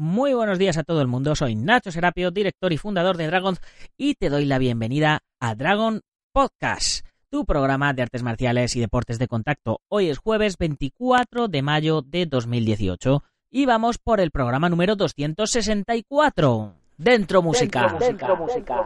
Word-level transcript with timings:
Muy 0.00 0.32
buenos 0.32 0.58
días 0.58 0.78
a 0.78 0.82
todo 0.82 1.02
el 1.02 1.08
mundo. 1.08 1.36
Soy 1.36 1.54
Nacho 1.54 1.92
Serapio, 1.92 2.30
director 2.30 2.72
y 2.72 2.78
fundador 2.78 3.18
de 3.18 3.26
Dragons, 3.26 3.60
y 3.98 4.14
te 4.14 4.30
doy 4.30 4.46
la 4.46 4.56
bienvenida 4.56 5.20
a 5.40 5.54
Dragon 5.54 6.00
Podcast, 6.32 7.04
tu 7.28 7.44
programa 7.44 7.92
de 7.92 8.00
artes 8.00 8.22
marciales 8.22 8.74
y 8.76 8.80
deportes 8.80 9.18
de 9.18 9.28
contacto. 9.28 9.80
Hoy 9.90 10.08
es 10.08 10.16
jueves 10.16 10.56
24 10.56 11.48
de 11.48 11.60
mayo 11.60 12.00
de 12.00 12.24
2018 12.24 13.22
y 13.50 13.66
vamos 13.66 13.98
por 13.98 14.20
el 14.20 14.30
programa 14.30 14.70
número 14.70 14.96
264. 14.96 16.72
Dentro 16.96 17.42
música. 17.42 17.94
Dentro 18.00 18.36
música. 18.38 18.82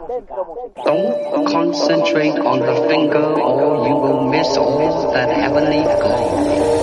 Don't 0.85 1.47
concentrate 1.47 2.41
on 2.41 2.59
the 2.59 2.89
finger 2.89 3.41
or 3.41 3.87
you 3.87 3.95
will 3.95 4.29
miss 4.29 4.57
all 4.57 5.13
that 5.13 5.31
heavenly 5.31 5.85
glow. 5.85 6.75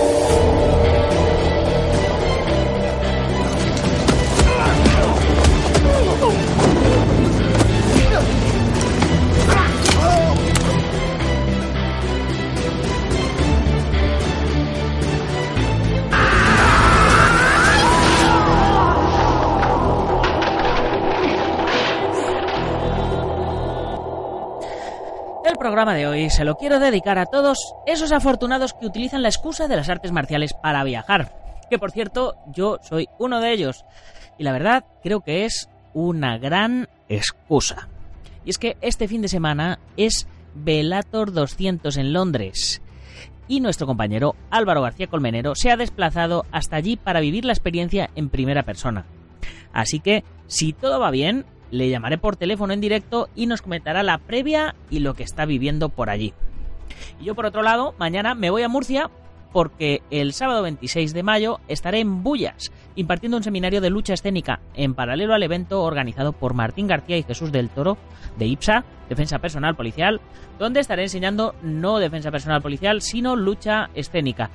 El 25.43 25.57
programa 25.57 25.95
de 25.95 26.05
hoy 26.05 26.29
se 26.29 26.45
lo 26.45 26.55
quiero 26.55 26.79
dedicar 26.79 27.17
a 27.17 27.25
todos 27.25 27.73
esos 27.87 28.11
afortunados 28.11 28.73
que 28.73 28.85
utilizan 28.85 29.23
la 29.23 29.29
excusa 29.29 29.67
de 29.67 29.75
las 29.75 29.89
artes 29.89 30.11
marciales 30.11 30.53
para 30.53 30.83
viajar. 30.83 31.35
Que 31.67 31.79
por 31.79 31.91
cierto, 31.91 32.35
yo 32.47 32.77
soy 32.83 33.09
uno 33.17 33.41
de 33.41 33.51
ellos. 33.51 33.83
Y 34.37 34.43
la 34.43 34.51
verdad, 34.51 34.85
creo 35.01 35.21
que 35.21 35.45
es 35.45 35.67
una 35.95 36.37
gran 36.37 36.89
excusa. 37.09 37.89
Y 38.45 38.51
es 38.51 38.59
que 38.59 38.77
este 38.81 39.07
fin 39.07 39.23
de 39.23 39.29
semana 39.29 39.79
es 39.97 40.27
Velator 40.53 41.33
200 41.33 41.97
en 41.97 42.13
Londres. 42.13 42.83
Y 43.47 43.61
nuestro 43.61 43.87
compañero 43.87 44.35
Álvaro 44.51 44.83
García 44.83 45.07
Colmenero 45.07 45.55
se 45.55 45.71
ha 45.71 45.77
desplazado 45.77 46.45
hasta 46.51 46.75
allí 46.75 46.97
para 46.97 47.19
vivir 47.19 47.45
la 47.45 47.53
experiencia 47.53 48.11
en 48.15 48.29
primera 48.29 48.61
persona. 48.61 49.05
Así 49.73 49.99
que, 50.01 50.23
si 50.45 50.71
todo 50.71 50.99
va 50.99 51.09
bien, 51.09 51.45
le 51.71 51.89
llamaré 51.89 52.17
por 52.17 52.35
teléfono 52.35 52.73
en 52.73 52.81
directo 52.81 53.29
y 53.35 53.47
nos 53.47 53.61
comentará 53.61 54.03
la 54.03 54.19
previa 54.19 54.75
y 54.89 54.99
lo 54.99 55.13
que 55.13 55.23
está 55.23 55.45
viviendo 55.45 55.89
por 55.89 56.09
allí. 56.09 56.33
Y 57.19 57.25
yo 57.25 57.35
por 57.35 57.45
otro 57.45 57.63
lado, 57.63 57.95
mañana 57.97 58.35
me 58.35 58.49
voy 58.49 58.63
a 58.63 58.67
Murcia 58.67 59.09
porque 59.51 60.01
el 60.11 60.33
sábado 60.33 60.61
26 60.61 61.13
de 61.13 61.23
mayo 61.23 61.59
estaré 61.67 61.99
en 61.99 62.23
Bullas 62.23 62.71
impartiendo 62.95 63.37
un 63.37 63.43
seminario 63.43 63.81
de 63.81 63.89
lucha 63.89 64.13
escénica 64.13 64.59
en 64.75 64.93
paralelo 64.93 65.33
al 65.33 65.43
evento 65.43 65.83
organizado 65.83 66.33
por 66.33 66.53
Martín 66.53 66.87
García 66.87 67.17
y 67.17 67.23
Jesús 67.23 67.51
del 67.51 67.69
Toro 67.69 67.97
de 68.37 68.45
IPSA, 68.45 68.83
Defensa 69.09 69.39
Personal 69.39 69.75
Policial, 69.75 70.21
donde 70.57 70.79
estaré 70.79 71.03
enseñando 71.03 71.55
no 71.61 71.99
defensa 71.99 72.31
personal 72.31 72.61
policial, 72.61 73.01
sino 73.01 73.35
lucha 73.35 73.89
escénica. 73.93 74.49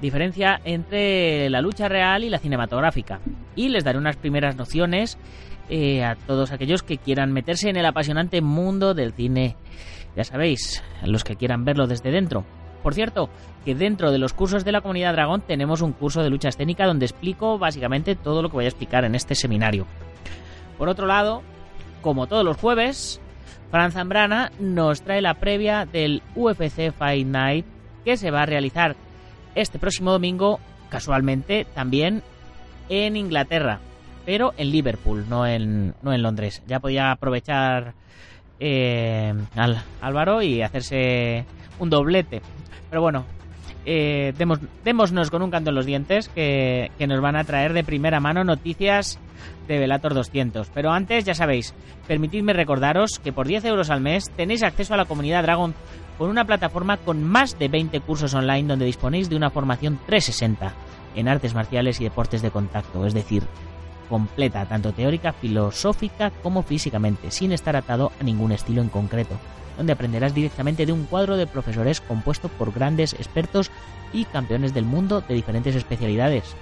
Diferencia 0.00 0.60
entre 0.64 1.50
la 1.50 1.60
lucha 1.60 1.88
real 1.88 2.22
y 2.22 2.30
la 2.30 2.38
cinematográfica. 2.38 3.18
Y 3.56 3.68
les 3.68 3.82
daré 3.82 3.98
unas 3.98 4.16
primeras 4.16 4.54
nociones 4.54 5.18
eh, 5.68 6.04
a 6.04 6.16
todos 6.16 6.52
aquellos 6.52 6.82
que 6.82 6.98
quieran 6.98 7.32
meterse 7.32 7.68
en 7.68 7.76
el 7.76 7.86
apasionante 7.86 8.40
mundo 8.40 8.94
del 8.94 9.12
cine. 9.12 9.56
Ya 10.16 10.24
sabéis, 10.24 10.82
los 11.04 11.24
que 11.24 11.36
quieran 11.36 11.64
verlo 11.64 11.86
desde 11.86 12.10
dentro. 12.10 12.44
Por 12.82 12.94
cierto, 12.94 13.28
que 13.64 13.74
dentro 13.74 14.10
de 14.12 14.18
los 14.18 14.32
cursos 14.32 14.64
de 14.64 14.72
la 14.72 14.80
comunidad 14.80 15.12
Dragón 15.12 15.42
tenemos 15.42 15.82
un 15.82 15.92
curso 15.92 16.22
de 16.22 16.30
lucha 16.30 16.48
escénica 16.48 16.86
donde 16.86 17.06
explico 17.06 17.58
básicamente 17.58 18.16
todo 18.16 18.40
lo 18.40 18.48
que 18.48 18.56
voy 18.56 18.64
a 18.64 18.68
explicar 18.68 19.04
en 19.04 19.14
este 19.14 19.34
seminario. 19.34 19.86
Por 20.78 20.88
otro 20.88 21.06
lado, 21.06 21.42
como 22.00 22.28
todos 22.28 22.44
los 22.44 22.56
jueves, 22.56 23.20
Fran 23.70 23.92
Zambrana 23.92 24.52
nos 24.58 25.02
trae 25.02 25.20
la 25.20 25.34
previa 25.34 25.84
del 25.84 26.22
UFC 26.34 26.92
Fight 26.92 27.26
Night 27.26 27.66
que 28.04 28.16
se 28.16 28.30
va 28.30 28.42
a 28.42 28.46
realizar 28.46 28.96
este 29.54 29.78
próximo 29.78 30.12
domingo, 30.12 30.60
casualmente 30.88 31.66
también 31.74 32.22
en 32.88 33.16
Inglaterra 33.16 33.80
pero 34.28 34.52
en 34.58 34.70
Liverpool, 34.70 35.24
no 35.26 35.46
en, 35.46 35.94
no 36.02 36.12
en 36.12 36.20
Londres. 36.20 36.62
Ya 36.66 36.80
podía 36.80 37.12
aprovechar 37.12 37.94
eh, 38.60 39.32
al 39.56 39.82
Álvaro 40.02 40.42
y 40.42 40.60
hacerse 40.60 41.46
un 41.78 41.88
doblete. 41.88 42.42
Pero 42.90 43.00
bueno, 43.00 43.24
eh, 43.86 44.34
demos, 44.36 44.58
démonos 44.84 45.30
con 45.30 45.40
un 45.40 45.50
canto 45.50 45.70
en 45.70 45.76
los 45.76 45.86
dientes 45.86 46.28
que, 46.28 46.90
que, 46.98 47.06
nos 47.06 47.22
van 47.22 47.36
a 47.36 47.44
traer 47.44 47.72
de 47.72 47.84
primera 47.84 48.20
mano 48.20 48.44
noticias 48.44 49.18
de 49.66 49.78
Velator 49.78 50.12
200. 50.12 50.68
Pero 50.74 50.90
antes, 50.90 51.24
ya 51.24 51.32
sabéis, 51.32 51.72
permitidme 52.06 52.52
recordaros 52.52 53.18
que 53.20 53.32
por 53.32 53.46
10 53.46 53.64
euros 53.64 53.88
al 53.88 54.02
mes 54.02 54.28
tenéis 54.36 54.62
acceso 54.62 54.92
a 54.92 54.98
la 54.98 55.06
comunidad 55.06 55.42
Dragon 55.42 55.74
con 56.18 56.28
una 56.28 56.44
plataforma 56.44 56.98
con 56.98 57.24
más 57.24 57.58
de 57.58 57.68
20 57.68 57.98
cursos 58.00 58.34
online 58.34 58.68
donde 58.68 58.84
disponéis 58.84 59.30
de 59.30 59.36
una 59.36 59.48
formación 59.48 59.98
360 60.04 60.74
en 61.14 61.28
artes 61.28 61.54
marciales 61.54 61.98
y 62.02 62.04
deportes 62.04 62.42
de 62.42 62.50
contacto, 62.50 63.06
es 63.06 63.14
decir, 63.14 63.44
completa, 64.08 64.66
tanto 64.66 64.92
teórica, 64.92 65.32
filosófica 65.32 66.30
como 66.42 66.62
físicamente, 66.62 67.30
sin 67.30 67.52
estar 67.52 67.76
atado 67.76 68.12
a 68.20 68.24
ningún 68.24 68.52
estilo 68.52 68.82
en 68.82 68.88
concreto, 68.88 69.36
donde 69.76 69.92
aprenderás 69.92 70.34
directamente 70.34 70.86
de 70.86 70.92
un 70.92 71.04
cuadro 71.04 71.36
de 71.36 71.46
profesores 71.46 72.00
compuesto 72.00 72.48
por 72.48 72.72
grandes 72.72 73.14
expertos 73.14 73.70
y 74.12 74.24
campeones 74.24 74.74
del 74.74 74.84
mundo 74.84 75.20
de 75.20 75.34
diferentes 75.34 75.74
especialidades, 75.74 76.54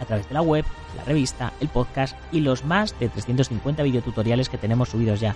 a 0.00 0.04
través 0.04 0.28
de 0.28 0.34
la 0.34 0.42
web, 0.42 0.64
la 0.96 1.04
revista, 1.04 1.52
el 1.60 1.68
podcast 1.68 2.16
y 2.32 2.40
los 2.40 2.64
más 2.64 2.98
de 2.98 3.08
350 3.08 3.82
videotutoriales 3.82 4.48
que 4.48 4.58
tenemos 4.58 4.90
subidos 4.90 5.20
ya. 5.20 5.34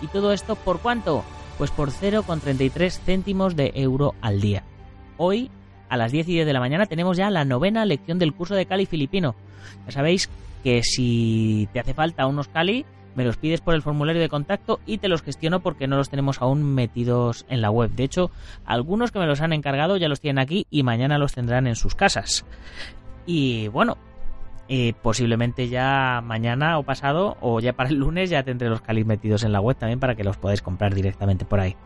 ¿Y 0.00 0.06
todo 0.08 0.32
esto 0.32 0.56
por 0.56 0.80
cuánto? 0.80 1.24
Pues 1.58 1.70
por 1.70 1.90
0,33 1.90 2.98
céntimos 3.04 3.54
de 3.54 3.72
euro 3.74 4.14
al 4.22 4.40
día. 4.40 4.64
Hoy, 5.18 5.50
a 5.90 5.96
las 5.96 6.12
10 6.12 6.28
y 6.28 6.32
10 6.32 6.46
de 6.46 6.52
la 6.52 6.60
mañana, 6.60 6.86
tenemos 6.86 7.16
ya 7.16 7.28
la 7.30 7.44
novena 7.44 7.84
lección 7.84 8.18
del 8.18 8.32
curso 8.32 8.54
de 8.54 8.64
Cali 8.64 8.86
filipino. 8.86 9.34
Ya 9.86 9.92
sabéis 9.92 10.28
que 10.62 10.82
si 10.82 11.68
te 11.72 11.80
hace 11.80 11.94
falta 11.94 12.26
unos 12.26 12.48
Cali, 12.48 12.84
me 13.14 13.24
los 13.24 13.36
pides 13.36 13.60
por 13.60 13.74
el 13.74 13.82
formulario 13.82 14.22
de 14.22 14.28
contacto 14.28 14.80
y 14.86 14.98
te 14.98 15.08
los 15.08 15.22
gestiono 15.22 15.60
porque 15.60 15.86
no 15.86 15.96
los 15.96 16.10
tenemos 16.10 16.40
aún 16.40 16.62
metidos 16.62 17.44
en 17.48 17.60
la 17.60 17.70
web. 17.70 17.90
De 17.90 18.04
hecho, 18.04 18.30
algunos 18.64 19.10
que 19.10 19.18
me 19.18 19.26
los 19.26 19.40
han 19.40 19.52
encargado 19.52 19.96
ya 19.96 20.08
los 20.08 20.20
tienen 20.20 20.38
aquí 20.38 20.66
y 20.70 20.82
mañana 20.82 21.18
los 21.18 21.34
tendrán 21.34 21.66
en 21.66 21.76
sus 21.76 21.94
casas. 21.94 22.44
Y 23.26 23.68
bueno, 23.68 23.96
eh, 24.68 24.94
posiblemente 25.02 25.68
ya 25.68 26.20
mañana 26.24 26.78
o 26.78 26.84
pasado 26.84 27.36
o 27.40 27.58
ya 27.60 27.72
para 27.72 27.88
el 27.88 27.96
lunes 27.96 28.30
ya 28.30 28.44
tendré 28.44 28.68
los 28.68 28.80
Cali 28.80 29.04
metidos 29.04 29.42
en 29.42 29.52
la 29.52 29.60
web 29.60 29.76
también 29.76 29.98
para 29.98 30.14
que 30.14 30.24
los 30.24 30.36
podáis 30.36 30.62
comprar 30.62 30.94
directamente 30.94 31.44
por 31.44 31.60
ahí. 31.60 31.76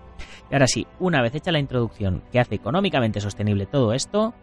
Y 0.51 0.55
ahora 0.55 0.67
sí, 0.67 0.87
una 1.01 1.23
vez 1.23 1.35
hecha 1.35 1.51
la 1.51 1.59
introducción 1.59 2.23
que 2.31 2.41
hace 2.41 2.57
económicamente 2.57 3.21
sostenible 3.21 3.67
todo 3.67 3.95
esto, 3.95 4.35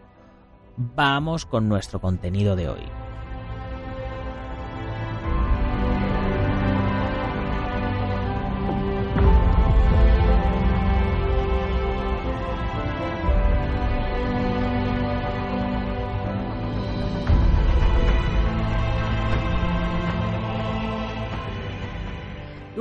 vamos 0.76 1.46
con 1.46 1.68
nuestro 1.68 2.00
contenido 2.00 2.56
de 2.56 2.68
hoy. 2.68 3.11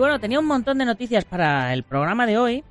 Bueno, 0.02 0.20
tenía 0.20 0.40
un 0.40 0.48
montón 0.48 0.80
de 0.80 0.86
noticias 0.86 1.26
para 1.26 1.76
el 1.76 1.84
programa 1.84 2.26
de 2.26 2.40
hoy, 2.40 2.64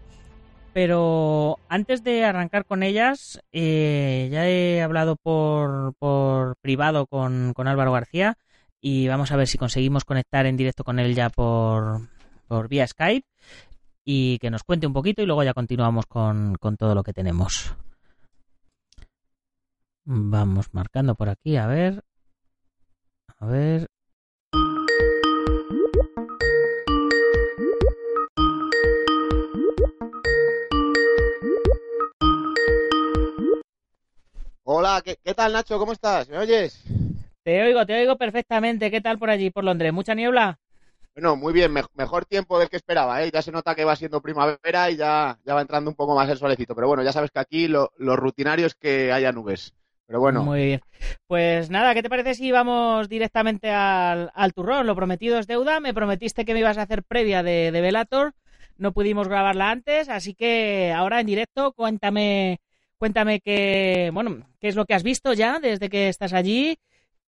pero 0.72 1.58
antes 1.68 2.02
de 2.02 2.24
arrancar 2.24 2.64
con 2.64 2.82
ellas, 2.82 3.40
eh, 3.52 4.28
ya 4.32 4.48
he 4.48 4.82
hablado 4.82 5.14
por, 5.14 5.94
por 5.94 6.56
privado 6.56 7.06
con, 7.06 7.52
con, 7.54 7.68
Álvaro 7.68 7.92
García 7.92 8.36
y 8.80 9.06
vamos 9.06 9.30
a 9.30 9.36
ver 9.36 9.46
si 9.46 9.58
conseguimos 9.58 10.04
conectar 10.04 10.44
en 10.44 10.56
directo 10.56 10.82
con 10.82 10.98
él 10.98 11.14
ya 11.14 11.30
por, 11.30 12.08
por 12.48 12.66
vía 12.66 12.84
Skype 12.84 13.28
y 14.04 14.38
que 14.40 14.50
nos 14.50 14.64
cuente 14.64 14.88
un 14.88 14.92
poquito 14.92 15.22
y 15.22 15.26
luego 15.26 15.44
ya 15.44 15.54
continuamos 15.54 16.06
con, 16.06 16.56
con 16.56 16.76
todo 16.76 16.96
lo 16.96 17.04
que 17.04 17.12
tenemos. 17.12 17.76
Vamos 20.04 20.74
marcando 20.74 21.14
por 21.14 21.28
aquí, 21.28 21.56
a 21.56 21.68
ver. 21.68 22.02
A 23.38 23.46
ver. 23.46 23.86
Hola, 34.90 35.02
¿qué, 35.02 35.16
¿qué, 35.22 35.34
tal 35.34 35.52
Nacho? 35.52 35.78
¿Cómo 35.78 35.92
estás? 35.92 36.28
¿Me 36.28 36.36
oyes? 36.36 36.82
Te 37.44 37.62
oigo, 37.62 37.86
te 37.86 37.94
oigo 37.94 38.16
perfectamente. 38.16 38.90
¿Qué 38.90 39.00
tal 39.00 39.20
por 39.20 39.30
allí, 39.30 39.48
por 39.50 39.62
Londres? 39.62 39.92
¿Mucha 39.92 40.16
niebla? 40.16 40.58
Bueno, 41.14 41.36
muy 41.36 41.52
bien, 41.52 41.72
me 41.72 41.84
mejor 41.94 42.24
tiempo 42.24 42.58
del 42.58 42.68
que 42.68 42.76
esperaba, 42.76 43.22
¿eh? 43.22 43.30
Ya 43.32 43.40
se 43.40 43.52
nota 43.52 43.76
que 43.76 43.84
va 43.84 43.94
siendo 43.94 44.20
primavera 44.20 44.90
y 44.90 44.96
ya, 44.96 45.38
ya 45.44 45.54
va 45.54 45.60
entrando 45.60 45.90
un 45.90 45.94
poco 45.94 46.16
más 46.16 46.28
el 46.28 46.38
solecito. 46.38 46.74
Pero 46.74 46.88
bueno, 46.88 47.04
ya 47.04 47.12
sabes 47.12 47.30
que 47.30 47.38
aquí 47.38 47.68
lo, 47.68 47.92
lo 47.98 48.16
rutinario 48.16 48.66
es 48.66 48.74
que 48.74 49.12
haya 49.12 49.30
nubes. 49.30 49.74
Pero 50.08 50.18
bueno. 50.18 50.42
Muy 50.42 50.64
bien. 50.64 50.80
Pues 51.28 51.70
nada, 51.70 51.94
¿qué 51.94 52.02
te 52.02 52.10
parece 52.10 52.34
si 52.34 52.50
vamos 52.50 53.08
directamente 53.08 53.70
al, 53.70 54.32
al 54.34 54.52
turrón? 54.52 54.88
Lo 54.88 54.96
prometido 54.96 55.38
es 55.38 55.46
deuda. 55.46 55.78
Me 55.78 55.94
prometiste 55.94 56.44
que 56.44 56.52
me 56.52 56.60
ibas 56.60 56.78
a 56.78 56.82
hacer 56.82 57.04
previa 57.04 57.44
de, 57.44 57.70
de 57.70 57.80
Velator. 57.80 58.34
No 58.76 58.90
pudimos 58.90 59.28
grabarla 59.28 59.70
antes, 59.70 60.08
así 60.08 60.34
que 60.34 60.92
ahora 60.96 61.20
en 61.20 61.26
directo 61.26 61.74
cuéntame, 61.74 62.60
cuéntame 63.00 63.40
qué, 63.40 64.10
bueno, 64.12 64.46
qué 64.60 64.68
es 64.68 64.76
lo 64.76 64.84
que 64.84 64.92
has 64.92 65.02
visto 65.02 65.32
ya 65.32 65.58
desde 65.58 65.88
que 65.88 66.08
estás 66.08 66.34
allí 66.34 66.78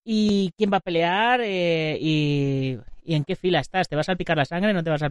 y 0.05 0.53
quién 0.55 0.71
va 0.71 0.77
a 0.77 0.81
pelear 0.81 1.41
eh, 1.43 1.97
y, 1.99 2.77
y 3.03 3.15
en 3.15 3.25
qué 3.25 3.37
fila 3.37 3.61
estás. 3.61 3.89
¿Te 3.89 3.97
vas 3.97 4.07
a 4.07 4.13
salpicar 4.13 4.37
la 4.37 4.45
sangre? 4.45 4.75
¿No 4.75 4.85
te 4.85 4.91
vas 4.91 5.03
a 5.03 5.11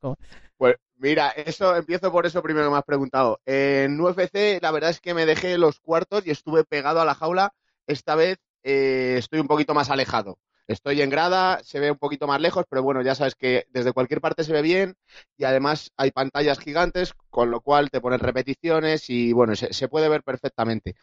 cómo? 0.00 0.16
Pues 0.56 0.74
mira, 0.96 1.30
eso 1.30 1.76
empiezo 1.76 2.10
por 2.10 2.26
eso 2.26 2.42
primero 2.42 2.66
que 2.66 2.72
me 2.72 2.78
has 2.78 2.84
preguntado. 2.84 3.40
En 3.46 4.00
UFC 4.00 4.60
la 4.60 4.72
verdad 4.72 4.90
es 4.90 5.00
que 5.00 5.14
me 5.14 5.26
dejé 5.26 5.58
los 5.58 5.78
cuartos 5.78 6.26
y 6.26 6.30
estuve 6.30 6.64
pegado 6.64 7.00
a 7.00 7.04
la 7.04 7.14
jaula. 7.14 7.54
Esta 7.86 8.16
vez 8.16 8.38
eh, 8.64 9.14
estoy 9.18 9.38
un 9.38 9.46
poquito 9.46 9.74
más 9.74 9.90
alejado. 9.90 10.38
Estoy 10.66 11.02
en 11.02 11.10
grada, 11.10 11.60
se 11.62 11.78
ve 11.80 11.90
un 11.90 11.98
poquito 11.98 12.26
más 12.26 12.40
lejos, 12.40 12.64
pero 12.70 12.82
bueno, 12.82 13.02
ya 13.02 13.14
sabes 13.14 13.34
que 13.34 13.66
desde 13.70 13.92
cualquier 13.92 14.20
parte 14.22 14.44
se 14.44 14.52
ve 14.52 14.62
bien 14.62 14.94
y 15.36 15.44
además 15.44 15.92
hay 15.96 16.10
pantallas 16.10 16.58
gigantes, 16.58 17.12
con 17.30 17.50
lo 17.50 17.60
cual 17.60 17.90
te 17.90 18.00
ponen 18.00 18.20
repeticiones 18.20 19.10
y 19.10 19.32
bueno, 19.34 19.56
se, 19.56 19.72
se 19.74 19.88
puede 19.88 20.08
ver 20.08 20.22
perfectamente. 20.22 20.96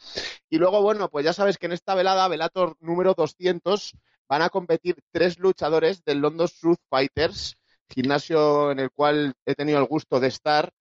Y 0.50 0.58
luego, 0.58 0.82
bueno, 0.82 1.10
pues 1.10 1.26
ya 1.26 1.34
sabes 1.34 1.58
que 1.58 1.68
en 1.68 1.74
esta 1.74 1.96
velada, 1.96 2.28
Velator 2.28 2.76
número 2.80 3.14
200, 3.16 3.94
van 4.30 4.42
a 4.42 4.50
competir 4.50 4.96
tres 5.12 5.40
luchadores 5.40 6.04
del 6.04 6.20
London 6.20 6.48
Truth 6.60 6.80
Fighters, 6.90 7.56
gimnasio 7.90 8.72
en 8.72 8.80
el 8.80 8.92
cual 8.92 9.34
he 9.46 9.56
tenido 9.56 9.80
el 9.80 9.86
gusto 9.88 10.20
de 10.20 10.28
estar. 10.28 10.72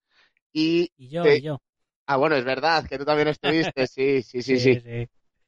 Y, 0.53 0.93
Y 0.97 1.09
yo, 1.09 1.33
y 1.33 1.41
yo. 1.43 1.59
ah, 2.07 2.17
bueno, 2.17 2.37
es 2.37 2.45
verdad 2.45 2.87
que 2.87 2.99
tú 2.99 3.05
también 3.05 3.29
estuviste, 3.29 3.87
sí, 3.87 4.23
sí, 4.23 4.43
sí, 4.43 4.59
sí, 4.61 4.81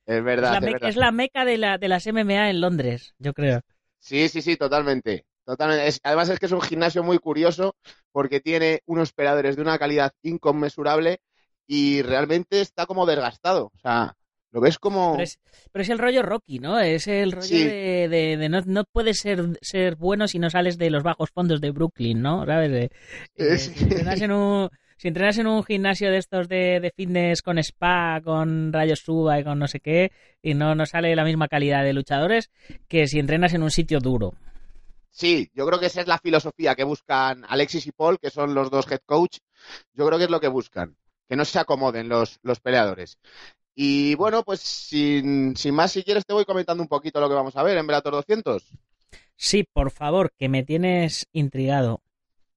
Es 0.06 0.22
verdad. 0.24 0.52
la, 0.52 0.58
es 0.58 0.72
verdad. 0.72 0.88
es 0.88 0.96
la 0.96 1.12
meca 1.12 1.44
de, 1.44 1.58
la, 1.58 1.78
de 1.78 1.88
las 1.88 2.06
MMA 2.06 2.50
en 2.50 2.60
Londres, 2.60 3.14
yo 3.18 3.32
creo. 3.32 3.60
Sí, 4.00 4.28
sí, 4.28 4.42
sí, 4.42 4.56
totalmente. 4.56 5.24
Totalmente. 5.44 5.86
Es- 5.88 6.00
además 6.02 6.28
es 6.28 6.38
que 6.38 6.46
es 6.46 6.52
un 6.52 6.60
gimnasio 6.60 7.02
muy 7.02 7.18
curioso 7.18 7.76
porque 8.10 8.40
tiene 8.40 8.80
unos 8.86 9.12
peladores 9.12 9.56
de 9.56 9.62
una 9.62 9.78
calidad 9.78 10.12
inconmensurable 10.22 11.20
y 11.66 12.02
realmente 12.02 12.60
está 12.60 12.86
como 12.86 13.06
desgastado. 13.06 13.66
O 13.74 13.78
sea, 13.80 14.14
lo 14.50 14.60
ves 14.60 14.78
como... 14.78 15.12
Pero 15.12 15.22
es, 15.24 15.38
pero 15.72 15.82
es 15.82 15.88
el 15.88 15.98
rollo 15.98 16.22
Rocky, 16.22 16.58
¿no? 16.58 16.78
Es 16.78 17.06
el 17.06 17.32
rollo 17.32 17.42
Sí. 17.46 17.64
de, 17.64 18.08
de- 18.08 18.36
de 18.36 18.48
no, 18.48 18.60
no 18.66 18.84
puedes 18.84 19.18
ser, 19.18 19.40
ser 19.62 19.96
bueno 19.96 20.28
si 20.28 20.38
no 20.38 20.50
sales 20.50 20.78
de 20.78 20.90
los 20.90 21.02
bajos 21.02 21.30
fondos 21.30 21.60
de 21.60 21.70
Brooklyn, 21.70 22.20
¿no? 22.20 22.44
¿Sabes? 22.44 22.70
De- 22.70 22.90
Sí. 23.58 23.72
en 24.24 24.32
un, 24.32 24.68
si 25.02 25.08
entrenas 25.08 25.36
en 25.38 25.48
un 25.48 25.64
gimnasio 25.64 26.12
de 26.12 26.18
estos 26.18 26.46
de, 26.46 26.78
de 26.78 26.92
fitness 26.92 27.42
con 27.42 27.58
spa, 27.58 28.20
con 28.22 28.72
rayos 28.72 29.00
suba 29.00 29.40
y 29.40 29.42
con 29.42 29.58
no 29.58 29.66
sé 29.66 29.80
qué, 29.80 30.12
y 30.40 30.54
no, 30.54 30.76
no 30.76 30.86
sale 30.86 31.16
la 31.16 31.24
misma 31.24 31.48
calidad 31.48 31.82
de 31.82 31.92
luchadores 31.92 32.52
que 32.86 33.08
si 33.08 33.18
entrenas 33.18 33.52
en 33.52 33.64
un 33.64 33.72
sitio 33.72 33.98
duro. 33.98 34.32
Sí, 35.10 35.50
yo 35.54 35.66
creo 35.66 35.80
que 35.80 35.86
esa 35.86 36.02
es 36.02 36.06
la 36.06 36.18
filosofía 36.18 36.76
que 36.76 36.84
buscan 36.84 37.44
Alexis 37.48 37.88
y 37.88 37.90
Paul, 37.90 38.20
que 38.20 38.30
son 38.30 38.54
los 38.54 38.70
dos 38.70 38.86
head 38.92 39.00
coach. 39.04 39.38
Yo 39.92 40.06
creo 40.06 40.18
que 40.18 40.26
es 40.26 40.30
lo 40.30 40.38
que 40.38 40.46
buscan, 40.46 40.96
que 41.28 41.34
no 41.34 41.44
se 41.44 41.58
acomoden 41.58 42.08
los, 42.08 42.38
los 42.44 42.60
peleadores. 42.60 43.18
Y 43.74 44.14
bueno, 44.14 44.44
pues 44.44 44.60
sin, 44.60 45.56
sin 45.56 45.74
más, 45.74 45.90
si 45.90 46.04
quieres, 46.04 46.24
te 46.24 46.32
voy 46.32 46.44
comentando 46.44 46.80
un 46.80 46.88
poquito 46.88 47.20
lo 47.20 47.28
que 47.28 47.34
vamos 47.34 47.56
a 47.56 47.64
ver 47.64 47.76
en 47.76 47.88
Bellator 47.88 48.12
200. 48.12 48.72
Sí, 49.34 49.64
por 49.64 49.90
favor, 49.90 50.32
que 50.38 50.48
me 50.48 50.62
tienes 50.62 51.26
intrigado. 51.32 52.02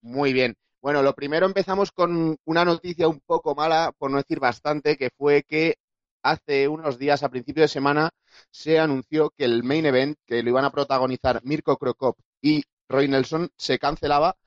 Muy 0.03 0.31
bien. 0.31 0.55
Bueno, 0.85 1.01
lo 1.01 1.15
primero 1.15 1.47
empezamos 1.47 1.91
con 1.91 2.37
una 2.45 2.63
noticia 2.63 3.07
un 3.07 3.19
poco 3.19 3.55
mala, 3.55 3.91
por 3.97 4.11
no 4.11 4.17
decir 4.17 4.39
bastante, 4.39 4.97
que 4.97 5.09
fue 5.17 5.41
que 5.41 5.79
hace 6.21 6.67
unos 6.67 6.99
días, 6.99 7.23
a 7.23 7.29
principio 7.29 7.63
de 7.63 7.67
semana, 7.67 8.11
se 8.51 8.79
anunció 8.79 9.31
que 9.35 9.45
el 9.45 9.63
main 9.63 9.87
event, 9.87 10.15
que 10.27 10.43
lo 10.43 10.51
iban 10.51 10.63
a 10.63 10.69
protagonizar 10.69 11.41
Mirko 11.43 11.77
Krokop 11.77 12.19
y 12.39 12.65
Roy 12.87 13.07
Nelson, 13.07 13.49
se 13.57 13.79
cancelaba 13.79 14.37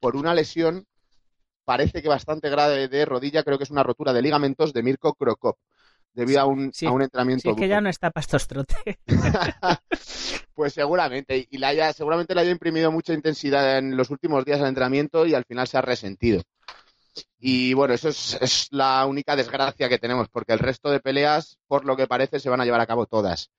por 0.00 0.16
una 0.16 0.32
lesión, 0.32 0.86
parece 1.66 2.00
que 2.00 2.08
bastante 2.08 2.48
grave 2.48 2.88
de 2.88 3.04
rodilla, 3.04 3.42
creo 3.42 3.58
que 3.58 3.64
es 3.64 3.70
una 3.70 3.82
rotura 3.82 4.14
de 4.14 4.22
ligamentos 4.22 4.72
de 4.72 4.82
Mirko 4.82 5.12
Krokop, 5.12 5.58
debido 6.12 6.40
a 6.40 6.46
un, 6.46 6.72
Sí, 6.72 6.86
a 6.86 6.90
un 6.90 7.02
entrenamiento 7.02 7.42
Si 7.42 7.48
es 7.50 7.54
que 7.56 7.62
duro. 7.62 7.70
ya 7.70 7.80
no 7.80 7.88
está 7.88 8.10
para 8.10 8.22
estos 8.22 8.46
trotes. 8.46 8.76
pues 10.54 10.72
seguramente, 10.72 11.46
y 11.50 11.58
la 11.58 11.68
haya, 11.68 11.92
seguramente 11.92 12.34
le 12.34 12.42
haya 12.42 12.50
imprimido 12.50 12.92
mucha 12.92 13.12
intensidad 13.14 13.78
en 13.78 13.96
los 13.96 14.10
últimos 14.10 14.44
días 14.44 14.58
del 14.58 14.68
entrenamiento 14.68 15.26
y 15.26 15.34
al 15.34 15.44
final 15.44 15.66
se 15.66 15.78
ha 15.78 15.82
resentido. 15.82 16.42
Y 17.38 17.74
bueno, 17.74 17.94
eso 17.94 18.08
es, 18.08 18.38
es 18.40 18.68
la 18.70 19.04
única 19.06 19.36
desgracia 19.36 19.88
que 19.88 19.98
tenemos, 19.98 20.28
porque 20.28 20.52
el 20.52 20.58
resto 20.58 20.90
de 20.90 21.00
peleas, 21.00 21.58
por 21.66 21.84
lo 21.84 21.96
que 21.96 22.06
parece, 22.06 22.40
se 22.40 22.48
van 22.48 22.60
a 22.60 22.64
llevar 22.64 22.80
a 22.80 22.86
cabo 22.86 23.06
todas. 23.06 23.50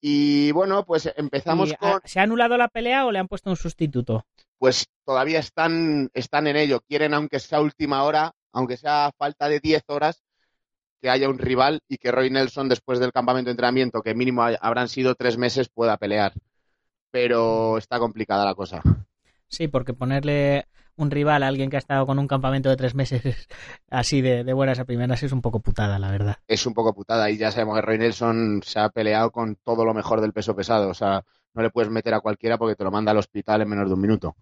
Y 0.00 0.50
bueno, 0.52 0.84
pues 0.84 1.10
empezamos 1.16 1.72
con, 1.78 2.00
¿Se 2.04 2.18
ha 2.20 2.24
anulado 2.24 2.56
la 2.56 2.68
pelea 2.68 3.06
o 3.06 3.12
le 3.12 3.18
han 3.18 3.28
puesto 3.28 3.50
un 3.50 3.56
sustituto? 3.56 4.26
pues 4.58 4.86
todavía 5.04 5.40
están, 5.40 6.08
están 6.14 6.46
en 6.46 6.56
ello. 6.56 6.80
Quieren, 6.86 7.14
aunque 7.14 7.40
sea 7.40 7.60
última 7.60 8.04
hora, 8.04 8.32
aunque 8.52 8.76
sea 8.76 9.10
falta 9.18 9.48
de 9.48 9.58
10 9.58 9.82
horas, 9.88 10.22
que 11.02 11.10
haya 11.10 11.28
un 11.28 11.38
rival 11.38 11.80
y 11.88 11.98
que 11.98 12.12
Roy 12.12 12.30
Nelson, 12.30 12.68
después 12.68 13.00
del 13.00 13.12
campamento 13.12 13.48
de 13.48 13.52
entrenamiento, 13.52 14.02
que 14.02 14.14
mínimo 14.14 14.44
habrán 14.60 14.88
sido 14.88 15.16
tres 15.16 15.36
meses, 15.36 15.68
pueda 15.68 15.96
pelear. 15.96 16.32
Pero 17.10 17.76
está 17.76 17.98
complicada 17.98 18.44
la 18.44 18.54
cosa. 18.54 18.80
Sí, 19.48 19.66
porque 19.66 19.92
ponerle 19.92 20.66
un 20.96 21.10
rival 21.10 21.42
a 21.42 21.48
alguien 21.48 21.70
que 21.70 21.76
ha 21.76 21.80
estado 21.80 22.06
con 22.06 22.18
un 22.20 22.28
campamento 22.28 22.68
de 22.68 22.76
tres 22.76 22.94
meses 22.94 23.48
así 23.90 24.20
de, 24.20 24.44
de 24.44 24.52
buenas 24.52 24.78
a 24.78 24.84
primeras 24.84 25.22
es 25.22 25.32
un 25.32 25.42
poco 25.42 25.60
putada, 25.60 25.98
la 25.98 26.10
verdad. 26.10 26.36
Es 26.46 26.64
un 26.66 26.72
poco 26.72 26.94
putada 26.94 27.28
y 27.30 27.36
ya 27.36 27.50
sabemos 27.50 27.74
que 27.76 27.82
Roy 27.82 27.98
Nelson 27.98 28.62
se 28.64 28.78
ha 28.78 28.88
peleado 28.88 29.32
con 29.32 29.56
todo 29.56 29.84
lo 29.84 29.94
mejor 29.94 30.20
del 30.20 30.32
peso 30.32 30.54
pesado. 30.54 30.88
O 30.88 30.94
sea, 30.94 31.24
no 31.54 31.62
le 31.62 31.70
puedes 31.70 31.90
meter 31.90 32.14
a 32.14 32.20
cualquiera 32.20 32.58
porque 32.58 32.76
te 32.76 32.84
lo 32.84 32.92
manda 32.92 33.10
al 33.10 33.18
hospital 33.18 33.62
en 33.62 33.68
menos 33.68 33.88
de 33.88 33.94
un 33.94 34.00
minuto. 34.00 34.36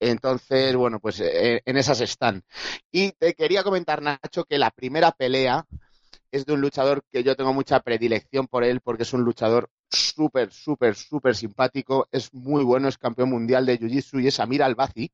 Entonces, 0.00 0.76
bueno, 0.76 1.00
pues 1.00 1.20
eh, 1.20 1.62
en 1.64 1.76
esas 1.76 2.00
están. 2.00 2.42
Y 2.90 3.12
te 3.12 3.34
quería 3.34 3.62
comentar, 3.62 4.02
Nacho, 4.02 4.44
que 4.44 4.58
la 4.58 4.70
primera 4.70 5.12
pelea 5.12 5.64
es 6.30 6.46
de 6.46 6.52
un 6.54 6.60
luchador 6.60 7.02
que 7.12 7.22
yo 7.24 7.36
tengo 7.36 7.52
mucha 7.54 7.80
predilección 7.80 8.46
por 8.48 8.64
él 8.64 8.80
porque 8.82 9.04
es 9.04 9.12
un 9.12 9.22
luchador 9.22 9.70
súper, 9.90 10.52
súper, 10.52 10.94
súper 10.96 11.36
simpático. 11.36 12.08
Es 12.12 12.32
muy 12.34 12.64
bueno, 12.64 12.88
es 12.88 12.98
campeón 12.98 13.30
mundial 13.30 13.66
de 13.66 13.78
Jiu-Jitsu 13.78 14.22
y 14.22 14.28
es 14.28 14.40
Amir 14.40 14.62
Albazi 14.62 15.10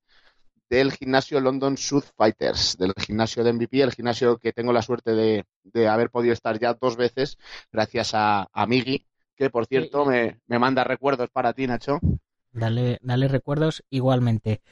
del 0.70 0.92
gimnasio 0.92 1.40
London 1.40 1.76
South 1.76 2.06
Fighters, 2.16 2.76
del 2.78 2.94
gimnasio 2.98 3.44
de 3.44 3.50
MVP, 3.52 3.82
el 3.82 3.92
gimnasio 3.92 4.38
que 4.38 4.52
tengo 4.52 4.72
la 4.72 4.82
suerte 4.82 5.12
de, 5.14 5.44
de 5.64 5.88
haber 5.88 6.10
podido 6.10 6.32
estar 6.32 6.58
ya 6.58 6.74
dos 6.74 6.96
veces 6.96 7.36
gracias 7.70 8.12
a, 8.14 8.48
a 8.52 8.66
Migi, 8.66 9.06
que 9.36 9.50
por 9.50 9.66
cierto 9.66 10.04
me 10.06 10.58
manda 10.58 10.84
recuerdos 10.84 11.30
para 11.30 11.52
ti, 11.52 11.66
Nacho. 11.66 11.98
Dale, 12.52 12.98
dale 13.02 13.28
recuerdos 13.28 13.82
igualmente. 13.90 14.62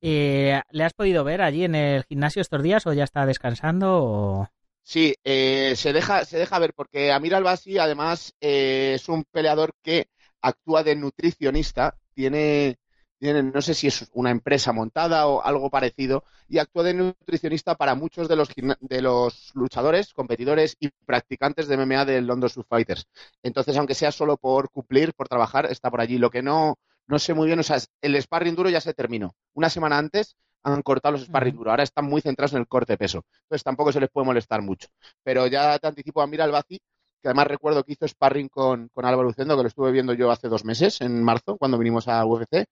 Eh, 0.00 0.60
¿Le 0.70 0.84
has 0.84 0.94
podido 0.94 1.24
ver 1.24 1.42
allí 1.42 1.64
en 1.64 1.74
el 1.74 2.04
gimnasio 2.04 2.42
estos 2.42 2.62
días 2.62 2.86
o 2.86 2.92
ya 2.92 3.04
está 3.04 3.24
descansando? 3.26 4.48
Sí, 4.82 5.14
eh, 5.24 5.74
se 5.76 5.92
deja, 5.92 6.24
se 6.24 6.38
deja 6.38 6.58
ver 6.58 6.74
porque 6.74 7.12
Amir 7.12 7.34
Albasi 7.34 7.78
además 7.78 8.34
eh, 8.40 8.94
es 8.96 9.08
un 9.08 9.24
peleador 9.24 9.72
que 9.82 10.08
actúa 10.40 10.82
de 10.82 10.96
nutricionista, 10.96 11.96
tiene, 12.14 12.78
tiene, 13.18 13.44
no 13.44 13.62
sé 13.62 13.74
si 13.74 13.86
es 13.86 14.10
una 14.12 14.30
empresa 14.32 14.72
montada 14.72 15.28
o 15.28 15.40
algo 15.42 15.70
parecido, 15.70 16.24
y 16.48 16.58
actúa 16.58 16.82
de 16.82 16.94
nutricionista 16.94 17.76
para 17.76 17.94
muchos 17.94 18.28
de 18.28 18.36
los, 18.36 18.48
de 18.80 19.02
los 19.02 19.52
luchadores, 19.54 20.12
competidores 20.12 20.76
y 20.80 20.90
practicantes 21.06 21.68
de 21.68 21.76
MMA 21.76 22.04
del 22.04 22.26
London 22.26 22.50
Fighters. 22.68 23.06
Entonces, 23.42 23.76
aunque 23.76 23.94
sea 23.94 24.10
solo 24.10 24.36
por 24.36 24.70
cumplir, 24.70 25.14
por 25.14 25.28
trabajar, 25.28 25.66
está 25.66 25.90
por 25.90 26.00
allí. 26.00 26.18
Lo 26.18 26.30
que 26.30 26.42
no, 26.42 26.78
no 27.12 27.18
sé 27.18 27.34
muy 27.34 27.46
bien, 27.46 27.58
o 27.58 27.62
sea, 27.62 27.76
el 28.00 28.22
sparring 28.22 28.54
duro 28.54 28.70
ya 28.70 28.80
se 28.80 28.94
terminó. 28.94 29.34
Una 29.52 29.68
semana 29.68 29.98
antes 29.98 30.34
han 30.62 30.80
cortado 30.80 31.12
los 31.12 31.24
sparring 31.26 31.52
Ujú. 31.52 31.58
duros, 31.58 31.72
ahora 31.72 31.82
están 31.82 32.06
muy 32.06 32.22
centrados 32.22 32.54
en 32.54 32.60
el 32.60 32.66
corte 32.66 32.94
de 32.94 32.96
peso. 32.96 33.26
Entonces 33.42 33.62
tampoco 33.62 33.92
se 33.92 34.00
les 34.00 34.08
puede 34.08 34.24
molestar 34.24 34.62
mucho. 34.62 34.88
Pero 35.22 35.46
ya 35.46 35.78
te 35.78 35.88
anticipo 35.88 36.22
a 36.22 36.26
Mira 36.26 36.44
Albazi, 36.44 36.78
que 36.78 37.28
además 37.28 37.48
recuerdo 37.48 37.84
que 37.84 37.92
hizo 37.92 38.08
sparring 38.08 38.48
con, 38.48 38.88
con 38.88 39.04
Álvaro 39.04 39.24
Lucendo, 39.28 39.54
que 39.58 39.62
lo 39.62 39.68
estuve 39.68 39.92
viendo 39.92 40.14
yo 40.14 40.30
hace 40.30 40.48
dos 40.48 40.64
meses, 40.64 41.02
en 41.02 41.22
marzo, 41.22 41.58
cuando 41.58 41.76
vinimos 41.76 42.08
a 42.08 42.24
UFC. 42.24 42.64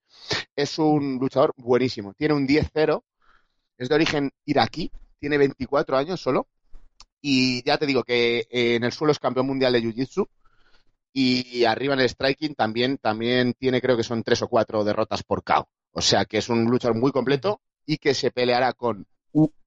Es 0.55 0.79
un 0.79 1.19
luchador 1.21 1.53
buenísimo. 1.55 2.15
Tiene 2.15 2.33
un 2.33 2.47
10-0, 2.47 3.03
es 3.77 3.89
de 3.89 3.93
origen 3.95 4.31
iraquí, 4.45 4.91
tiene 5.19 5.37
24 5.37 5.97
años 5.97 6.19
solo. 6.19 6.47
Y 7.21 7.63
ya 7.63 7.77
te 7.77 7.85
digo 7.85 8.03
que 8.03 8.47
eh, 8.49 8.75
en 8.75 8.85
el 8.85 8.91
suelo 8.91 9.11
es 9.11 9.19
campeón 9.19 9.45
mundial 9.45 9.73
de 9.73 9.83
Jiu-Jitsu. 9.83 10.27
Y 11.13 11.65
arriba 11.65 11.93
en 11.93 11.99
el 11.99 12.09
striking 12.09 12.55
también, 12.55 12.97
también 12.97 13.53
tiene, 13.53 13.81
creo 13.81 13.97
que 13.97 14.03
son 14.03 14.23
tres 14.23 14.41
o 14.41 14.47
cuatro 14.47 14.83
derrotas 14.83 15.23
por 15.23 15.43
KO. 15.43 15.67
O 15.91 16.01
sea 16.01 16.25
que 16.25 16.37
es 16.37 16.49
un 16.49 16.65
luchador 16.65 16.97
muy 16.97 17.11
completo 17.11 17.59
y 17.85 17.97
que 17.97 18.13
se 18.13 18.31
peleará 18.31 18.73
con 18.73 19.05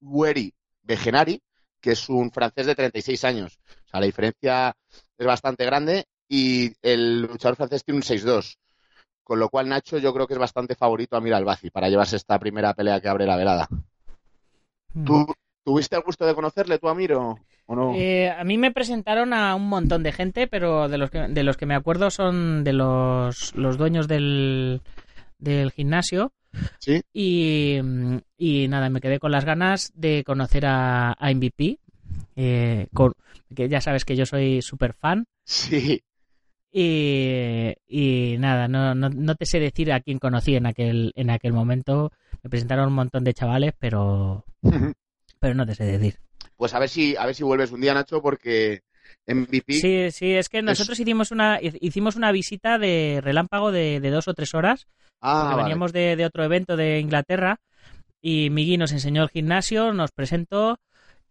Ueri 0.01 0.53
Begenari, 0.81 1.41
que 1.79 1.91
es 1.91 2.09
un 2.09 2.31
francés 2.31 2.65
de 2.65 2.75
36 2.75 3.23
años. 3.25 3.59
O 3.85 3.89
sea, 3.89 3.99
la 3.99 4.07
diferencia 4.07 4.75
es 5.17 5.25
bastante 5.25 5.65
grande 5.65 6.05
y 6.27 6.73
el 6.81 7.21
luchador 7.21 7.55
francés 7.55 7.83
tiene 7.83 7.99
un 7.99 8.03
6-2. 8.03 8.57
Con 9.23 9.39
lo 9.39 9.49
cual, 9.49 9.69
Nacho, 9.69 9.97
yo 9.97 10.13
creo 10.13 10.27
que 10.27 10.33
es 10.33 10.39
bastante 10.39 10.75
favorito 10.75 11.15
a 11.15 11.21
Mira 11.21 11.37
Albazi 11.37 11.69
para 11.71 11.89
llevarse 11.89 12.15
esta 12.15 12.37
primera 12.39 12.73
pelea 12.73 13.01
que 13.01 13.07
abre 13.07 13.25
la 13.25 13.37
velada. 13.37 13.67
Mm. 14.93 15.03
¿Tú, 15.03 15.25
¿Tuviste 15.65 15.95
el 15.95 16.03
gusto 16.03 16.25
de 16.25 16.35
conocerle 16.35 16.77
tú, 16.77 16.87
Amir, 16.87 17.13
o, 17.13 17.37
o 17.65 17.75
no? 17.75 17.93
Eh, 17.95 18.29
a 18.29 18.43
mí 18.43 18.57
me 18.57 18.71
presentaron 18.71 19.33
a 19.33 19.55
un 19.55 19.67
montón 19.67 20.03
de 20.03 20.11
gente, 20.11 20.47
pero 20.47 20.87
de 20.87 20.97
los 20.99 21.09
que, 21.09 21.19
de 21.27 21.43
los 21.43 21.57
que 21.57 21.65
me 21.65 21.75
acuerdo 21.75 22.11
son 22.11 22.63
de 22.63 22.71
los, 22.73 23.53
los 23.55 23.77
dueños 23.77 24.07
del, 24.07 24.81
del 25.39 25.71
gimnasio. 25.71 26.31
Sí. 26.79 27.01
Y, 27.11 27.79
y 28.37 28.67
nada, 28.69 28.89
me 28.89 29.01
quedé 29.01 29.19
con 29.19 29.31
las 29.31 29.43
ganas 29.43 29.91
de 29.95 30.23
conocer 30.23 30.65
a, 30.67 31.13
a 31.13 31.33
MVP. 31.33 31.79
eh, 32.35 32.87
con, 32.93 33.13
que 33.55 33.67
ya 33.67 33.81
sabes 33.81 34.05
que 34.05 34.15
yo 34.15 34.25
soy 34.25 34.61
súper 34.61 34.93
fan. 34.93 35.25
Sí. 35.43 36.01
Y, 36.71 37.73
y 37.87 38.37
nada, 38.37 38.67
no, 38.67 38.93
no, 38.95 39.09
no 39.09 39.35
te 39.35 39.45
sé 39.45 39.59
decir 39.59 39.91
a 39.93 40.01
quién 40.01 40.19
conocí 40.19 40.55
en 40.55 40.65
aquel, 40.65 41.11
en 41.15 41.29
aquel 41.29 41.53
momento. 41.53 42.11
Me 42.43 42.49
presentaron 42.49 42.87
un 42.89 42.93
montón 42.95 43.23
de 43.23 43.33
chavales, 43.33 43.73
pero, 43.79 44.43
pero 45.45 45.53
no 45.55 45.65
te 45.67 45.75
sé 45.75 45.83
decir. 45.83 46.15
Pues 46.57 46.73
a 46.73 46.79
ver 46.79 46.89
si, 46.89 47.15
a 47.15 47.25
ver 47.27 47.35
si 47.35 47.43
vuelves 47.43 47.71
un 47.71 47.81
día, 47.81 47.93
Nacho, 47.93 48.19
porque 48.19 48.81
MVP. 49.27 49.73
Sí, 49.73 50.09
sí, 50.11 50.33
es 50.33 50.49
que 50.49 50.63
nosotros 50.63 50.99
hicimos 50.99 51.29
una 51.29 51.59
hicimos 51.61 52.15
una 52.15 52.31
visita 52.31 52.79
de 52.79 53.19
relámpago 53.23 53.71
de, 53.71 53.99
de 53.99 54.09
dos 54.09 54.27
o 54.27 54.33
tres 54.33 54.55
horas, 54.55 54.87
ah, 55.21 55.41
porque 55.41 55.53
vale. 55.55 55.63
veníamos 55.63 55.93
de, 55.93 56.15
de 56.15 56.25
otro 56.25 56.43
evento 56.43 56.75
de 56.75 56.99
Inglaterra 56.99 57.57
y 58.21 58.49
Migui 58.49 58.77
nos 58.77 58.91
enseñó 58.91 59.21
el 59.21 59.29
gimnasio, 59.29 59.93
nos 59.93 60.11
presentó 60.11 60.79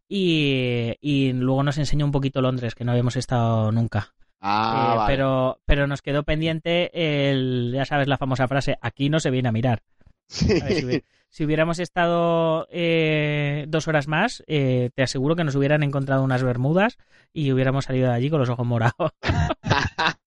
y, 0.09 0.94
y 1.00 1.33
luego 1.33 1.64
nos 1.64 1.78
enseñó 1.78 2.04
un 2.04 2.12
poquito 2.12 2.40
Londres, 2.40 2.76
que 2.76 2.85
no 2.85 2.92
habíamos 2.92 3.16
estado 3.16 3.73
nunca. 3.73 4.14
Ah, 4.40 4.92
Eh, 4.92 4.97
vale. 4.99 5.12
pero, 5.12 5.59
pero 5.64 5.87
nos 5.88 6.02
quedó 6.02 6.23
pendiente 6.23 6.90
el, 7.30 7.73
ya 7.75 7.85
sabes 7.85 8.06
la 8.06 8.18
famosa 8.18 8.47
frase, 8.47 8.76
aquí 8.80 9.09
no 9.09 9.18
se 9.18 9.30
viene 9.30 9.49
a 9.49 9.52
mirar. 9.52 9.83
Sí. 10.26 10.61
A 10.61 10.64
ver, 10.64 10.75
si, 10.75 10.85
hubi- 10.87 11.04
si 11.28 11.45
hubiéramos 11.45 11.78
estado 11.78 12.66
eh, 12.71 13.64
dos 13.69 13.88
horas 13.88 14.09
más, 14.09 14.43
eh, 14.47 14.90
te 14.95 15.02
aseguro 15.02 15.37
que 15.37 15.45
nos 15.45 15.54
hubieran 15.54 15.83
encontrado 15.83 16.23
unas 16.23 16.43
bermudas 16.43 16.97
y 17.33 17.52
hubiéramos 17.52 17.85
salido 17.87 18.09
de 18.09 18.14
allí 18.14 18.31
con 18.31 18.40
los 18.40 18.49
ojos 18.49 18.66
morados. 18.66 19.12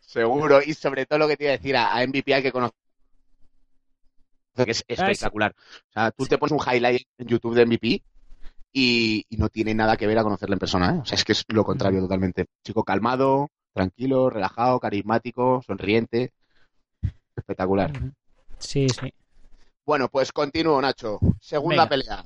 Seguro, 0.00 0.60
y 0.64 0.74
sobre 0.74 1.06
todo 1.06 1.20
lo 1.20 1.28
que 1.28 1.36
te 1.36 1.44
iba 1.44 1.52
a 1.52 1.56
decir, 1.56 1.76
a, 1.76 1.96
a 1.96 2.02
MVP 2.06 2.34
hay 2.34 2.42
que 2.42 2.52
conocer. 2.52 2.76
Que 4.54 4.70
es 4.72 4.84
espectacular. 4.86 5.54
O 5.88 5.92
sea, 5.92 6.10
tú 6.10 6.26
te 6.26 6.36
pones 6.38 6.52
un 6.52 6.60
highlight 6.60 7.06
en 7.18 7.26
YouTube 7.26 7.54
de 7.54 7.64
MVP 7.64 8.02
y, 8.72 9.24
y 9.28 9.36
no 9.38 9.48
tiene 9.48 9.74
nada 9.74 9.96
que 9.96 10.06
ver 10.06 10.18
a 10.18 10.22
conocerle 10.22 10.54
en 10.54 10.58
persona, 10.58 10.96
¿eh? 10.96 10.98
O 11.00 11.04
sea, 11.06 11.16
es 11.16 11.24
que 11.24 11.32
es 11.32 11.44
lo 11.48 11.64
contrario 11.64 12.00
totalmente. 12.00 12.46
Chico 12.62 12.84
calmado, 12.84 13.48
tranquilo, 13.72 14.28
relajado, 14.28 14.78
carismático, 14.78 15.62
sonriente. 15.66 16.32
Espectacular. 17.34 17.92
Sí, 18.62 18.88
sí. 18.88 19.12
Bueno, 19.84 20.08
pues 20.08 20.32
continúo, 20.32 20.80
Nacho. 20.80 21.18
Segunda 21.40 21.86
Venga. 21.86 21.88
pelea. 21.88 22.24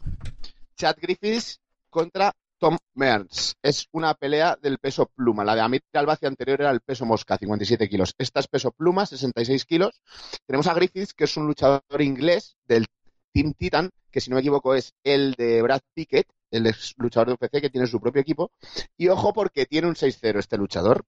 Chad 0.77 0.97
Griffiths 1.01 1.59
contra 1.89 2.33
Tom 2.59 2.77
Mearns. 2.95 3.57
Es 3.63 3.87
una 3.93 4.15
pelea 4.15 4.59
del 4.61 4.79
peso 4.79 5.07
pluma. 5.07 5.45
La 5.45 5.55
de 5.55 5.63
Amir 5.63 5.83
Albaci 5.93 6.27
anterior 6.27 6.61
era 6.61 6.71
el 6.71 6.81
peso 6.81 7.05
mosca, 7.05 7.39
57 7.39 7.89
kilos. 7.89 8.15
Esta 8.19 8.41
es 8.41 8.49
peso 8.49 8.73
pluma, 8.73 9.07
66 9.07 9.65
kilos. 9.65 10.03
Tenemos 10.47 10.67
a 10.67 10.75
Griffiths, 10.75 11.15
que 11.15 11.25
es 11.25 11.37
un 11.37 11.47
luchador 11.47 11.83
inglés 12.01 12.57
del 12.67 12.87
Team 13.33 13.55
Titan, 13.55 13.91
que 14.11 14.21
si 14.21 14.31
no 14.31 14.37
me 14.37 14.41
equivoco 14.41 14.75
es 14.75 14.95
el 15.05 15.33
de 15.33 15.63
Brad 15.63 15.81
Pickett, 15.95 16.27
el 16.51 16.67
ex 16.67 16.95
luchador 16.97 17.29
de 17.29 17.35
UFC 17.35 17.61
que 17.61 17.71
tiene 17.71 17.87
su 17.87 18.01
propio 18.01 18.23
equipo. 18.23 18.51
Y 18.97 19.09
ojo 19.09 19.33
porque 19.33 19.67
tiene 19.67 19.89
un 19.89 19.95
6-0 19.95 20.39
este 20.39 20.57
luchador. 20.57 21.05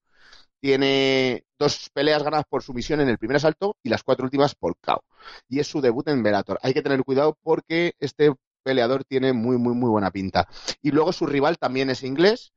Tiene 0.61 1.45
dos 1.59 1.89
peleas 1.93 2.23
ganadas 2.23 2.47
por 2.49 2.63
sumisión 2.63 3.01
en 3.01 3.09
el 3.09 3.19
primer 3.19 3.37
asalto 3.37 3.77
y 3.83 3.89
las 3.91 4.03
cuatro 4.03 4.25
últimas 4.25 4.55
por 4.55 4.77
KO 4.81 5.05
y 5.49 5.61
es 5.61 5.67
su 5.69 5.81
debut 5.81 6.09
en 6.09 6.23
Bellator. 6.23 6.59
Hay 6.63 6.75
que 6.75 6.83
tener 6.83 7.03
cuidado 7.05 7.37
porque 7.43 7.93
este 8.01 8.33
peleador 8.63 9.05
tiene 9.05 9.33
muy, 9.33 9.57
muy, 9.57 9.75
muy 9.75 9.91
buena 9.91 10.11
pinta. 10.11 10.49
Y 10.83 10.91
luego 10.91 11.13
su 11.13 11.27
rival 11.27 11.59
también 11.59 11.91
es 11.91 12.03
inglés 12.03 12.53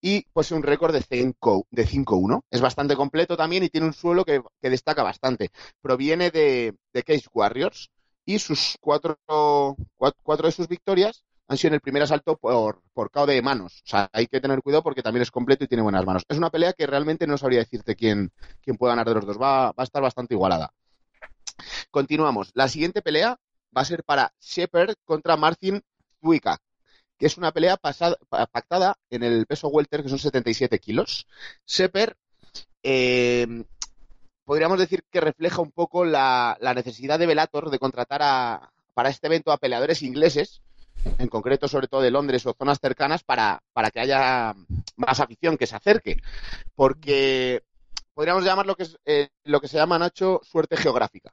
y 0.00 0.22
posee 0.32 0.56
un 0.56 0.62
récord 0.64 0.92
de 0.92 1.02
5 1.02 1.66
de 1.70 1.86
5-1. 1.86 2.42
Es 2.50 2.60
bastante 2.60 2.96
completo 2.96 3.36
también 3.36 3.62
y 3.64 3.68
tiene 3.68 3.86
un 3.86 3.92
suelo 3.92 4.24
que, 4.24 4.42
destaca 4.62 5.02
bastante. 5.02 5.50
Proviene 5.80 6.30
de, 6.30 6.74
de 6.92 7.02
Cage 7.02 7.26
Warriors 7.32 7.90
y 8.24 8.38
sus 8.38 8.76
cuatro, 8.80 9.18
cua- 9.28 10.14
cuatro 10.22 10.46
de 10.46 10.52
sus 10.52 10.68
victorias 10.68 11.24
en 11.64 11.74
el 11.74 11.80
primer 11.80 12.02
asalto 12.02 12.36
por, 12.36 12.82
por 12.92 13.10
KO 13.10 13.26
de 13.26 13.42
manos. 13.42 13.82
O 13.84 13.88
sea, 13.88 14.08
hay 14.12 14.26
que 14.26 14.40
tener 14.40 14.62
cuidado 14.62 14.82
porque 14.82 15.02
también 15.02 15.22
es 15.22 15.30
completo 15.30 15.64
y 15.64 15.68
tiene 15.68 15.82
buenas 15.82 16.04
manos. 16.04 16.24
Es 16.28 16.38
una 16.38 16.50
pelea 16.50 16.72
que 16.72 16.86
realmente 16.86 17.26
no 17.26 17.38
sabría 17.38 17.60
decirte 17.60 17.94
quién, 17.96 18.32
quién 18.62 18.76
puede 18.76 18.92
ganar 18.92 19.06
de 19.06 19.14
los 19.14 19.26
dos. 19.26 19.40
Va, 19.40 19.66
va 19.66 19.74
a 19.76 19.82
estar 19.84 20.02
bastante 20.02 20.34
igualada. 20.34 20.72
Continuamos. 21.90 22.50
La 22.54 22.68
siguiente 22.68 23.02
pelea 23.02 23.38
va 23.76 23.82
a 23.82 23.84
ser 23.84 24.04
para 24.04 24.32
Shepard 24.40 24.94
contra 25.04 25.36
Martin 25.36 25.82
Zwickau, 26.20 26.56
que 27.18 27.26
es 27.26 27.36
una 27.36 27.52
pelea 27.52 27.76
pactada 27.76 28.96
en 29.10 29.22
el 29.22 29.46
peso 29.46 29.68
welter, 29.68 30.02
que 30.02 30.08
son 30.08 30.18
77 30.18 30.78
kilos. 30.78 31.26
Shepard, 31.66 32.14
eh, 32.82 33.64
podríamos 34.44 34.78
decir 34.78 35.04
que 35.10 35.20
refleja 35.20 35.62
un 35.62 35.72
poco 35.72 36.04
la, 36.04 36.56
la 36.60 36.74
necesidad 36.74 37.18
de 37.18 37.26
Bellator 37.26 37.70
de 37.70 37.78
contratar 37.78 38.22
a, 38.22 38.72
para 38.94 39.08
este 39.08 39.26
evento 39.26 39.52
a 39.52 39.58
peleadores 39.58 40.02
ingleses, 40.02 40.62
en 41.18 41.28
concreto 41.28 41.68
sobre 41.68 41.88
todo 41.88 42.00
de 42.00 42.10
Londres 42.10 42.46
o 42.46 42.54
zonas 42.56 42.78
cercanas, 42.80 43.22
para, 43.24 43.60
para 43.72 43.90
que 43.90 44.00
haya 44.00 44.54
más 44.96 45.20
afición 45.20 45.56
que 45.56 45.66
se 45.66 45.76
acerque. 45.76 46.16
Porque 46.74 47.62
podríamos 48.14 48.44
llamar 48.44 48.66
lo 48.66 48.74
que, 48.76 48.84
es, 48.84 48.96
eh, 49.04 49.28
lo 49.44 49.60
que 49.60 49.68
se 49.68 49.78
llama, 49.78 49.98
Nacho, 49.98 50.40
suerte 50.42 50.76
geográfica 50.76 51.32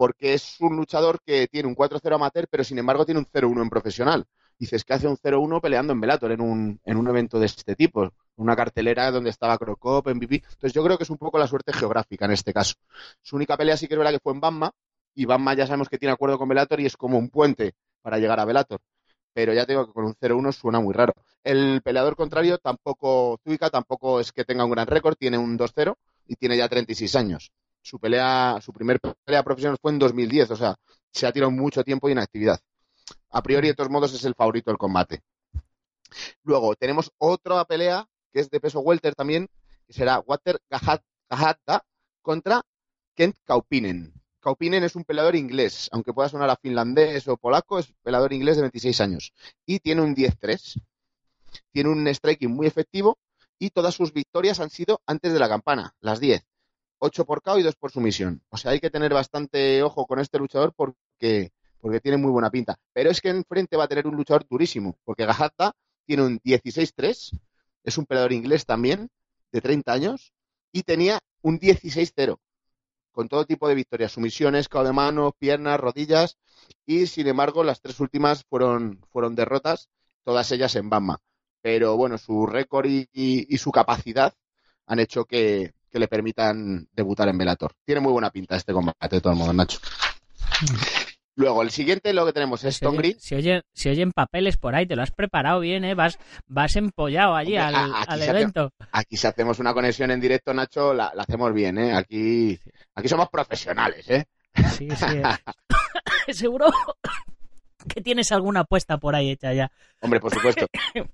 porque 0.00 0.32
es 0.32 0.58
un 0.60 0.76
luchador 0.76 1.20
que 1.22 1.46
tiene 1.46 1.68
un 1.68 1.76
4-0 1.76 2.14
amateur, 2.14 2.48
pero 2.50 2.64
sin 2.64 2.78
embargo 2.78 3.04
tiene 3.04 3.18
un 3.18 3.26
0-1 3.26 3.60
en 3.60 3.68
profesional. 3.68 4.24
Dices 4.58 4.82
que 4.82 4.94
hace 4.94 5.06
un 5.06 5.18
0-1 5.18 5.60
peleando 5.60 5.92
en 5.92 6.00
Bellator 6.00 6.32
en 6.32 6.40
un, 6.40 6.80
en 6.86 6.96
un 6.96 7.06
evento 7.08 7.38
de 7.38 7.44
este 7.44 7.76
tipo, 7.76 8.10
una 8.36 8.56
cartelera 8.56 9.10
donde 9.10 9.28
estaba 9.28 9.58
Crocop, 9.58 10.08
MVP. 10.08 10.36
Entonces 10.36 10.72
yo 10.72 10.82
creo 10.82 10.96
que 10.96 11.04
es 11.04 11.10
un 11.10 11.18
poco 11.18 11.38
la 11.38 11.46
suerte 11.46 11.74
geográfica 11.74 12.24
en 12.24 12.30
este 12.30 12.54
caso. 12.54 12.76
Su 13.20 13.36
única 13.36 13.58
pelea 13.58 13.76
sí 13.76 13.88
que 13.88 13.94
es 13.94 14.00
que 14.00 14.20
fue 14.22 14.32
en 14.32 14.40
Bamma, 14.40 14.72
y 15.14 15.26
Bamma 15.26 15.52
ya 15.52 15.66
sabemos 15.66 15.90
que 15.90 15.98
tiene 15.98 16.14
acuerdo 16.14 16.38
con 16.38 16.48
Bellator 16.48 16.80
y 16.80 16.86
es 16.86 16.96
como 16.96 17.18
un 17.18 17.28
puente 17.28 17.74
para 18.00 18.16
llegar 18.16 18.40
a 18.40 18.46
Bellator. 18.46 18.80
Pero 19.32 19.54
ya 19.54 19.66
te 19.66 19.72
digo 19.72 19.86
que 19.86 19.92
con 19.92 20.04
un 20.04 20.14
0-1 20.14 20.52
suena 20.52 20.80
muy 20.80 20.94
raro. 20.94 21.14
El 21.44 21.82
peleador 21.82 22.16
contrario 22.16 22.58
tampoco, 22.58 23.38
Zuika 23.44 23.70
tampoco 23.70 24.20
es 24.20 24.32
que 24.32 24.44
tenga 24.44 24.64
un 24.64 24.70
gran 24.72 24.86
récord, 24.86 25.16
tiene 25.16 25.38
un 25.38 25.58
2-0 25.58 25.94
y 26.26 26.36
tiene 26.36 26.56
ya 26.56 26.68
36 26.68 27.14
años 27.16 27.52
su 27.82 27.98
pelea, 27.98 28.58
su 28.62 28.72
primer 28.72 29.00
pelea 29.24 29.42
profesional 29.42 29.78
fue 29.80 29.92
en 29.92 29.98
2010, 29.98 30.50
o 30.50 30.56
sea, 30.56 30.76
se 31.10 31.26
ha 31.26 31.32
tirado 31.32 31.50
mucho 31.50 31.82
tiempo 31.84 32.08
y 32.08 32.12
en 32.12 32.18
actividad. 32.18 32.60
A 33.30 33.42
priori, 33.42 33.68
de 33.68 33.74
todos 33.74 33.90
modos, 33.90 34.12
es 34.14 34.24
el 34.24 34.34
favorito 34.34 34.70
del 34.70 34.78
combate. 34.78 35.22
Luego, 36.42 36.74
tenemos 36.76 37.10
otra 37.18 37.64
pelea 37.64 38.06
que 38.32 38.40
es 38.40 38.50
de 38.50 38.60
peso 38.60 38.80
welter 38.80 39.14
también, 39.14 39.48
que 39.86 39.92
será 39.92 40.20
Water 40.20 40.60
Gahatta 40.68 41.84
contra 42.22 42.62
Kent 43.14 43.36
Kaupinen. 43.44 44.19
Kaupinen 44.40 44.84
es 44.84 44.96
un 44.96 45.04
peleador 45.04 45.36
inglés, 45.36 45.88
aunque 45.92 46.12
pueda 46.12 46.28
sonar 46.28 46.48
a 46.50 46.56
finlandés 46.56 47.28
o 47.28 47.36
polaco, 47.36 47.78
es 47.78 47.92
peleador 48.02 48.32
inglés 48.32 48.56
de 48.56 48.62
26 48.62 49.00
años 49.00 49.32
y 49.66 49.80
tiene 49.80 50.00
un 50.00 50.14
10-3. 50.14 50.80
Tiene 51.72 51.90
un 51.90 52.06
striking 52.08 52.50
muy 52.50 52.66
efectivo 52.66 53.18
y 53.58 53.70
todas 53.70 53.94
sus 53.94 54.12
victorias 54.12 54.60
han 54.60 54.70
sido 54.70 55.02
antes 55.06 55.32
de 55.32 55.38
la 55.38 55.48
campana, 55.48 55.94
las 56.00 56.20
10. 56.20 56.42
8 57.00 57.24
por 57.24 57.42
KO 57.42 57.58
y 57.58 57.62
2 57.62 57.76
por 57.76 57.90
sumisión. 57.90 58.42
O 58.50 58.56
sea, 58.56 58.72
hay 58.72 58.80
que 58.80 58.90
tener 58.90 59.12
bastante 59.12 59.82
ojo 59.82 60.06
con 60.06 60.18
este 60.20 60.38
luchador 60.38 60.72
porque, 60.74 61.52
porque 61.80 62.00
tiene 62.00 62.16
muy 62.16 62.30
buena 62.30 62.50
pinta. 62.50 62.78
Pero 62.92 63.10
es 63.10 63.20
que 63.20 63.30
enfrente 63.30 63.76
va 63.76 63.84
a 63.84 63.88
tener 63.88 64.06
un 64.06 64.16
luchador 64.16 64.46
durísimo, 64.48 64.98
porque 65.04 65.24
Gahatta 65.24 65.72
tiene 66.06 66.24
un 66.24 66.40
16-3, 66.40 67.38
es 67.84 67.98
un 67.98 68.06
peleador 68.06 68.32
inglés 68.32 68.66
también, 68.66 69.10
de 69.52 69.60
30 69.60 69.92
años, 69.92 70.32
y 70.72 70.82
tenía 70.82 71.20
un 71.42 71.58
16-0, 71.58 72.38
con 73.12 73.28
todo 73.28 73.44
tipo 73.44 73.68
de 73.68 73.74
victorias, 73.74 74.12
sumisiones, 74.12 74.68
KO 74.68 74.84
de 74.84 74.92
mano, 74.92 75.32
piernas, 75.38 75.80
rodillas, 75.80 76.38
y 76.86 77.06
sin 77.06 77.28
embargo 77.28 77.64
las 77.64 77.80
tres 77.80 78.00
últimas 78.00 78.44
fueron, 78.44 79.00
fueron 79.12 79.34
derrotas, 79.34 79.88
todas 80.24 80.50
ellas 80.52 80.74
en 80.76 80.90
Bama. 80.90 81.20
Pero 81.62 81.96
bueno, 81.96 82.16
su 82.18 82.46
récord 82.46 82.86
y, 82.86 83.08
y, 83.12 83.58
su 83.58 83.70
capacidad 83.70 84.32
han 84.86 84.98
hecho 84.98 85.26
que, 85.26 85.74
que 85.90 85.98
le 85.98 86.08
permitan 86.08 86.88
debutar 86.92 87.28
en 87.28 87.36
Velator. 87.36 87.74
Tiene 87.84 88.00
muy 88.00 88.12
buena 88.12 88.30
pinta 88.30 88.56
este 88.56 88.72
combate, 88.72 89.16
de 89.16 89.20
todos 89.20 89.36
modos, 89.36 89.54
Nacho. 89.54 89.78
Luego, 91.36 91.62
el 91.62 91.70
siguiente 91.70 92.12
lo 92.12 92.26
que 92.26 92.32
tenemos 92.32 92.62
es 92.64 92.80
Tom 92.80 92.96
Green. 92.96 93.18
si, 93.18 93.34
oyen, 93.34 93.62
si 93.72 93.88
oyen 93.88 94.12
papeles 94.12 94.56
por 94.56 94.74
ahí, 94.74 94.86
te 94.86 94.96
lo 94.96 95.02
has 95.02 95.10
preparado 95.12 95.60
bien, 95.60 95.84
¿eh? 95.84 95.94
Vas, 95.94 96.18
vas 96.46 96.76
empollado 96.76 97.34
allí 97.34 97.56
Hombre, 97.56 97.76
al, 97.76 97.94
hace- 97.94 98.30
evento. 98.30 98.70
Aquí 98.92 99.16
si 99.16 99.26
hacemos 99.26 99.58
una 99.58 99.72
conexión 99.72 100.10
en 100.10 100.20
directo, 100.20 100.52
Nacho, 100.52 100.92
la, 100.92 101.12
la 101.14 101.22
hacemos 101.22 101.54
bien, 101.54 101.78
¿eh? 101.78 101.94
Aquí, 101.94 102.58
aquí 102.94 103.08
somos 103.08 103.28
profesionales, 103.30 104.08
¿eh? 104.10 104.26
Sí, 104.76 104.88
sí. 104.90 106.32
Seguro 106.32 106.66
que 107.88 108.00
tienes 108.02 108.30
alguna 108.32 108.60
apuesta 108.60 108.98
por 108.98 109.14
ahí 109.14 109.30
hecha 109.30 109.52
ya. 109.54 109.70
Hombre, 110.00 110.20
por 110.20 110.34
supuesto. 110.34 110.66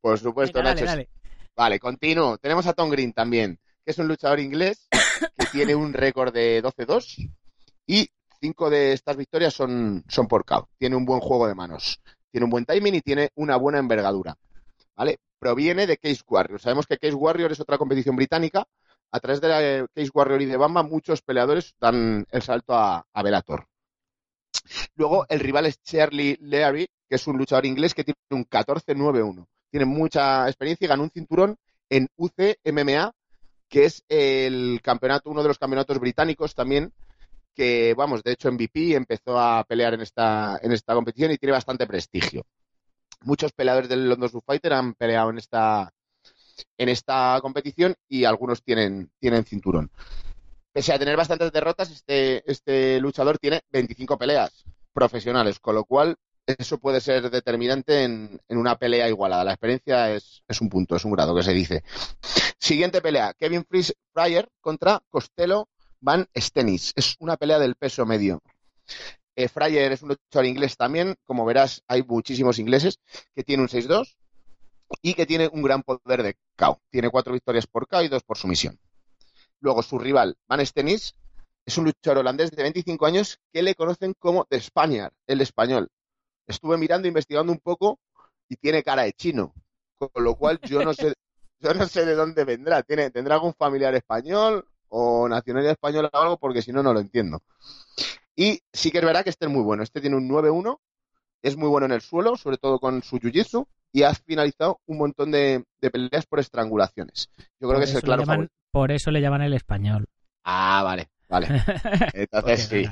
Por 0.00 0.18
supuesto, 0.18 0.58
Venga, 0.60 0.70
Nacho. 0.74 0.84
dale, 0.84 1.08
dale. 1.08 1.08
Vale, 1.56 1.78
continúo. 1.80 2.38
Tenemos 2.38 2.66
a 2.66 2.74
Tom 2.74 2.90
Green 2.90 3.12
también, 3.12 3.58
que 3.84 3.90
es 3.90 3.98
un 3.98 4.06
luchador 4.08 4.38
inglés 4.38 4.88
que 5.38 5.46
tiene 5.46 5.74
un 5.74 5.92
récord 5.92 6.32
de 6.32 6.62
12-2 6.62 7.28
y 7.86 8.08
cinco 8.40 8.70
de 8.70 8.92
estas 8.92 9.16
victorias 9.16 9.54
son, 9.54 10.04
son 10.08 10.26
por 10.28 10.44
KO. 10.44 10.68
Tiene 10.78 10.96
un 10.96 11.04
buen 11.04 11.20
juego 11.20 11.46
de 11.46 11.54
manos, 11.54 12.00
tiene 12.30 12.44
un 12.44 12.50
buen 12.50 12.64
timing 12.64 12.94
y 12.94 13.00
tiene 13.00 13.30
una 13.34 13.56
buena 13.56 13.78
envergadura. 13.78 14.36
¿Vale? 14.96 15.18
Proviene 15.38 15.86
de 15.86 15.98
Case 15.98 16.22
Warrior. 16.26 16.60
Sabemos 16.60 16.86
que 16.86 16.98
Case 16.98 17.14
Warrior 17.14 17.52
es 17.52 17.60
otra 17.60 17.78
competición 17.78 18.16
británica. 18.16 18.66
A 19.12 19.20
través 19.20 19.40
de 19.40 19.48
la 19.48 19.86
Case 19.94 20.10
Warrior 20.12 20.42
y 20.42 20.46
de 20.46 20.56
Bamba, 20.56 20.82
muchos 20.82 21.22
peleadores 21.22 21.74
dan 21.80 22.26
el 22.30 22.42
salto 22.42 22.74
a, 22.74 23.06
a 23.12 23.22
Bellator. 23.22 23.66
Luego, 24.96 25.26
el 25.28 25.40
rival 25.40 25.66
es 25.66 25.82
Charlie 25.82 26.38
Leary, 26.40 26.88
que 27.08 27.16
es 27.16 27.26
un 27.26 27.36
luchador 27.36 27.66
inglés 27.66 27.94
que 27.94 28.04
tiene 28.04 28.18
un 28.30 28.44
14-9-1. 28.44 29.46
Tiene 29.70 29.86
mucha 29.86 30.46
experiencia 30.48 30.86
y 30.86 30.88
ganó 30.88 31.02
un 31.04 31.10
cinturón 31.10 31.56
en 31.90 32.08
UCMMA, 32.16 33.12
que 33.68 33.84
es 33.84 34.04
el 34.08 34.80
campeonato, 34.82 35.30
uno 35.30 35.42
de 35.42 35.48
los 35.48 35.58
campeonatos 35.58 35.98
británicos 35.98 36.54
también, 36.54 36.92
que, 37.56 37.94
vamos, 37.94 38.22
de 38.22 38.32
hecho, 38.32 38.52
MVP 38.52 38.94
empezó 38.94 39.40
a 39.40 39.64
pelear 39.64 39.94
en 39.94 40.02
esta, 40.02 40.60
en 40.62 40.72
esta 40.72 40.94
competición 40.94 41.32
y 41.32 41.38
tiene 41.38 41.52
bastante 41.52 41.86
prestigio. 41.86 42.44
Muchos 43.22 43.52
peleadores 43.52 43.88
del 43.88 44.08
London 44.08 44.28
Super 44.28 44.44
Fighter 44.46 44.74
han 44.74 44.94
peleado 44.94 45.30
en 45.30 45.38
esta, 45.38 45.90
en 46.76 46.88
esta 46.90 47.38
competición 47.40 47.94
y 48.08 48.24
algunos 48.24 48.62
tienen, 48.62 49.10
tienen 49.18 49.44
cinturón. 49.44 49.90
Pese 50.72 50.92
a 50.92 50.98
tener 50.98 51.16
bastantes 51.16 51.50
derrotas, 51.50 51.90
este, 51.90 52.48
este 52.50 53.00
luchador 53.00 53.38
tiene 53.38 53.62
25 53.70 54.18
peleas 54.18 54.64
profesionales, 54.92 55.58
con 55.58 55.74
lo 55.74 55.84
cual 55.84 56.16
eso 56.46 56.78
puede 56.78 57.00
ser 57.00 57.30
determinante 57.30 58.04
en, 58.04 58.38
en 58.48 58.58
una 58.58 58.76
pelea 58.76 59.08
igualada. 59.08 59.44
La 59.44 59.52
experiencia 59.52 60.12
es, 60.12 60.42
es, 60.46 60.60
un 60.60 60.68
punto, 60.68 60.94
es 60.94 61.04
un 61.04 61.12
grado 61.12 61.34
que 61.34 61.42
se 61.42 61.54
dice. 61.54 61.82
Siguiente 62.58 63.00
pelea, 63.00 63.32
Kevin 63.34 63.64
Fryer 64.12 64.48
contra 64.60 65.00
Costello 65.08 65.68
Van 66.00 66.28
Stenis. 66.36 66.92
Es 66.96 67.16
una 67.18 67.36
pelea 67.36 67.58
del 67.58 67.74
peso 67.76 68.06
medio. 68.06 68.42
Eh, 69.34 69.48
Fryer 69.48 69.92
es 69.92 70.02
un 70.02 70.10
luchador 70.10 70.46
inglés 70.46 70.76
también, 70.76 71.14
como 71.24 71.44
verás 71.44 71.82
hay 71.88 72.02
muchísimos 72.02 72.58
ingleses, 72.58 72.98
que 73.34 73.44
tiene 73.44 73.62
un 73.62 73.68
6-2 73.68 74.16
y 75.02 75.14
que 75.14 75.26
tiene 75.26 75.48
un 75.52 75.62
gran 75.62 75.82
poder 75.82 76.22
de 76.22 76.36
KO. 76.56 76.80
Tiene 76.90 77.10
cuatro 77.10 77.34
victorias 77.34 77.66
por 77.66 77.86
KO 77.86 78.02
y 78.02 78.08
dos 78.08 78.22
por 78.22 78.38
sumisión. 78.38 78.78
Luego 79.60 79.82
su 79.82 79.98
rival, 79.98 80.36
Van 80.48 80.64
Stenis, 80.64 81.14
es 81.66 81.76
un 81.76 81.84
luchador 81.84 82.18
holandés 82.18 82.50
de 82.50 82.62
25 82.62 83.04
años 83.06 83.38
que 83.52 83.62
le 83.62 83.74
conocen 83.74 84.14
como 84.18 84.44
The 84.44 84.60
Spaniard, 84.60 85.12
el 85.26 85.40
español. 85.40 85.88
Estuve 86.46 86.78
mirando, 86.78 87.08
investigando 87.08 87.52
un 87.52 87.58
poco 87.58 87.98
y 88.48 88.56
tiene 88.56 88.82
cara 88.82 89.02
de 89.02 89.12
chino, 89.12 89.52
con 89.98 90.22
lo 90.22 90.36
cual 90.36 90.60
yo 90.60 90.82
no 90.82 90.94
sé, 90.94 91.12
yo 91.58 91.74
no 91.74 91.86
sé 91.86 92.06
de 92.06 92.14
dónde 92.14 92.44
vendrá. 92.44 92.82
¿Tiene, 92.84 93.10
¿Tendrá 93.10 93.34
algún 93.34 93.52
familiar 93.52 93.94
español 93.94 94.66
o 94.88 95.28
nacionalidad 95.28 95.72
española 95.72 96.10
o 96.12 96.16
algo? 96.18 96.38
Porque 96.38 96.62
si 96.62 96.72
no, 96.72 96.82
no 96.82 96.92
lo 96.92 97.00
entiendo. 97.00 97.42
Y 98.34 98.60
sí 98.72 98.90
que 98.90 98.98
es 98.98 99.04
verdad 99.04 99.24
que 99.24 99.30
este 99.30 99.46
es 99.46 99.50
muy 99.50 99.62
bueno. 99.62 99.82
Este 99.82 100.00
tiene 100.00 100.16
un 100.16 100.28
9-1, 100.28 100.78
es 101.42 101.56
muy 101.56 101.68
bueno 101.68 101.86
en 101.86 101.92
el 101.92 102.02
suelo, 102.02 102.36
sobre 102.36 102.58
todo 102.58 102.78
con 102.78 103.02
su 103.02 103.18
jiu-jitsu, 103.18 103.66
y 103.92 104.02
ha 104.02 104.14
finalizado 104.14 104.80
un 104.86 104.98
montón 104.98 105.30
de, 105.30 105.64
de, 105.80 105.90
peleas 105.90 106.26
por 106.26 106.38
estrangulaciones. 106.38 107.30
Yo 107.60 107.68
creo 107.68 107.70
por 107.70 107.78
que 107.78 107.84
es 107.84 107.94
el 107.94 108.02
claro 108.02 108.22
llaman, 108.24 108.50
Por 108.70 108.92
eso 108.92 109.10
le 109.10 109.20
llaman 109.20 109.42
el 109.42 109.54
español. 109.54 110.06
Ah, 110.44 110.82
vale, 110.84 111.08
vale. 111.28 111.48
Entonces 112.12 112.68
sí. 112.68 112.86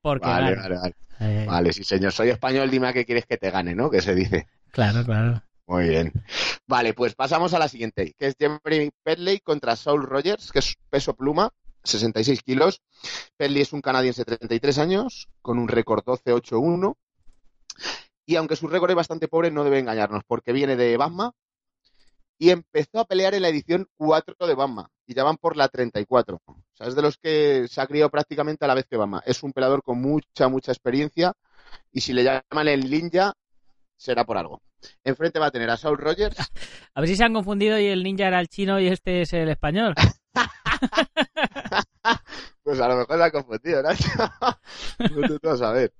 Porque 0.00 0.26
vale, 0.26 0.54
vale, 0.54 0.76
vale. 0.76 0.94
Eh... 1.20 1.44
Vale, 1.48 1.72
sí, 1.72 1.82
señor. 1.82 2.12
Soy 2.12 2.30
español, 2.30 2.70
dime 2.70 2.88
a 2.88 2.92
qué 2.92 3.04
quieres 3.04 3.26
que 3.26 3.36
te 3.36 3.50
gane, 3.50 3.74
¿no? 3.74 3.90
Que 3.90 4.00
se 4.00 4.14
dice. 4.14 4.46
Claro, 4.70 5.04
claro. 5.04 5.42
Muy 5.68 5.90
bien. 5.90 6.12
Vale, 6.66 6.94
pues 6.94 7.14
pasamos 7.14 7.52
a 7.52 7.58
la 7.58 7.68
siguiente, 7.68 8.14
que 8.18 8.28
es 8.28 8.36
Jeremy 8.38 8.90
Pedley 9.02 9.40
contra 9.40 9.76
Saul 9.76 10.02
Rogers, 10.02 10.50
que 10.50 10.60
es 10.60 10.76
peso 10.88 11.14
pluma, 11.14 11.50
66 11.84 12.42
kilos. 12.42 12.80
Pedley 13.36 13.60
es 13.60 13.74
un 13.74 13.82
canadiense 13.82 14.24
de 14.24 14.36
33 14.38 14.78
años, 14.78 15.28
con 15.42 15.58
un 15.58 15.68
récord 15.68 16.02
12-8-1. 16.02 16.96
Y 18.24 18.36
aunque 18.36 18.56
su 18.56 18.66
récord 18.66 18.90
es 18.90 18.96
bastante 18.96 19.28
pobre, 19.28 19.50
no 19.50 19.62
debe 19.62 19.78
engañarnos, 19.78 20.22
porque 20.26 20.54
viene 20.54 20.74
de 20.74 20.96
Bama 20.96 21.34
y 22.38 22.48
empezó 22.48 23.00
a 23.00 23.04
pelear 23.04 23.34
en 23.34 23.42
la 23.42 23.48
edición 23.48 23.86
4 23.98 24.46
de 24.46 24.54
Bama. 24.54 24.90
Y 25.06 25.12
ya 25.12 25.24
van 25.24 25.36
por 25.36 25.54
la 25.54 25.68
34. 25.68 26.40
O 26.46 26.56
sea, 26.72 26.86
es 26.86 26.94
de 26.94 27.02
los 27.02 27.18
que 27.18 27.66
se 27.68 27.80
ha 27.82 27.86
criado 27.86 28.08
prácticamente 28.08 28.64
a 28.64 28.68
la 28.68 28.74
vez 28.74 28.86
que 28.86 28.96
Bama. 28.96 29.22
Es 29.26 29.42
un 29.42 29.52
peleador 29.52 29.82
con 29.82 30.00
mucha, 30.00 30.48
mucha 30.48 30.72
experiencia. 30.72 31.34
Y 31.92 32.00
si 32.00 32.14
le 32.14 32.24
llaman 32.24 32.68
el 32.68 32.90
ninja, 32.90 33.34
será 33.96 34.24
por 34.24 34.38
algo. 34.38 34.62
Enfrente 35.04 35.38
va 35.38 35.46
a 35.46 35.50
tener 35.50 35.70
a 35.70 35.76
Saul 35.76 35.98
Rogers. 35.98 36.36
A 36.94 37.00
ver 37.00 37.08
si 37.08 37.16
se 37.16 37.24
han 37.24 37.34
confundido 37.34 37.78
y 37.78 37.86
el 37.86 38.02
ninja 38.02 38.26
era 38.26 38.40
el 38.40 38.48
chino 38.48 38.80
y 38.80 38.88
este 38.88 39.22
es 39.22 39.32
el 39.32 39.48
español. 39.48 39.94
pues 42.62 42.80
a 42.80 42.88
lo 42.88 42.96
mejor 42.96 43.18
se 43.18 43.24
ha 43.24 43.30
confundido, 43.30 43.82
Nacho. 43.82 44.08
no 44.98 45.38
te 45.38 45.48
vas 45.48 45.62
a 45.62 45.72
ver. 45.72 45.92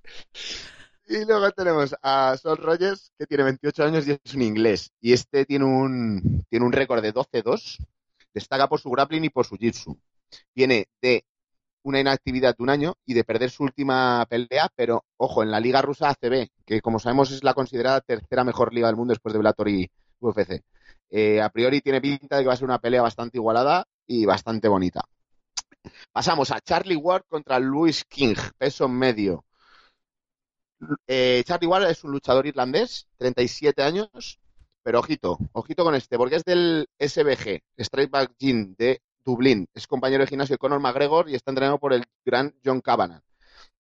Y 1.07 1.25
luego 1.25 1.51
tenemos 1.53 1.95
a 2.03 2.37
Saul 2.37 2.59
Rogers, 2.59 3.13
que 3.19 3.27
tiene 3.27 3.45
28 3.45 3.85
años 3.85 4.07
y 4.07 4.11
es 4.13 4.35
un 4.35 4.43
inglés. 4.43 4.93
Y 5.01 5.15
este 5.15 5.47
tiene 5.47 5.65
un, 5.65 6.45
tiene 6.51 6.67
un 6.67 6.73
récord 6.73 7.03
de 7.03 7.15
12-2. 7.15 7.79
Destaca 8.35 8.69
por 8.69 8.81
su 8.81 8.91
grappling 8.91 9.25
y 9.25 9.31
por 9.31 9.47
su 9.47 9.57
jitsu. 9.57 9.99
Viene 10.55 10.89
de 11.01 11.25
una 11.89 12.01
inactividad 12.01 12.57
de 12.57 12.63
un 12.63 12.71
año 12.71 12.95
y 13.07 13.15
de 13.15 13.25
perder 13.25 13.51
su 13.51 13.63
última 13.65 14.27
pelea, 14.29 14.69
pero 14.77 15.05
ojo, 15.17 15.43
en 15.43 15.51
la 15.51 15.61
liga 15.61 15.83
rusa 15.83 16.11
ACB, 16.11 16.49
que 16.67 16.81
como 16.81 16.99
sabemos 16.99 17.31
es 17.31 17.43
la 17.43 17.55
considerada 17.55 18.01
tercera 18.01 18.45
mejor 18.45 18.75
liga 18.75 18.89
del 18.89 18.97
mundo 18.97 19.13
después 19.13 19.33
de 19.33 19.39
Bellator 19.39 19.69
y 19.69 19.91
UFC. 20.21 20.63
Eh, 21.11 21.41
a 21.41 21.49
priori 21.49 21.81
tiene 21.81 22.01
pinta 22.01 22.37
de 22.37 22.43
que 22.43 22.49
va 22.49 22.53
a 22.53 22.57
ser 22.57 22.67
una 22.67 22.79
pelea 22.79 23.03
bastante 23.03 23.39
igualada 23.39 23.87
y 24.07 24.27
bastante 24.27 24.69
bonita. 24.69 25.03
Pasamos 26.13 26.51
a 26.51 26.61
Charlie 26.61 26.97
Ward 26.97 27.25
contra 27.29 27.59
Louis 27.59 28.05
King, 28.05 28.35
peso 28.59 28.89
medio. 28.89 29.45
Eh, 31.07 31.43
Charlie 31.47 31.67
Ward 31.67 31.91
es 31.91 32.05
un 32.05 32.13
luchador 32.13 32.47
irlandés, 32.47 33.09
37 33.17 33.83
años, 33.83 34.39
pero 34.83 35.01
ojito, 35.01 35.39
ojito 35.53 35.85
con 35.85 35.95
este, 35.95 36.17
porque 36.19 36.37
es 36.37 36.45
del 36.45 36.87
SBG, 36.99 37.63
Straight 37.79 38.11
Back 38.11 38.33
Gym 38.39 38.75
de 38.77 39.01
Dublín. 39.29 39.69
Es 39.75 39.87
compañero 39.87 40.23
de 40.23 40.27
gimnasio 40.27 40.55
de 40.55 40.59
Conor 40.59 40.81
McGregor 40.81 41.29
y 41.29 41.35
está 41.35 41.51
entrenado 41.51 41.79
por 41.79 41.93
el 41.93 42.07
gran 42.25 42.55
John 42.65 42.81
Cavanagh. 42.81 43.23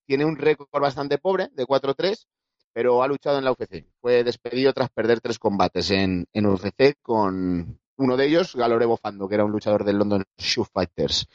Tiene 0.04 0.26
un 0.26 0.36
récord 0.36 0.68
bastante 0.70 1.16
pobre, 1.16 1.48
de 1.52 1.64
4-3, 1.64 2.26
pero 2.72 3.02
ha 3.02 3.08
luchado 3.08 3.38
en 3.38 3.44
la 3.44 3.52
UFC. 3.52 3.86
Fue 3.98 4.24
despedido 4.24 4.74
tras 4.74 4.90
perder 4.90 5.20
tres 5.22 5.38
combates 5.38 5.90
en, 5.90 6.26
en 6.34 6.46
UFC 6.46 6.98
con 7.00 7.80
uno 7.96 8.16
de 8.18 8.26
ellos, 8.26 8.54
Galore 8.54 8.84
Bofando, 8.84 9.26
que 9.26 9.36
era 9.36 9.44
un 9.46 9.52
luchador 9.52 9.84
del 9.84 9.96
London 9.96 10.22
Shoe 10.36 10.66
Fighters. 10.70 11.26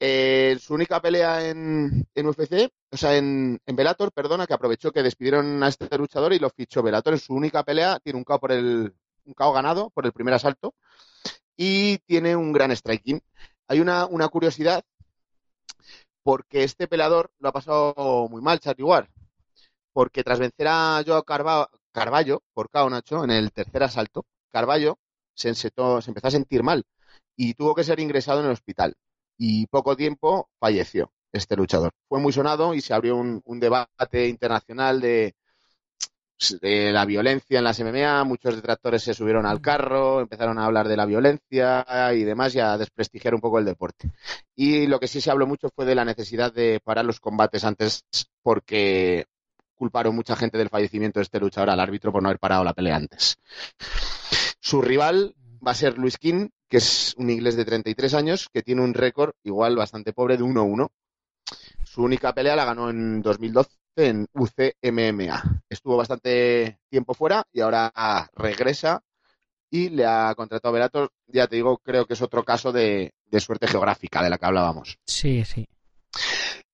Eh, 0.00 0.58
su 0.60 0.74
única 0.74 1.00
pelea 1.00 1.48
en, 1.48 2.06
en, 2.12 2.26
UFC, 2.26 2.70
o 2.90 2.96
sea, 2.96 3.16
en, 3.16 3.58
en 3.64 3.76
Bellator, 3.76 4.10
perdona, 4.10 4.48
que 4.48 4.54
aprovechó 4.54 4.90
que 4.90 5.04
despidieron 5.04 5.62
a 5.62 5.68
este 5.68 5.96
luchador 5.96 6.32
y 6.32 6.40
lo 6.40 6.50
fichó 6.50 6.82
Bellator. 6.82 7.14
En 7.14 7.20
su 7.20 7.34
única 7.34 7.62
pelea 7.62 8.00
tiene 8.00 8.18
un 8.18 8.24
KO 8.24 8.40
por 8.40 8.52
el 8.52 8.92
un 9.26 9.34
KO 9.34 9.52
ganado 9.52 9.90
por 9.90 10.06
el 10.06 10.12
primer 10.12 10.34
asalto 10.34 10.74
y 11.56 11.98
tiene 11.98 12.36
un 12.36 12.52
gran 12.52 12.70
striking. 12.70 13.20
Hay 13.68 13.80
una, 13.80 14.06
una 14.06 14.28
curiosidad 14.28 14.84
porque 16.22 16.64
este 16.64 16.88
peleador 16.88 17.30
lo 17.38 17.48
ha 17.48 17.52
pasado 17.52 18.28
muy 18.28 18.42
mal, 18.42 18.60
Charlie 18.60 18.84
porque 19.92 20.22
tras 20.22 20.38
vencer 20.38 20.68
a 20.68 21.02
Joe 21.06 21.22
Carvalho, 21.24 21.70
Carballo 21.92 22.42
por 22.52 22.68
KO 22.68 22.90
Nacho 22.90 23.24
en 23.24 23.30
el 23.30 23.50
tercer 23.52 23.82
asalto, 23.82 24.26
Carballo 24.50 24.98
se, 25.34 25.54
se 25.54 25.70
empezó 25.74 26.26
a 26.26 26.30
sentir 26.30 26.62
mal 26.62 26.84
y 27.36 27.54
tuvo 27.54 27.74
que 27.74 27.84
ser 27.84 28.00
ingresado 28.00 28.40
en 28.40 28.46
el 28.46 28.52
hospital 28.52 28.94
y 29.38 29.66
poco 29.68 29.96
tiempo 29.96 30.50
falleció 30.60 31.12
este 31.32 31.56
luchador. 31.56 31.92
Fue 32.08 32.20
muy 32.20 32.32
sonado 32.32 32.74
y 32.74 32.80
se 32.80 32.92
abrió 32.92 33.16
un, 33.16 33.40
un 33.44 33.60
debate 33.60 34.28
internacional 34.28 35.00
de, 35.00 35.34
de 36.60 36.92
la 36.92 37.04
violencia 37.04 37.58
en 37.58 37.64
las 37.64 37.80
MMA, 37.80 38.24
muchos 38.24 38.56
detractores 38.56 39.02
se 39.02 39.14
subieron 39.14 39.46
al 39.46 39.60
carro, 39.60 40.20
empezaron 40.20 40.58
a 40.58 40.66
hablar 40.66 40.86
de 40.86 40.96
la 40.96 41.06
violencia 41.06 41.86
y 42.14 42.24
demás 42.24 42.54
y 42.54 42.60
a 42.60 42.76
desprestigiar 42.76 43.34
un 43.34 43.40
poco 43.40 43.58
el 43.58 43.64
deporte. 43.64 44.10
Y 44.54 44.86
lo 44.86 45.00
que 45.00 45.08
sí 45.08 45.20
se 45.20 45.30
habló 45.30 45.46
mucho 45.46 45.70
fue 45.74 45.86
de 45.86 45.94
la 45.94 46.04
necesidad 46.04 46.52
de 46.52 46.80
parar 46.84 47.04
los 47.04 47.20
combates 47.20 47.64
antes 47.64 48.04
porque 48.42 49.26
culparon 49.74 50.14
mucha 50.14 50.36
gente 50.36 50.58
del 50.58 50.68
fallecimiento 50.68 51.20
de 51.20 51.24
este 51.24 51.40
luchador 51.40 51.70
al 51.70 51.80
árbitro 51.80 52.12
por 52.12 52.22
no 52.22 52.28
haber 52.28 52.38
parado 52.38 52.64
la 52.64 52.74
pelea 52.74 52.96
antes. 52.96 53.38
Su 54.60 54.82
rival 54.82 55.34
va 55.66 55.72
a 55.72 55.74
ser 55.74 55.96
Luis 55.98 56.18
King, 56.18 56.48
que 56.68 56.78
es 56.78 57.14
un 57.16 57.30
inglés 57.30 57.56
de 57.56 57.64
33 57.64 58.14
años, 58.14 58.48
que 58.52 58.62
tiene 58.62 58.82
un 58.82 58.94
récord 58.94 59.32
igual 59.42 59.76
bastante 59.76 60.12
pobre 60.12 60.36
de 60.36 60.44
1-1. 60.44 60.88
Su 61.84 62.02
única 62.02 62.34
pelea 62.34 62.56
la 62.56 62.64
ganó 62.64 62.90
en 62.90 63.22
2012 63.22 63.70
en 63.96 64.26
UCMMA. 64.32 65.62
Estuvo 65.68 65.96
bastante 65.96 66.78
tiempo 66.88 67.14
fuera 67.14 67.42
y 67.52 67.60
ahora 67.60 67.92
regresa 68.34 69.02
y 69.70 69.88
le 69.88 70.06
ha 70.06 70.34
contratado 70.34 70.70
a 70.70 70.74
Velator. 70.74 71.12
Ya 71.26 71.46
te 71.46 71.56
digo, 71.56 71.78
creo 71.78 72.06
que 72.06 72.14
es 72.14 72.22
otro 72.22 72.44
caso 72.44 72.72
de, 72.72 73.14
de, 73.26 73.40
suerte 73.40 73.66
geográfica 73.66 74.22
de 74.22 74.30
la 74.30 74.38
que 74.38 74.46
hablábamos. 74.46 74.98
Sí, 75.06 75.44
sí. 75.44 75.66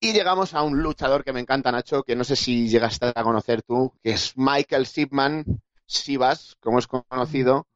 Y 0.00 0.12
llegamos 0.12 0.52
a 0.54 0.62
un 0.62 0.82
luchador 0.82 1.24
que 1.24 1.32
me 1.32 1.40
encanta, 1.40 1.70
Nacho, 1.70 2.02
que 2.02 2.16
no 2.16 2.24
sé 2.24 2.36
si 2.36 2.68
llegaste 2.68 3.12
a 3.14 3.22
conocer 3.22 3.62
tú, 3.62 3.92
que 4.02 4.10
es 4.10 4.36
Michael 4.36 4.84
Shipman 4.84 5.44
Sivas, 5.86 6.56
como 6.60 6.78
es 6.78 6.86
conocido, 6.88 7.66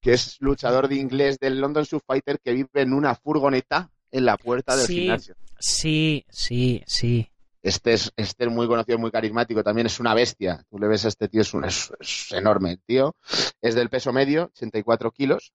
que 0.00 0.12
es 0.12 0.36
luchador 0.40 0.88
de 0.88 0.96
inglés 0.96 1.38
del 1.38 1.60
London 1.60 1.84
Sub 1.84 2.02
Fighter 2.06 2.38
que 2.38 2.52
vive 2.52 2.82
en 2.82 2.92
una 2.92 3.14
furgoneta 3.14 3.90
en 4.12 4.24
la 4.24 4.36
puerta 4.36 4.76
del 4.76 4.86
sí, 4.86 4.94
gimnasio. 5.00 5.34
Sí, 5.58 6.24
sí, 6.28 6.82
sí. 6.86 7.28
Este 7.66 7.94
es, 7.94 8.12
este 8.14 8.44
es 8.44 8.50
muy 8.52 8.68
conocido, 8.68 8.96
muy 8.96 9.10
carismático, 9.10 9.64
también 9.64 9.88
es 9.88 9.98
una 9.98 10.14
bestia. 10.14 10.62
Tú 10.70 10.78
le 10.78 10.86
ves 10.86 11.04
a 11.04 11.08
este 11.08 11.26
tío, 11.26 11.40
es, 11.40 11.52
un, 11.52 11.64
es, 11.64 11.92
es 11.98 12.30
enorme, 12.30 12.78
tío. 12.86 13.16
Es 13.60 13.74
del 13.74 13.90
peso 13.90 14.12
medio, 14.12 14.52
84 14.54 15.10
kilos. 15.10 15.52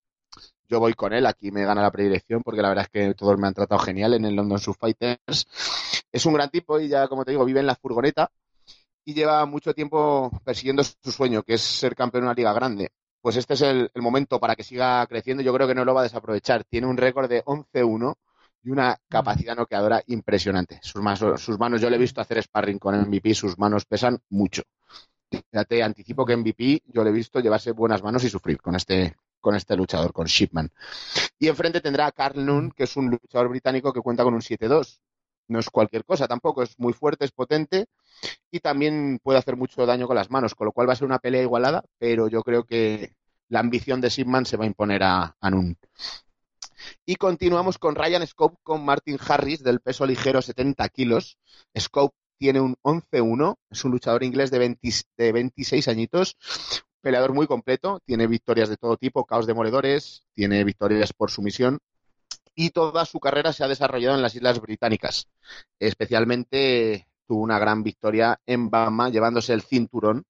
Yo 0.68 0.82
voy 0.82 0.94
con 0.94 1.14
él, 1.14 1.26
aquí 1.26 1.52
me 1.52 1.64
gana 1.64 1.82
la 1.82 1.90
predilección 1.90 2.44
porque 2.44 2.62
la 2.62 2.68
verdad 2.68 2.84
es 2.84 2.90
que 2.90 3.14
todos 3.14 3.38
me 3.38 3.48
han 3.48 3.54
tratado 3.54 3.80
genial 3.80 4.14
en 4.14 4.26
el 4.26 4.36
London 4.36 4.60
Sub 4.60 4.76
Fighters. 4.78 5.48
Es 6.12 6.26
un 6.26 6.34
gran 6.34 6.50
tipo 6.50 6.82
y 6.82 6.90
ya, 6.90 7.08
como 7.08 7.24
te 7.24 7.32
digo, 7.32 7.46
vive 7.46 7.62
en 7.62 7.68
la 7.68 7.76
furgoneta 7.76 8.30
y 9.06 9.14
lleva 9.14 9.46
mucho 9.46 9.74
tiempo 9.74 10.32
persiguiendo 10.44 10.84
su 10.84 11.14
sueño, 11.14 11.44
que 11.44 11.54
es 11.54 11.62
ser 11.62 11.96
campeón 11.96 12.24
de 12.24 12.28
una 12.28 12.36
liga 12.36 12.52
grande. 12.52 12.92
Pues 13.22 13.38
este 13.38 13.54
es 13.54 13.62
el, 13.62 13.90
el 13.94 14.02
momento 14.02 14.38
para 14.38 14.58
que 14.58 14.66
siga 14.66 15.08
creciendo. 15.08 15.44
Yo 15.44 15.54
creo 15.54 15.66
que 15.66 15.76
no 15.76 15.86
lo 15.86 15.94
va 15.94 16.02
a 16.02 16.04
desaprovechar. 16.04 16.66
Tiene 16.66 16.88
un 16.88 16.98
récord 16.98 17.30
de 17.30 17.42
11-1 17.46 18.16
y 18.64 18.70
una 18.70 18.98
capacidad 19.08 19.56
noqueadora 19.56 20.04
impresionante. 20.08 20.80
Sus 20.84 21.02
manos, 21.02 21.42
sus 21.42 21.58
manos, 21.58 21.82
yo 21.82 21.90
le 21.90 21.96
he 21.96 22.00
visto 22.00 22.22
hacer 22.22 22.42
sparring 22.42 22.80
con 22.80 22.96
MVP, 22.96 23.34
sus 23.34 23.58
manos 23.58 23.86
pesan 23.86 24.20
mucho. 24.30 24.64
Ya 25.52 25.64
te 25.64 25.82
anticipo 25.82 26.26
que 26.26 26.36
MVP 26.36 26.84
yo 26.88 27.04
le 27.04 27.10
he 27.10 27.14
visto 27.14 27.40
llevarse 27.40 27.72
buenas 27.72 28.04
manos 28.04 28.24
y 28.24 28.30
sufrir 28.30 28.62
con 28.62 28.76
este, 28.76 29.16
con 29.40 29.56
este 29.56 29.76
luchador, 29.76 30.14
con 30.14 30.28
Shipman. 30.28 30.70
Y 31.40 31.48
enfrente 31.48 31.82
tendrá 31.82 32.08
a 32.08 32.12
Carl 32.12 32.46
Noon, 32.46 32.72
que 32.72 32.84
es 32.84 32.96
un 32.98 33.10
luchador 33.10 33.50
británico 33.50 33.94
que 33.94 34.02
cuenta 34.02 34.24
con 34.24 34.34
un 34.34 34.42
7-2. 34.42 35.00
No 35.48 35.60
es 35.60 35.70
cualquier 35.70 36.06
cosa 36.06 36.28
tampoco, 36.28 36.64
es 36.64 36.78
muy 36.80 36.94
fuerte, 36.94 37.26
es 37.26 37.32
potente 37.32 37.88
y 38.52 38.60
también 38.60 39.20
puede 39.24 39.40
hacer 39.40 39.58
mucho 39.58 39.86
daño 39.86 40.08
con 40.08 40.16
las 40.16 40.30
manos, 40.30 40.56
con 40.56 40.66
lo 40.66 40.72
cual 40.72 40.88
va 40.88 40.94
a 40.94 40.96
ser 40.96 41.08
una 41.08 41.20
pelea 41.20 41.42
igualada, 41.42 41.84
pero 41.98 42.28
yo 42.28 42.42
creo 42.44 42.64
que 42.64 43.14
la 43.50 43.60
ambición 43.60 44.00
de 44.00 44.10
Shipman 44.10 44.46
se 44.46 44.58
va 44.58 44.64
a 44.64 44.68
imponer 44.68 45.04
a, 45.04 45.36
a. 45.40 45.52
Y 47.06 47.16
continuamos 47.16 47.78
con 47.78 47.96
Ryan 47.96 48.26
Scope 48.26 48.58
con 48.64 48.84
Martin 48.86 49.18
Harris 49.28 49.64
del 49.64 49.82
peso 49.82 50.06
ligero 50.06 50.42
70 50.42 50.88
kilos. 50.90 51.38
Scope 51.78 52.16
tiene 52.38 52.60
un 52.60 52.76
11-1, 52.82 53.56
es 53.70 53.86
un 53.86 53.92
luchador 53.92 54.24
inglés 54.24 54.50
de, 54.50 54.58
20, 54.58 54.90
de 55.16 55.32
26 55.32 55.88
añitos, 55.88 56.38
peleador 57.00 57.34
muy 57.34 57.46
completo, 57.46 58.00
tiene 58.04 58.26
victorias 58.26 58.68
de 58.68 58.78
todo 58.78 58.98
tipo, 58.98 59.26
caos 59.26 59.46
demoledores, 59.46 60.24
tiene 60.34 60.64
victorias 60.64 61.14
por 61.14 61.30
sumisión 61.30 61.78
y 62.56 62.72
toda 62.72 63.06
su 63.06 63.20
carrera 63.20 63.54
se 63.54 63.64
ha 63.64 63.68
desarrollado 63.68 64.16
en 64.16 64.22
las 64.22 64.34
Islas 64.34 64.60
Británicas. 64.60 65.30
Especialmente 65.80 67.08
tuvo 67.28 67.44
una 67.44 67.60
gran 67.60 67.84
victoria 67.84 68.40
en 68.46 68.70
Bama 68.72 69.10
llevándose 69.10 69.54
el 69.54 69.62
cinturón 69.62 70.24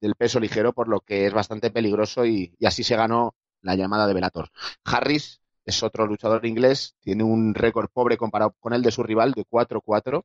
del 0.00 0.16
peso 0.16 0.40
ligero, 0.40 0.72
por 0.72 0.88
lo 0.88 1.00
que 1.00 1.26
es 1.26 1.32
bastante 1.32 1.70
peligroso 1.70 2.26
y, 2.26 2.54
y 2.58 2.66
así 2.66 2.82
se 2.82 2.96
ganó 2.96 3.34
la 3.62 3.74
llamada 3.76 4.06
de 4.06 4.14
Velator. 4.14 4.50
Harris 4.84 5.40
es 5.66 5.82
otro 5.82 6.06
luchador 6.06 6.46
inglés, 6.46 6.94
tiene 7.00 7.24
un 7.24 7.54
récord 7.54 7.88
pobre 7.92 8.16
comparado 8.16 8.54
con 8.60 8.72
el 8.72 8.82
de 8.82 8.92
su 8.92 9.02
rival 9.02 9.32
de 9.32 9.44
4-4. 9.44 10.22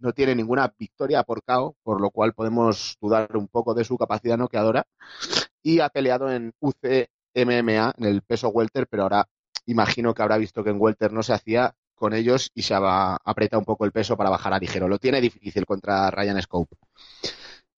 No 0.00 0.12
tiene 0.12 0.34
ninguna 0.34 0.74
victoria 0.76 1.22
por 1.22 1.44
KO, 1.44 1.76
por 1.84 2.00
lo 2.00 2.10
cual 2.10 2.34
podemos 2.34 2.96
dudar 3.00 3.36
un 3.36 3.46
poco 3.46 3.74
de 3.74 3.84
su 3.84 3.96
capacidad 3.96 4.36
noqueadora. 4.36 4.84
Y 5.62 5.78
ha 5.78 5.88
peleado 5.88 6.30
en 6.30 6.52
UCMMA, 6.58 7.94
en 7.96 8.04
el 8.04 8.22
peso 8.22 8.48
welter, 8.48 8.88
pero 8.88 9.04
ahora 9.04 9.28
imagino 9.66 10.12
que 10.12 10.22
habrá 10.22 10.36
visto 10.36 10.64
que 10.64 10.70
en 10.70 10.80
welter 10.80 11.12
no 11.12 11.22
se 11.22 11.32
hacía 11.32 11.72
con 11.94 12.12
ellos 12.12 12.50
y 12.52 12.62
se 12.62 12.74
ha 12.74 13.14
apretado 13.14 13.60
un 13.60 13.64
poco 13.64 13.84
el 13.84 13.92
peso 13.92 14.16
para 14.16 14.30
bajar 14.30 14.52
a 14.52 14.58
ligero. 14.58 14.88
Lo 14.88 14.98
tiene 14.98 15.20
difícil 15.20 15.64
contra 15.64 16.10
Ryan 16.10 16.42
Scope. 16.42 16.76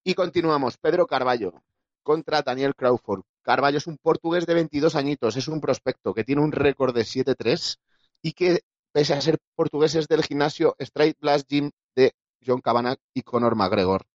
Y 0.02 0.14
continuamos. 0.14 0.78
Pedro 0.78 1.06
Carballo 1.06 1.62
contra 2.04 2.42
Daniel 2.42 2.76
Crawford. 2.76 3.22
Carballo 3.42 3.78
es 3.78 3.88
un 3.88 3.98
portugués 3.98 4.46
de 4.46 4.54
22 4.54 4.94
añitos, 4.94 5.36
es 5.36 5.48
un 5.48 5.60
prospecto 5.60 6.14
que 6.14 6.22
tiene 6.22 6.42
un 6.42 6.52
récord 6.52 6.94
de 6.94 7.02
7-3 7.02 7.78
y 8.22 8.32
que, 8.32 8.60
pese 8.92 9.14
a 9.14 9.20
ser 9.20 9.38
portugués, 9.56 9.96
es 9.96 10.06
del 10.06 10.22
gimnasio 10.22 10.76
Straight 10.78 11.18
Blast 11.20 11.48
Gym 11.48 11.70
de 11.96 12.14
John 12.46 12.60
Cavanagh 12.60 12.98
y 13.12 13.22
Conor 13.22 13.56
McGregor. 13.56 14.06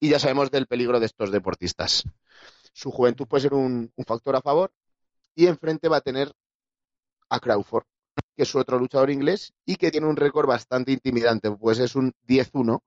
Y 0.00 0.08
ya 0.08 0.18
sabemos 0.18 0.50
del 0.50 0.66
peligro 0.66 0.98
de 0.98 1.06
estos 1.06 1.30
deportistas. 1.30 2.04
Su 2.72 2.90
juventud 2.90 3.26
puede 3.26 3.42
ser 3.42 3.54
un, 3.54 3.92
factor 4.06 4.36
a 4.36 4.42
favor 4.42 4.72
y 5.34 5.46
enfrente 5.46 5.88
va 5.88 5.98
a 5.98 6.00
tener 6.00 6.32
a 7.28 7.38
Crawford, 7.38 7.84
que 8.36 8.42
es 8.42 8.54
otro 8.54 8.78
luchador 8.78 9.10
inglés 9.10 9.52
y 9.64 9.76
que 9.76 9.90
tiene 9.90 10.06
un 10.06 10.16
récord 10.16 10.46
bastante 10.48 10.92
intimidante, 10.92 11.50
pues 11.50 11.78
es 11.78 11.94
un 11.94 12.12
10-1 12.26 12.80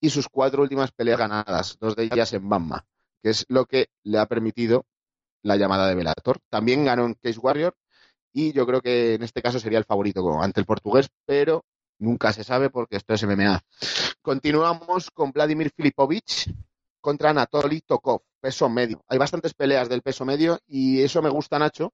y 0.00 0.10
sus 0.10 0.28
cuatro 0.28 0.62
últimas 0.62 0.92
peleas 0.92 1.18
ganadas, 1.18 1.76
dos 1.80 1.96
de 1.96 2.04
ellas 2.04 2.32
en 2.32 2.48
Bama, 2.48 2.86
que 3.22 3.30
es 3.30 3.44
lo 3.48 3.66
que 3.66 3.88
le 4.02 4.18
ha 4.18 4.26
permitido 4.26 4.86
la 5.42 5.56
llamada 5.56 5.88
de 5.88 5.94
Velator. 5.94 6.38
También 6.48 6.84
ganó 6.84 7.06
en 7.06 7.14
Case 7.14 7.38
Warrior 7.38 7.74
y 8.32 8.52
yo 8.52 8.66
creo 8.66 8.80
que 8.80 9.14
en 9.14 9.22
este 9.22 9.42
caso 9.42 9.58
sería 9.58 9.78
el 9.78 9.84
favorito 9.84 10.40
ante 10.40 10.60
el 10.60 10.66
portugués, 10.66 11.08
pero 11.24 11.64
nunca 11.98 12.32
se 12.32 12.44
sabe 12.44 12.70
porque 12.70 12.96
esto 12.96 13.14
es 13.14 13.22
MMA. 13.24 13.60
Continuamos 14.22 15.10
con 15.10 15.32
Vladimir 15.32 15.70
Filipovich 15.74 16.52
contra 17.00 17.30
Anatoly 17.30 17.80
Tokov, 17.80 18.22
peso 18.40 18.68
medio. 18.68 19.02
Hay 19.08 19.18
bastantes 19.18 19.54
peleas 19.54 19.88
del 19.88 20.02
peso 20.02 20.24
medio 20.24 20.58
y 20.66 21.00
eso 21.02 21.22
me 21.22 21.30
gusta, 21.30 21.58
Nacho, 21.58 21.92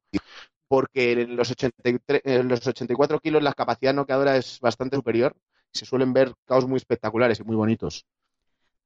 porque 0.68 1.12
en 1.12 1.36
los, 1.36 1.50
83, 1.50 2.22
en 2.24 2.48
los 2.48 2.66
84 2.66 3.20
kilos 3.20 3.42
la 3.42 3.52
capacidad 3.52 3.94
noqueadora 3.94 4.36
es 4.36 4.60
bastante 4.60 4.96
superior. 4.96 5.36
Se 5.72 5.84
suelen 5.84 6.12
ver 6.12 6.34
caos 6.46 6.66
muy 6.66 6.76
espectaculares 6.76 7.40
y 7.40 7.44
muy 7.44 7.56
bonitos. 7.56 8.06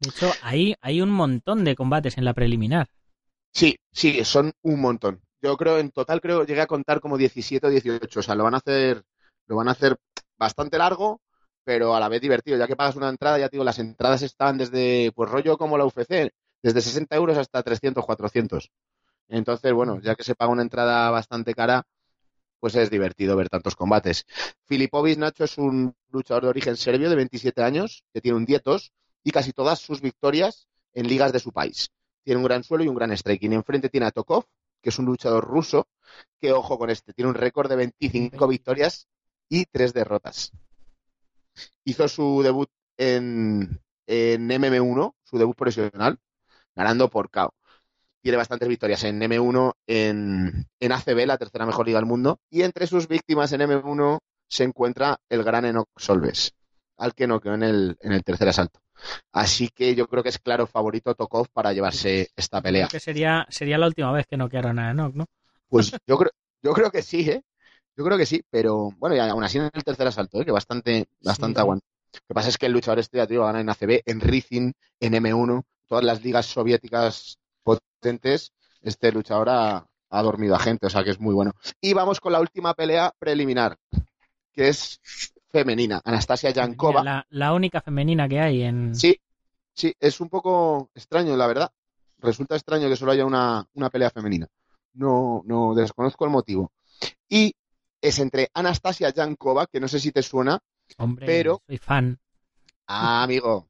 De 0.01 0.77
hay 0.81 1.01
un 1.01 1.11
montón 1.11 1.65
de 1.65 1.75
combates 1.75 2.19
en 2.19 2.25
la 2.25 2.35
preliminar. 2.35 2.89
Sí, 3.53 3.77
sí, 3.93 4.25
son 4.25 4.53
un 4.63 4.81
montón. 4.81 5.21
Yo 5.43 5.57
creo, 5.57 5.79
en 5.79 5.91
total 5.91 6.21
creo, 6.21 6.45
llegué 6.45 6.61
a 6.61 6.67
contar 6.67 7.01
como 7.01 7.17
17 7.17 7.67
o 7.67 7.71
18. 7.71 8.21
O 8.21 8.23
sea, 8.23 8.35
lo 8.35 8.45
van 8.45 8.55
a 8.55 8.59
hacer, 8.59 9.03
lo 9.47 9.57
van 9.57 9.69
a 9.69 9.73
hacer 9.73 9.97
bastante 10.37 10.79
largo, 10.79 11.21
pero 11.65 11.95
a 11.95 12.01
la 12.01 12.09
vez 12.09 12.21
divertido. 12.21 12.57
Ya 12.57 12.67
que 12.67 12.77
pagas 12.77 12.97
una 12.97 13.09
entrada, 13.09 13.39
ya 13.39 13.49
te 13.49 13.57
digo, 13.57 13.65
las 13.65 13.79
entradas 13.79 14.23
están 14.23 14.59
desde, 14.59 15.13
pues 15.13 15.31
rollo 15.31 15.59
como 15.59 15.79
la 15.79 15.85
UFC, 15.85 16.31
desde 16.63 16.81
60 16.81 17.17
euros 17.17 17.37
hasta 17.37 17.63
300, 17.63 18.05
400. 18.05 18.71
Entonces, 19.29 19.73
bueno, 19.73 20.01
ya 20.01 20.15
que 20.15 20.25
se 20.25 20.35
paga 20.35 20.53
una 20.53 20.63
entrada 20.63 21.11
bastante 21.11 21.55
cara, 21.55 21.85
pues 22.61 22.75
es 22.77 22.91
divertido 22.91 23.37
ver 23.37 23.49
tantos 23.49 23.77
combates. 23.77 24.25
Filipovic 24.67 25.19
Nacho 25.19 25.45
es 25.45 25.59
un 25.59 25.95
luchador 26.11 26.45
de 26.45 26.49
origen 26.51 26.77
serbio 26.77 27.11
de 27.11 27.17
27 27.17 27.63
años, 27.63 28.05
que 28.13 28.21
tiene 28.21 28.37
un 28.39 28.45
dietos 28.45 28.93
y 29.25 29.31
casi 29.31 29.53
todas 29.53 29.79
sus 29.79 30.01
victorias 30.01 30.69
en 30.95 31.09
ligas 31.09 31.33
de 31.33 31.41
su 31.41 31.53
país 31.53 31.91
tiene 32.29 32.43
un 32.43 32.45
gran 32.45 32.63
suelo 32.63 32.85
y 32.85 32.89
un 32.89 32.95
gran 32.95 33.11
striking. 33.17 33.55
Enfrente 33.55 33.89
tiene 33.89 34.05
a 34.05 34.11
Tokov, 34.11 34.45
que 34.83 34.91
es 34.91 34.99
un 34.99 35.07
luchador 35.07 35.47
ruso, 35.47 35.89
que 36.39 36.53
ojo 36.53 36.79
con 36.79 36.91
este, 36.91 37.15
tiene 37.15 37.31
un 37.31 37.35
récord 37.35 37.71
de 37.71 37.77
25 37.77 38.47
victorias 38.47 39.09
y 39.49 39.65
3 39.65 39.95
derrotas. 39.95 40.53
Hizo 41.85 42.07
su 42.07 42.43
debut 42.43 42.69
en, 42.99 43.81
en 44.07 44.47
MM1, 44.47 45.15
su 45.25 45.39
debut 45.39 45.57
profesional, 45.57 46.19
ganando 46.77 47.09
por 47.09 47.31
KO. 47.31 47.55
Tiene 48.21 48.37
bastantes 48.37 48.69
victorias 48.69 49.05
en 49.05 49.23
M1, 49.23 49.73
en, 49.87 50.67
en 50.81 50.93
ACB, 50.93 51.27
la 51.27 51.39
tercera 51.39 51.65
mejor 51.65 51.87
liga 51.87 51.99
del 51.99 52.05
mundo, 52.05 52.41
y 52.51 52.61
entre 52.61 52.87
sus 52.87 53.09
víctimas 53.09 53.53
en 53.53 53.63
M1 53.63 54.19
se 54.51 54.65
encuentra 54.65 55.19
el 55.31 55.45
gran 55.45 55.65
Enoch 55.65 55.89
Solves, 55.97 56.53
al 56.99 57.15
que 57.15 57.27
noqueó 57.27 57.55
en 57.55 57.63
el, 57.63 57.97
en 58.01 58.13
el 58.13 58.23
tercer 58.23 58.49
asalto. 58.49 58.81
Así 59.33 59.69
que 59.69 59.95
yo 59.95 60.09
creo 60.09 60.23
que 60.23 60.29
es 60.29 60.39
claro 60.39 60.67
favorito 60.67 61.15
Tokov 61.15 61.49
para 61.53 61.73
llevarse 61.73 62.31
esta 62.37 62.61
pelea. 62.61 62.89
Creo 62.89 63.01
que 63.01 63.05
sería, 63.05 63.47
sería 63.49 63.79
la 63.79 63.87
última 63.87 64.13
vez 64.13 64.27
que 64.27 64.37
no 64.37 64.49
quedaron 64.49 64.79
a 64.79 64.91
Enoch, 64.91 65.15
¿no? 65.15 65.27
Pues 65.69 65.93
yo 66.07 66.19
creo, 66.19 66.33
yo 66.63 66.73
creo 66.73 66.91
que 66.91 67.03
sí, 67.03 67.31
¿eh? 67.31 67.43
Yo 67.97 68.05
creo 68.05 68.19
que 68.19 68.27
sí, 68.27 68.43
pero 68.51 68.91
bueno, 68.99 69.17
y 69.17 69.19
aún 69.19 69.43
así 69.43 69.59
en 69.59 69.71
el 69.73 69.85
tercer 69.85 70.07
asalto, 70.07 70.41
¿eh? 70.41 70.45
que 70.45 70.53
bastante, 70.53 71.09
bastante 71.21 71.59
sí. 71.59 71.61
aguanta. 71.63 71.87
Lo 72.13 72.21
que 72.29 72.35
pasa 72.35 72.49
es 72.49 72.59
que 72.59 72.67
el 72.67 72.73
luchador 72.73 72.99
este, 73.01 73.25
tío, 73.27 73.45
gana 73.45 73.61
en 73.61 73.69
ACB, 73.69 74.03
en 74.07 74.21
Rizin, 74.21 74.73
en 75.01 75.13
M1, 75.13 75.63
todas 75.87 76.05
las 76.05 76.23
ligas 76.23 76.47
soviéticas 76.47 77.39
potentes, 77.63 78.53
este 78.83 79.13
luchador 79.13 79.49
ha, 79.51 79.87
ha 80.11 80.23
dormido 80.23 80.55
a 80.55 80.59
gente, 80.59 80.87
o 80.87 80.91
sea 80.91 81.05
que 81.05 81.11
es 81.11 81.21
muy 81.21 81.35
bueno. 81.35 81.53
Y 81.81 81.93
vamos 81.93 82.21
con 82.21 82.33
la 82.33 82.41
última 82.41 82.75
pelea 82.75 83.13
preliminar, 83.19 83.77
que 84.53 84.69
es 84.69 85.01
femenina, 85.49 86.01
Anastasia 86.05 86.51
Yankova. 86.51 87.03
La, 87.03 87.27
la, 87.31 87.53
única 87.53 87.81
femenina 87.81 88.29
que 88.29 88.41
hay 88.41 88.63
en. 88.63 88.95
Sí, 88.95 89.19
sí, 89.73 89.95
es 89.99 90.21
un 90.21 90.29
poco 90.29 90.91
extraño, 90.95 91.37
la 91.37 91.47
verdad. 91.47 91.71
Resulta 92.19 92.57
extraño 92.57 92.89
que 92.89 92.97
solo 92.97 93.13
haya 93.13 93.25
una, 93.25 93.67
una 93.75 93.91
pelea 93.91 94.11
femenina. 94.11 94.49
No, 94.95 95.43
no 95.45 95.75
desconozco 95.75 96.25
el 96.25 96.31
motivo. 96.31 96.73
Y 97.29 97.55
es 98.01 98.19
entre 98.19 98.51
Anastasia 98.55 99.11
Yankova, 99.11 99.67
que 99.67 99.81
no 99.81 99.89
sé 99.89 100.01
si 100.01 100.13
te 100.13 100.23
suena, 100.23 100.61
Hombre, 100.97 101.27
pero. 101.27 101.63
Soy 101.67 101.79
fan. 101.79 102.19
Ah, 102.87 103.23
amigo. 103.23 103.69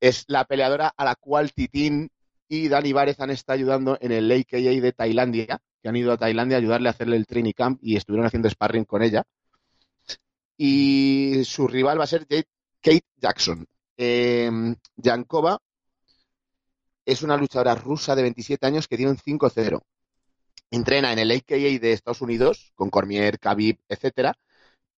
Es 0.00 0.24
la 0.28 0.44
peleadora 0.44 0.92
a 0.96 1.04
la 1.04 1.14
cual 1.14 1.52
Titín 1.52 2.10
y 2.48 2.68
Dani 2.68 2.92
Várez 2.92 3.20
han 3.20 3.30
estado 3.30 3.58
ayudando 3.58 3.98
en 4.00 4.12
el 4.12 4.30
AKA 4.30 4.58
de 4.58 4.92
Tailandia, 4.92 5.60
que 5.82 5.88
han 5.88 5.96
ido 5.96 6.12
a 6.12 6.16
Tailandia 6.16 6.56
a 6.56 6.60
ayudarle 6.60 6.88
a 6.88 6.92
hacerle 6.92 7.16
el 7.16 7.26
training 7.26 7.52
camp 7.52 7.78
y 7.82 7.96
estuvieron 7.96 8.26
haciendo 8.26 8.48
sparring 8.48 8.84
con 8.84 9.02
ella 9.02 9.24
y 10.62 11.42
su 11.46 11.66
rival 11.66 11.98
va 11.98 12.04
a 12.04 12.06
ser 12.06 12.26
Kate 12.26 13.06
Jackson. 13.16 13.66
Eh, 13.96 14.50
Yankova 14.96 15.58
es 17.06 17.22
una 17.22 17.38
luchadora 17.38 17.74
rusa 17.74 18.14
de 18.14 18.20
27 18.20 18.66
años 18.66 18.86
que 18.86 18.98
tiene 18.98 19.12
un 19.12 19.16
5-0. 19.16 19.80
Entrena 20.70 21.14
en 21.14 21.18
el 21.18 21.30
AKA 21.30 21.56
de 21.56 21.92
Estados 21.92 22.20
Unidos 22.20 22.72
con 22.74 22.90
Cormier, 22.90 23.38
Khabib, 23.38 23.78
etcétera, 23.88 24.34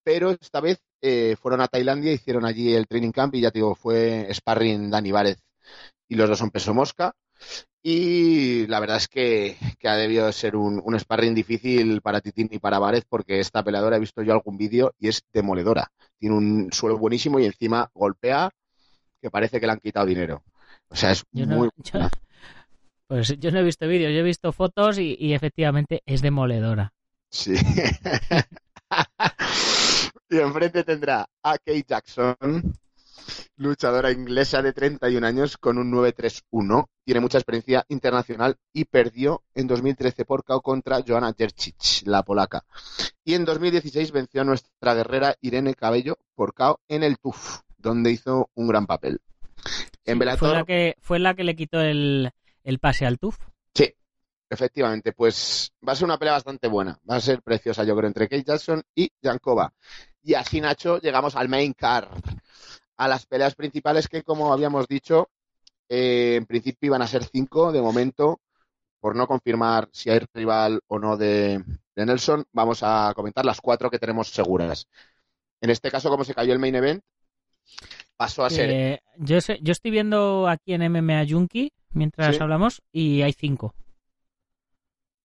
pero 0.02 0.32
esta 0.32 0.62
vez 0.62 0.80
eh, 1.00 1.36
fueron 1.40 1.62
a 1.62 1.68
Tailandia, 1.68 2.12
hicieron 2.12 2.46
allí 2.46 2.74
el 2.74 2.88
training 2.88 3.12
camp 3.12 3.36
y 3.36 3.42
ya 3.42 3.52
te 3.52 3.60
digo, 3.60 3.76
fue 3.76 4.30
sparring 4.34 4.90
Dani 4.90 5.12
Várez 5.12 5.38
y 6.08 6.16
los 6.16 6.28
dos 6.28 6.40
son 6.40 6.50
peso 6.50 6.74
mosca. 6.74 7.14
Y 7.84 8.68
la 8.68 8.80
verdad 8.80 8.98
es 8.98 9.08
que, 9.08 9.58
que 9.80 9.88
ha 9.88 9.96
debido 9.96 10.28
de 10.28 10.34
ser 10.34 10.56
un, 10.56 10.80
un 10.84 11.00
sparring 11.00 11.34
difícil 11.34 12.02
para 12.02 12.22
Titín 12.22 12.48
y 12.52 12.60
para 12.60 12.78
Várez 12.80 13.04
porque 13.10 13.40
esta 13.40 13.64
peleadora 13.64 13.98
he 13.98 14.00
visto 14.00 14.22
yo 14.22 14.34
algún 14.34 14.58
vídeo 14.58 14.94
y 15.00 15.08
es 15.08 15.24
demoledora. 15.34 15.92
Tiene 16.20 16.36
un 16.36 16.70
suelo 16.72 16.98
buenísimo 17.00 17.40
y 17.40 17.46
encima 17.46 17.90
golpea 17.94 18.52
que 19.20 19.32
parece 19.32 19.60
que 19.60 19.66
le 19.66 19.72
han 19.74 19.80
quitado 19.80 20.06
dinero. 20.06 20.44
O 20.90 20.96
sea, 20.96 21.12
es 21.12 21.24
Yo 21.32 21.46
no, 21.48 21.56
muy... 21.58 21.70
yo- 21.78 22.00
pues 23.08 23.36
yo 23.40 23.52
no 23.52 23.60
he 23.60 23.64
visto 23.64 23.88
vídeos, 23.88 24.14
yo 24.14 24.20
he 24.20 24.24
visto 24.24 24.52
fotos 24.52 25.00
y, 25.00 25.16
y 25.20 25.34
efectivamente 25.34 26.04
es 26.06 26.22
demoledora. 26.22 26.94
Sí. 27.30 27.56
y 30.30 30.38
enfrente 30.38 30.84
tendrá 30.84 31.26
a 31.44 31.58
Kate 31.58 31.86
Jackson, 31.88 32.36
luchadora 33.56 34.12
inglesa 34.12 34.62
de 34.62 34.74
31 34.74 35.26
años 35.26 35.58
con 35.58 35.78
un 35.78 35.92
9-3-1. 35.92 36.88
Tiene 37.04 37.20
mucha 37.20 37.38
experiencia 37.38 37.86
internacional 37.90 38.58
y 38.74 38.86
perdió 38.86 39.44
en 39.54 39.68
2013 39.68 40.26
por 40.26 40.44
KO 40.44 40.62
contra 40.62 41.02
Joanna 41.06 41.34
Jercic, 41.38 42.06
la 42.06 42.24
polaca. 42.24 42.64
Y 43.24 43.34
en 43.36 43.46
2016 43.46 44.12
venció 44.12 44.42
a 44.42 44.46
nuestra 44.46 44.94
guerrera 44.94 45.36
Irene 45.42 45.74
Cabello 45.76 46.18
por 46.36 46.54
KO 46.54 46.80
en 46.88 47.04
el 47.04 47.18
TUF, 47.18 47.60
donde 47.78 48.12
hizo 48.12 48.50
un 48.56 48.68
gran 48.68 48.86
papel. 48.88 49.20
En 50.06 50.16
Sí, 50.16 50.20
Bellator, 50.20 50.40
fue 50.40 50.54
la 50.58 50.66
que 50.66 50.96
fue 51.00 51.20
la 51.20 51.34
que 51.36 51.44
le 51.44 51.56
quitó 51.56 51.80
el, 51.82 52.32
el 52.64 52.80
pase 52.80 53.06
al 53.06 53.20
TUF. 53.20 53.38
Sí, 53.74 53.94
efectivamente. 54.50 55.14
Pues 55.14 55.72
va 55.88 55.94
a 55.94 55.96
ser 55.96 56.06
una 56.06 56.18
pelea 56.18 56.34
bastante 56.34 56.68
buena. 56.68 57.00
Va 57.10 57.16
a 57.18 57.22
ser 57.22 57.42
preciosa, 57.42 57.84
yo 57.84 57.96
creo, 57.96 58.08
entre 58.08 58.28
Kate 58.28 58.44
Jackson 58.44 58.82
y 58.96 59.12
Jankova. 59.22 59.74
Y 60.24 60.34
así, 60.36 60.62
Nacho, 60.62 61.00
llegamos 61.00 61.36
al 61.36 61.50
main 61.50 61.74
card. 61.74 62.08
A 63.04 63.08
las 63.08 63.26
peleas 63.26 63.56
principales 63.56 64.08
que, 64.08 64.22
como 64.22 64.54
habíamos 64.54 64.88
dicho, 64.88 65.30
eh, 65.90 66.36
en 66.36 66.46
principio 66.46 66.88
iban 66.88 67.02
a 67.02 67.08
ser 67.08 67.24
cinco. 67.24 67.72
De 67.72 67.82
momento, 67.82 68.40
por 69.00 69.16
no 69.16 69.26
confirmar 69.26 69.90
si 69.92 70.12
hay 70.12 70.20
rival 70.34 70.82
o 70.88 71.00
no 71.00 71.18
de, 71.18 71.64
de 71.96 72.06
Nelson, 72.06 72.46
vamos 72.52 72.84
a 72.84 73.12
comentar 73.16 73.44
las 73.44 73.60
cuatro 73.60 73.90
que 73.90 73.98
tenemos 73.98 74.28
seguras. 74.30 74.88
En 75.62 75.72
este 75.72 75.90
caso, 75.90 76.10
como 76.10 76.24
se 76.24 76.36
cayó 76.36 76.54
el 76.54 76.60
main 76.60 76.76
event, 76.76 77.02
pasó 78.18 78.46
a 78.46 78.50
ser 78.52 79.02
yo, 79.18 79.42
sé- 79.42 79.60
yo 79.64 79.72
estoy 79.72 79.90
viendo 79.92 80.48
aquí 80.48 80.74
en 80.74 80.84
MMA 80.84 81.26
Junkie 81.28 81.72
mientras 81.94 82.36
Sí. 82.36 82.42
hablamos 82.42 82.82
y 82.92 83.24
hay 83.24 83.34
cinco. 83.34 83.74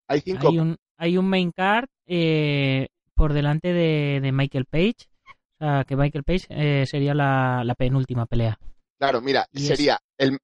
hay 0.07 0.21
cinco 0.21 0.47
Hay 0.49 0.59
un, 0.59 0.77
hay 0.97 1.17
un 1.17 1.27
main 1.27 1.51
card 1.51 1.87
eh, 2.05 2.87
por 3.15 3.33
delante 3.33 3.73
de, 3.73 4.19
de 4.21 4.31
Michael 4.31 4.65
Page. 4.65 5.09
O 5.57 5.65
sea, 5.65 5.83
que 5.85 5.95
Michael 5.95 6.23
Page 6.23 6.45
eh, 6.49 6.85
sería 6.85 7.13
la, 7.13 7.63
la 7.63 7.75
penúltima 7.75 8.25
pelea. 8.25 8.59
Claro, 8.97 9.21
mira, 9.21 9.47
Y 9.51 9.61
es- 9.61 9.67
sería 9.67 9.99
el. 10.17 10.37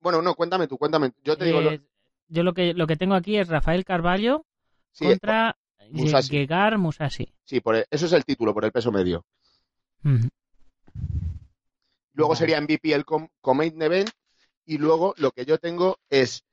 Bueno, 0.00 0.22
no, 0.22 0.34
cuéntame 0.34 0.66
tú, 0.68 0.76
cuéntame. 0.78 1.12
Yo 1.24 1.36
te 1.36 1.46
digo. 1.46 1.60
lo- 1.60 1.78
yo 2.28 2.42
lo 2.42 2.54
que, 2.54 2.74
lo 2.74 2.86
que 2.86 2.96
tengo 2.96 3.14
aquí 3.14 3.36
es 3.38 3.48
Rafael 3.48 3.84
Carballo 3.84 4.44
sí, 4.92 5.04
contra 5.06 5.56
Musashi. 5.90 6.28
Gegar 6.30 6.76
Musashi. 6.78 7.32
sí, 7.44 7.60
por 7.60 7.76
el- 7.76 7.86
eso 7.90 8.06
es 8.06 8.12
el 8.12 8.24
título, 8.24 8.52
por 8.52 8.64
el 8.64 8.72
peso 8.72 8.90
medio. 8.92 9.24
Luego 12.12 12.30
Vale. 12.30 12.38
sería 12.38 12.58
MVP 12.60 12.92
el 12.92 13.04
com, 13.04 13.28
Main 13.54 13.80
Event. 13.80 14.10
Y 14.64 14.78
luego 14.78 15.14
lo 15.18 15.30
que 15.30 15.44
yo 15.44 15.58
tengo 15.58 15.98
es 16.10 16.44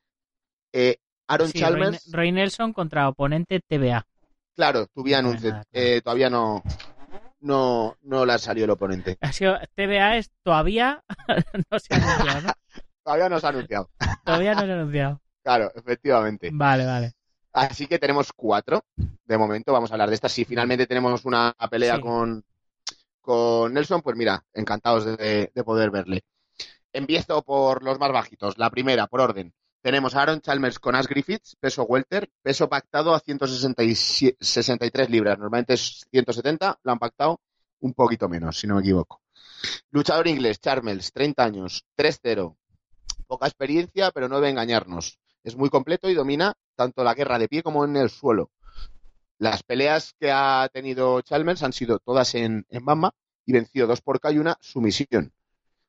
eh, 0.72 0.98
Aaron 1.28 1.50
Sí, 1.50 1.60
Chalmers. 1.60 2.06
Roy, 2.06 2.14
Roy 2.14 2.32
Nelson 2.32 2.74
contra 2.74 3.10
oponente 3.10 3.60
TBA. 3.60 4.06
Claro, 4.56 4.86
tu 4.88 5.04
No. 5.04 5.62
Eh, 5.72 6.02
todavía 6.04 6.30
no, 6.30 6.62
no, 7.44 7.98
no 8.02 8.26
le 8.26 8.34
ha 8.34 8.38
salido 8.38 8.66
el 8.66 8.72
oponente. 8.72 9.18
Ha 9.22 9.32
sido, 9.34 9.58
TBA 9.76 10.18
es 10.18 10.32
todavía 10.44 11.04
no 11.72 11.80
se 11.80 11.94
ha 11.94 11.98
anunciado, 11.98 12.42
¿no? 12.42 12.54
Todavía 13.04 13.30
no 13.30 13.40
se 13.40 13.46
ha 13.46 13.50
anunciado. 13.50 13.90
Todavía 14.26 14.54
no 14.56 14.62
se 14.62 14.72
ha 14.72 14.74
anunciado. 14.76 15.22
Claro, 15.44 15.72
efectivamente. 15.76 16.50
Vale, 16.54 16.86
vale. 16.86 17.12
Así 17.52 17.86
que 17.88 18.00
tenemos 18.00 18.32
cuatro. 18.34 18.86
De 18.96 19.38
momento 19.38 19.74
vamos 19.74 19.92
a 19.92 19.96
hablar 19.96 20.10
de 20.10 20.16
estas. 20.16 20.32
Si 20.32 20.46
finalmente 20.46 20.88
tenemos 20.88 21.26
una 21.26 21.54
pelea 21.70 21.98
Sí. 21.98 22.02
con, 22.02 22.44
con 23.22 23.74
Nelson, 23.74 24.02
pues 24.02 24.16
mira, 24.16 24.44
encantados 24.54 25.06
de, 25.06 25.52
de 25.54 25.64
poder 25.64 25.92
verle. 25.92 26.24
Empiezo 26.94 27.42
por 27.44 27.84
los 27.84 28.00
más 28.00 28.12
bajitos. 28.12 28.58
La 28.58 28.70
primera, 28.70 29.08
por 29.08 29.20
orden. 29.22 29.54
Tenemos 29.84 30.16
a 30.16 30.22
Aaron 30.22 30.40
Chalmers 30.40 30.80
con 30.80 30.96
Ash 30.96 31.08
Griffiths, 31.08 31.58
peso 31.60 31.84
welter, 31.84 32.32
peso 32.42 32.70
pactado 32.70 33.14
a 33.14 33.20
163 33.20 35.10
libras. 35.10 35.38
Normalmente 35.38 35.74
es 35.74 36.06
170, 36.10 36.80
lo 36.82 36.92
han 36.94 37.00
pactado 37.00 37.42
un 37.82 37.94
poquito 37.94 38.30
menos, 38.30 38.58
si 38.58 38.66
no 38.66 38.76
me 38.76 38.80
equivoco. 38.80 39.20
Luchador 39.92 40.30
inglés, 40.30 40.62
Chalmers, 40.62 41.12
30 41.12 41.44
años, 41.44 41.84
3-0. 41.98 42.56
Poca 43.28 43.46
experiencia, 43.46 44.12
pero 44.12 44.30
no 44.30 44.36
debe 44.38 44.52
engañarnos. 44.52 45.20
Es 45.44 45.58
muy 45.58 45.70
completo 45.70 46.10
y 46.10 46.14
domina 46.14 46.54
tanto 46.78 47.04
la 47.04 47.14
guerra 47.14 47.38
de 47.38 47.50
pie 47.50 47.62
como 47.62 47.84
en 47.84 47.98
el 47.98 48.10
suelo. 48.10 48.52
Las 49.38 49.64
peleas 49.64 50.14
que 50.18 50.32
ha 50.32 50.70
tenido 50.72 51.20
Chalmers 51.20 51.62
han 51.62 51.74
sido 51.74 52.00
todas 52.00 52.36
en, 52.36 52.66
en 52.70 52.86
Bamba 52.86 53.14
y 53.46 53.52
venció 53.52 53.86
dos 53.86 54.02
por 54.02 54.22
K 54.22 54.32
y 54.32 54.38
una 54.38 54.58
sumisión. 54.62 55.34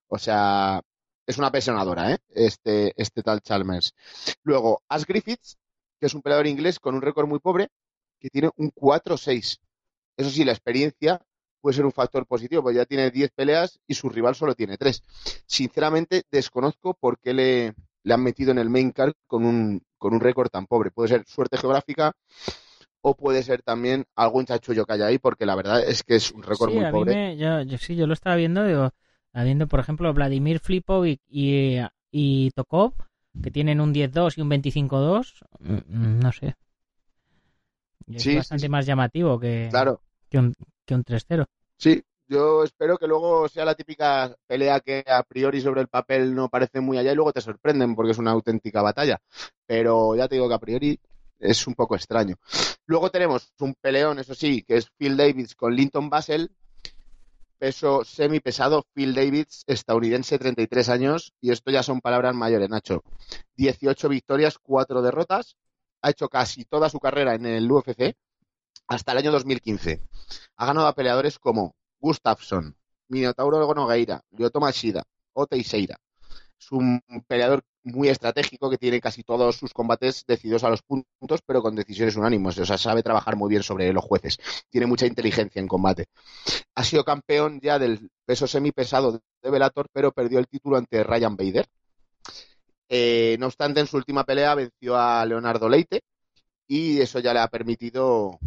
O 0.09 0.19
sea, 0.19 0.83
es 1.27 1.39
una 1.39 1.51
pesionadora, 1.51 2.13
¿eh? 2.13 2.19
Este, 2.31 2.93
este 3.01 3.23
tal 3.23 3.41
Chalmers. 3.41 3.95
Luego, 4.43 4.83
Ash 4.89 5.05
Griffiths, 5.05 5.59
que 6.01 6.07
es 6.07 6.15
un 6.15 6.23
peleador 6.23 6.47
inglés 6.47 6.79
con 6.79 6.95
un 6.95 7.03
récord 7.03 7.27
muy 7.27 7.39
pobre, 7.39 7.69
que 8.21 8.31
tiene 8.31 8.51
un 8.57 8.71
4-6. 8.73 9.59
Eso 10.17 10.31
sí, 10.31 10.45
la 10.45 10.53
experiencia 10.53 11.21
puede 11.61 11.77
ser 11.77 11.85
un 11.87 11.93
factor 11.93 12.27
positivo, 12.27 12.63
porque 12.63 12.77
ya 12.79 12.85
tiene 12.85 13.11
10 13.11 13.31
peleas 13.33 13.81
y 13.87 13.95
su 13.95 14.09
rival 14.09 14.35
solo 14.35 14.55
tiene 14.55 14.77
3. 14.77 15.03
Sinceramente, 15.47 16.23
desconozco 16.31 16.95
por 16.95 17.19
qué 17.19 17.33
le, 17.33 17.75
le 18.03 18.15
han 18.15 18.23
metido 18.23 18.51
en 18.53 18.59
el 18.59 18.69
main 18.71 18.93
card 18.93 19.15
con 19.27 19.45
un, 19.47 19.83
con 19.99 20.15
un 20.15 20.21
récord 20.21 20.49
tan 20.51 20.67
pobre. 20.67 20.91
Puede 20.91 21.09
ser 21.09 21.25
suerte 21.27 21.57
geográfica 21.59 22.13
o 23.03 23.15
puede 23.17 23.43
ser 23.43 23.63
también 23.63 24.05
algún 24.15 24.47
chachullo 24.47 24.85
que 24.87 24.95
haya 24.95 25.07
ahí, 25.07 25.19
porque 25.19 25.47
la 25.47 25.55
verdad 25.57 25.83
es 25.87 26.03
que 26.03 26.17
es 26.17 26.31
un 26.33 26.43
récord 26.43 26.71
Sí, 26.71 26.75
muy 26.75 26.85
a 26.85 26.93
mí 26.93 27.05
pobre. 27.05 27.05
me, 27.05 27.37
yo, 27.37 27.63
yo 27.63 27.79
sí, 27.79 27.97
yo 27.97 28.07
lo 28.07 28.15
estaba 28.15 28.37
viendo, 28.37 28.65
digo, 28.65 28.93
estaba 29.35 29.47
viendo, 29.47 29.67
por 29.67 29.81
ejemplo, 29.81 30.15
Vladimir 30.15 30.61
Flipov 30.61 31.05
y, 31.29 32.51
Tokov, 32.55 32.93
que 33.43 33.51
tienen 33.51 33.81
un 33.81 33.93
10-2 33.93 34.39
y 34.39 34.43
un 34.43 34.49
25-2, 34.49 35.43
mm, 35.59 36.21
no 36.21 36.31
sé. 36.31 36.55
Es 38.07 38.23
Sí, 38.23 38.31
sí, 38.31 38.37
bastante 38.37 38.67
sí. 38.67 38.69
más 38.69 38.87
llamativo 38.87 39.41
que, 39.41 39.67
Claro, 39.73 40.01
que 40.31 40.39
un, 40.39 40.55
que 40.87 40.95
un 40.95 41.03
3-0. 41.05 41.47
sí. 41.77 42.01
Yo 42.27 42.65
espero 42.65 42.97
que 42.97 43.07
luego 43.07 43.47
sea 43.51 43.67
la 43.67 43.75
típica 43.75 44.35
pelea 44.47 44.81
que 44.81 45.05
a 45.07 45.23
priori 45.25 45.61
sobre 45.61 45.83
el 45.83 45.89
papel 45.89 46.35
no 46.35 46.49
parece 46.49 46.81
muy 46.81 46.97
allá 46.97 47.13
y 47.13 47.15
luego 47.15 47.35
te 47.35 47.43
sorprenden 47.43 47.95
porque 47.95 48.13
es 48.13 48.19
una 48.19 48.31
auténtica 48.31 48.81
batalla. 48.81 49.19
Pero 49.67 50.17
ya 50.17 50.27
te 50.27 50.37
digo 50.37 50.49
que 50.49 50.55
a 50.55 50.59
priori 50.59 50.99
es 51.39 51.67
un 51.67 51.75
poco 51.75 51.95
extraño. 51.97 52.37
Luego 52.87 53.11
tenemos 53.11 53.53
un 53.61 53.75
peleón, 53.75 54.19
eso 54.21 54.35
sí, 54.35 54.63
que 54.63 54.79
es 54.79 54.89
Phil 54.97 55.19
Davis 55.19 55.55
con 55.55 55.77
Linton 55.77 56.09
Basel, 56.09 56.51
peso 57.59 58.05
semipesado, 58.05 58.87
Phil 58.95 59.15
Davis, 59.15 59.65
estadounidense, 59.67 60.39
33 60.39 60.89
años, 60.89 61.33
y 61.41 61.51
esto 61.51 61.71
ya 61.71 61.83
son 61.83 62.01
palabras 62.01 62.35
mayores, 62.35 62.69
Nacho. 62.69 63.03
18 63.57 64.09
victorias, 64.09 64.59
4 64.59 65.03
derrotas, 65.03 65.57
ha 66.03 66.11
hecho 66.11 66.29
casi 66.29 66.65
toda 66.65 66.91
su 66.91 67.01
carrera 67.01 67.35
en 67.35 67.47
el 67.47 67.71
UFC 67.71 68.15
hasta 68.87 69.13
el 69.13 69.19
año 69.19 69.33
2015. 69.33 70.01
Ha 70.57 70.67
ganado 70.67 70.87
a 70.87 70.95
peleadores 70.95 71.39
como 71.39 71.75
Gustafsson, 71.99 72.77
Minotauro 73.09 73.73
Nogueira, 73.75 74.23
Lyoto 74.31 74.61
Machida, 74.61 75.05
o 75.33 75.47
Teixeira. 75.47 75.97
Es 76.59 76.71
un 76.73 77.03
peleador 77.27 77.63
muy 77.85 78.09
estratégico 78.09 78.71
que 78.71 78.79
tiene 78.79 79.01
casi 79.01 79.23
todos 79.23 79.57
sus 79.57 79.73
combates 79.73 80.25
decididos 80.27 80.65
a 80.65 80.71
los 80.71 80.83
puntos, 80.83 81.41
pero 81.47 81.63
con 81.63 81.75
decisiones 81.77 82.17
unánimes. 82.17 82.59
O 82.59 82.67
sea, 82.67 82.79
sabe 82.79 83.03
trabajar 83.03 83.37
muy 83.37 83.51
bien 83.51 83.63
sobre 83.63 83.93
los 83.93 84.05
jueces. 84.05 84.39
Tiene 84.71 84.87
mucha 84.87 85.07
inteligencia 85.07 85.61
en 85.61 85.69
combate. 85.69 86.07
Ha 86.75 86.85
sido 86.85 87.05
campeón 87.05 87.61
ya 87.63 87.79
del 87.79 88.11
peso 88.27 88.47
semipesado 88.47 89.21
de 89.43 89.51
Bellator, 89.51 89.89
pero 89.93 90.13
perdió 90.13 90.39
el 90.39 90.49
título 90.49 90.77
ante 90.79 91.05
Ryan 91.05 91.37
Bader. 91.37 91.67
Eh, 92.89 93.37
no 93.41 93.47
obstante, 93.47 93.81
en 93.81 93.87
su 93.87 93.97
última 93.97 94.25
pelea 94.25 94.55
venció 94.55 94.97
a 94.97 95.25
Leonardo 95.27 95.69
Leite 95.69 96.03
y 96.69 97.01
eso 97.01 97.19
ya 97.21 97.33
le 97.35 97.41
ha 97.41 97.49
permitido 97.49 98.39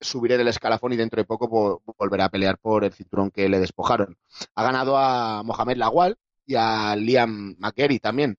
subir 0.00 0.32
el 0.32 0.48
escalafón 0.48 0.92
y 0.92 0.96
dentro 0.96 1.20
de 1.20 1.24
poco 1.26 1.48
po- 1.48 1.82
volverá 1.98 2.26
a 2.26 2.28
pelear 2.30 2.58
por 2.58 2.84
el 2.84 2.92
cinturón 2.92 3.30
que 3.30 3.48
le 3.48 3.60
despojaron. 3.60 4.16
Ha 4.54 4.62
ganado 4.64 4.96
a 4.98 5.42
Mohamed 5.44 5.76
Lawal 5.78 6.16
y 6.46 6.54
a 6.56 6.94
Liam 6.96 7.56
McGarry 7.58 7.98
también. 8.00 8.36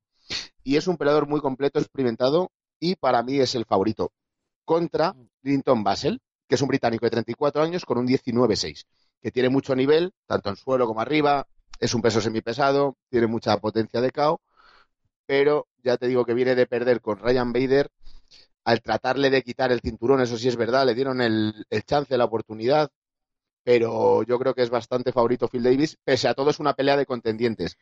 Y 0.68 0.76
es 0.76 0.86
un 0.88 0.98
peleador 0.98 1.30
muy 1.30 1.40
completo, 1.40 1.80
experimentado 1.80 2.52
y 2.78 2.98
para 2.98 3.24
mí 3.24 3.40
es 3.40 3.56
el 3.56 3.64
favorito. 3.64 4.12
Contra 4.66 5.16
Linton 5.42 5.82
Basel, 5.82 6.20
que 6.46 6.56
es 6.56 6.62
un 6.62 6.68
británico 6.68 7.06
de 7.06 7.12
34 7.12 7.64
años 7.64 7.86
con 7.86 7.98
un 7.98 8.06
19-6, 8.06 8.86
que 9.22 9.32
tiene 9.32 9.48
mucho 9.48 9.78
nivel, 9.78 10.12
tanto 10.26 10.50
en 10.50 10.58
suelo 10.58 10.86
como 10.86 11.00
arriba, 11.00 11.48
es 11.80 11.94
un 11.94 12.02
peso 12.02 12.20
semipesado, 12.20 12.98
tiene 13.10 13.28
mucha 13.28 13.56
potencia 13.60 14.02
de 14.02 14.12
KO, 14.12 14.42
pero 15.26 15.68
ya 15.86 15.96
te 15.96 16.08
digo 16.08 16.26
que 16.26 16.34
viene 16.34 16.54
de 16.54 16.68
perder 16.68 17.00
con 17.00 17.18
Ryan 17.18 17.54
Bader 17.54 17.90
al 18.66 18.82
tratarle 18.82 19.30
de 19.30 19.44
quitar 19.44 19.72
el 19.72 19.80
cinturón, 19.80 20.20
eso 20.20 20.38
sí 20.38 20.50
es 20.50 20.58
verdad, 20.58 20.86
le 20.86 20.96
dieron 20.96 21.22
el, 21.22 21.66
el 21.70 21.84
chance, 21.84 22.18
la 22.18 22.26
oportunidad, 22.26 22.90
pero 23.64 24.24
yo 24.24 24.40
creo 24.40 24.54
que 24.54 24.64
es 24.64 24.70
bastante 24.70 25.12
favorito 25.12 25.50
Phil 25.50 25.64
Davis. 25.64 25.98
Pese 26.04 26.30
a 26.30 26.34
todo, 26.34 26.52
es 26.52 26.60
una 26.62 26.74
pelea 26.74 26.96
de 26.96 27.06
contendientes. 27.06 27.78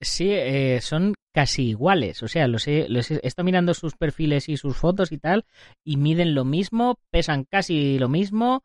Sí, 0.00 0.30
eh, 0.30 0.80
son 0.80 1.14
casi 1.32 1.68
iguales. 1.70 2.22
O 2.22 2.28
sea, 2.28 2.46
los 2.48 2.66
he, 2.68 2.88
los 2.88 3.10
he, 3.10 3.20
estado 3.22 3.44
mirando 3.44 3.74
sus 3.74 3.94
perfiles 3.96 4.48
y 4.48 4.56
sus 4.56 4.76
fotos 4.76 5.12
y 5.12 5.18
tal, 5.18 5.44
y 5.84 5.96
miden 5.96 6.34
lo 6.34 6.44
mismo, 6.44 6.98
pesan 7.10 7.44
casi 7.44 7.98
lo 7.98 8.08
mismo 8.08 8.64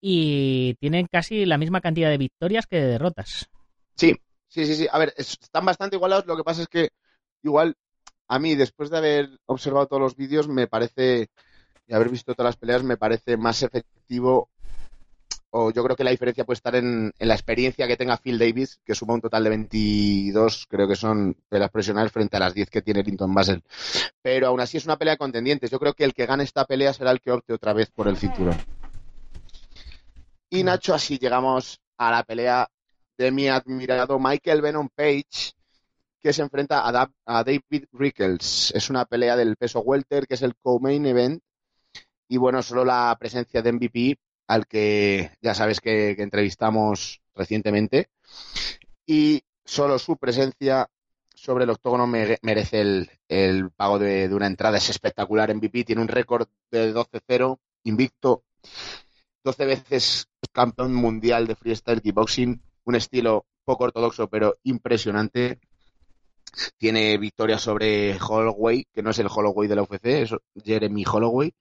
y 0.00 0.74
tienen 0.74 1.06
casi 1.10 1.46
la 1.46 1.58
misma 1.58 1.80
cantidad 1.80 2.10
de 2.10 2.18
victorias 2.18 2.66
que 2.66 2.76
de 2.76 2.86
derrotas. 2.86 3.48
Sí, 3.94 4.14
sí, 4.48 4.66
sí, 4.66 4.74
sí. 4.76 4.86
A 4.90 4.98
ver, 4.98 5.14
están 5.16 5.64
bastante 5.64 5.96
igualados. 5.96 6.26
Lo 6.26 6.36
que 6.36 6.44
pasa 6.44 6.62
es 6.62 6.68
que 6.68 6.90
igual 7.42 7.76
a 8.28 8.38
mí, 8.38 8.54
después 8.54 8.90
de 8.90 8.98
haber 8.98 9.38
observado 9.46 9.86
todos 9.86 10.02
los 10.02 10.16
vídeos, 10.16 10.48
me 10.48 10.66
parece, 10.66 11.28
y 11.86 11.94
haber 11.94 12.08
visto 12.08 12.34
todas 12.34 12.50
las 12.50 12.56
peleas, 12.56 12.82
me 12.82 12.96
parece 12.96 13.36
más 13.36 13.62
efectivo 13.62 14.50
o 15.58 15.70
yo 15.70 15.82
creo 15.82 15.96
que 15.96 16.04
la 16.04 16.10
diferencia 16.10 16.44
puede 16.44 16.56
estar 16.56 16.76
en, 16.76 17.12
en, 17.18 17.28
la 17.28 17.34
experiencia 17.34 17.86
que 17.86 17.96
tenga 17.96 18.18
Phil 18.18 18.38
Davis, 18.38 18.78
que 18.84 18.94
suma 18.94 19.14
un 19.14 19.22
total 19.22 19.44
de 19.44 19.50
22, 19.50 20.66
creo 20.68 20.86
que 20.86 20.96
son 20.96 21.34
peleas 21.48 21.70
profesionales 21.70 22.12
frente 22.12 22.36
a 22.36 22.40
las 22.40 22.52
10 22.52 22.68
que 22.68 22.82
tiene 22.82 23.02
Linton 23.02 23.32
Basel. 23.34 23.62
Pero 24.20 24.48
aún 24.48 24.60
así 24.60 24.76
es 24.76 24.84
una 24.84 24.98
pelea 24.98 25.14
de 25.14 25.18
contendientes. 25.18 25.70
Yo 25.70 25.78
creo 25.78 25.94
que 25.94 26.04
el 26.04 26.12
que 26.12 26.26
gane 26.26 26.44
esta 26.44 26.66
pelea 26.66 26.92
será 26.92 27.10
el 27.10 27.22
que 27.22 27.32
opte 27.32 27.54
otra 27.54 27.72
vez 27.72 27.90
por 27.90 28.06
el 28.06 28.18
cinturón. 28.18 28.56
Y 30.50 30.62
Nacho, 30.62 30.94
así 30.94 31.18
llegamos 31.18 31.80
a 31.96 32.10
la 32.10 32.22
pelea 32.22 32.68
de 33.16 33.30
mi 33.30 33.48
admirado 33.48 34.18
Michael 34.18 34.60
Venom 34.60 34.90
Page, 34.94 35.54
que 36.20 36.34
se 36.34 36.42
enfrenta 36.42 36.86
a, 36.86 37.10
a 37.24 37.44
David 37.44 37.86
Rickles. 37.92 38.72
Es 38.74 38.90
una 38.90 39.06
pelea 39.06 39.36
del 39.36 39.56
peso 39.56 39.80
welter, 39.80 40.26
que 40.26 40.34
es 40.34 40.42
el 40.42 40.54
co-main 40.56 41.06
event. 41.06 41.42
Y 42.28 42.36
bueno, 42.36 42.62
solo 42.62 42.84
la 42.84 43.16
presencia 43.18 43.62
de 43.62 43.72
MVP 43.72 44.18
al 44.46 44.66
que 44.66 45.32
ya 45.40 45.54
sabes 45.54 45.80
que, 45.80 46.10
entrevistamos 46.18 47.20
recientemente. 47.34 48.08
Y 49.06 49.42
solo 49.64 49.98
su 49.98 50.16
presencia 50.16 50.88
sobre 51.34 51.64
el 51.64 51.70
octógono 51.70 52.06
me, 52.06 52.38
merece 52.42 52.80
el, 53.28 53.70
pago 53.76 53.98
de, 53.98 54.28
de, 54.28 54.34
una 54.34 54.46
entrada. 54.46 54.78
Es 54.78 54.90
espectacular. 54.90 55.54
MVP 55.54 55.84
tiene 55.84 56.02
un 56.02 56.08
récord 56.08 56.48
de 56.70 56.94
12-0, 56.94 57.58
invicto, 57.84 58.44
12 59.44 59.64
veces 59.64 60.28
campeón 60.52 60.94
mundial 60.94 61.46
de 61.46 61.54
freestyle 61.54 62.00
kickboxing, 62.00 62.60
un 62.84 62.94
estilo 62.94 63.46
poco 63.64 63.84
ortodoxo 63.84 64.28
pero 64.28 64.54
impresionante. 64.64 65.60
Tiene 66.78 67.18
victoria 67.18 67.58
sobre 67.58 68.18
Holloway, 68.18 68.86
que 68.92 69.02
no 69.02 69.10
es 69.10 69.18
el 69.18 69.28
Holloway 69.28 69.68
de 69.68 69.76
la 69.76 69.82
UFC, 69.82 70.06
es 70.06 70.30
Jeremy 70.64 71.04
Holloway, 71.04 71.52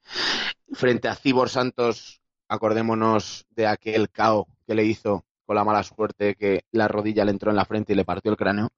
frente 0.71 1.09
a 1.09 1.15
Cibor 1.15 1.49
Santos, 1.49 2.21
acordémonos 2.47 3.45
de 3.51 3.67
aquel 3.67 4.09
KO 4.09 4.47
que 4.65 4.75
le 4.75 4.85
hizo 4.85 5.25
con 5.45 5.55
la 5.55 5.63
mala 5.63 5.83
suerte 5.83 6.35
que 6.35 6.65
la 6.71 6.87
rodilla 6.87 7.25
le 7.25 7.31
entró 7.31 7.51
en 7.51 7.57
la 7.57 7.65
frente 7.65 7.93
y 7.93 7.95
le 7.95 8.05
partió 8.05 8.31
el 8.31 8.37
cráneo. 8.37 8.69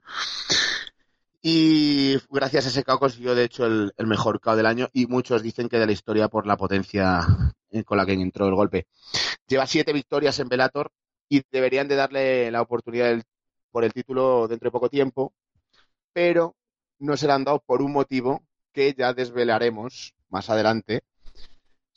Y 1.42 2.18
gracias 2.30 2.66
a 2.66 2.70
ese 2.70 2.84
KO 2.84 3.00
consiguió, 3.00 3.36
de 3.36 3.46
hecho, 3.46 3.66
el, 3.66 3.94
mejor 4.06 4.40
KO 4.42 4.56
del 4.56 4.66
año 4.66 4.90
y 4.92 5.06
muchos 5.06 5.42
dicen 5.42 5.70
que 5.70 5.80
de 5.80 5.86
la 5.86 5.92
historia 5.92 6.28
por 6.28 6.46
la 6.46 6.58
potencia 6.58 7.22
con 7.86 7.98
la 7.98 8.06
que 8.06 8.14
entró 8.14 8.48
el 8.48 8.56
golpe. 8.56 8.88
Lleva 9.48 9.68
siete 9.68 9.94
victorias 9.94 10.40
en 10.40 10.50
Velator 10.50 10.92
y 11.30 11.44
deberían 11.52 11.88
de 11.88 11.96
darle 11.96 12.52
la 12.52 12.62
oportunidad 12.62 13.22
por 13.72 13.84
el 13.84 13.94
título 13.94 14.48
dentro 14.48 14.68
de 14.68 14.72
poco 14.72 14.90
tiempo, 14.90 15.34
pero 16.12 16.56
no 17.00 17.16
se 17.16 17.28
le 17.28 17.34
han 17.34 17.44
dado 17.44 17.60
por 17.66 17.82
un 17.82 17.94
motivo 17.94 18.42
que 18.74 18.94
ya 18.94 19.14
desvelaremos 19.14 20.14
más 20.30 20.50
adelante 20.50 21.04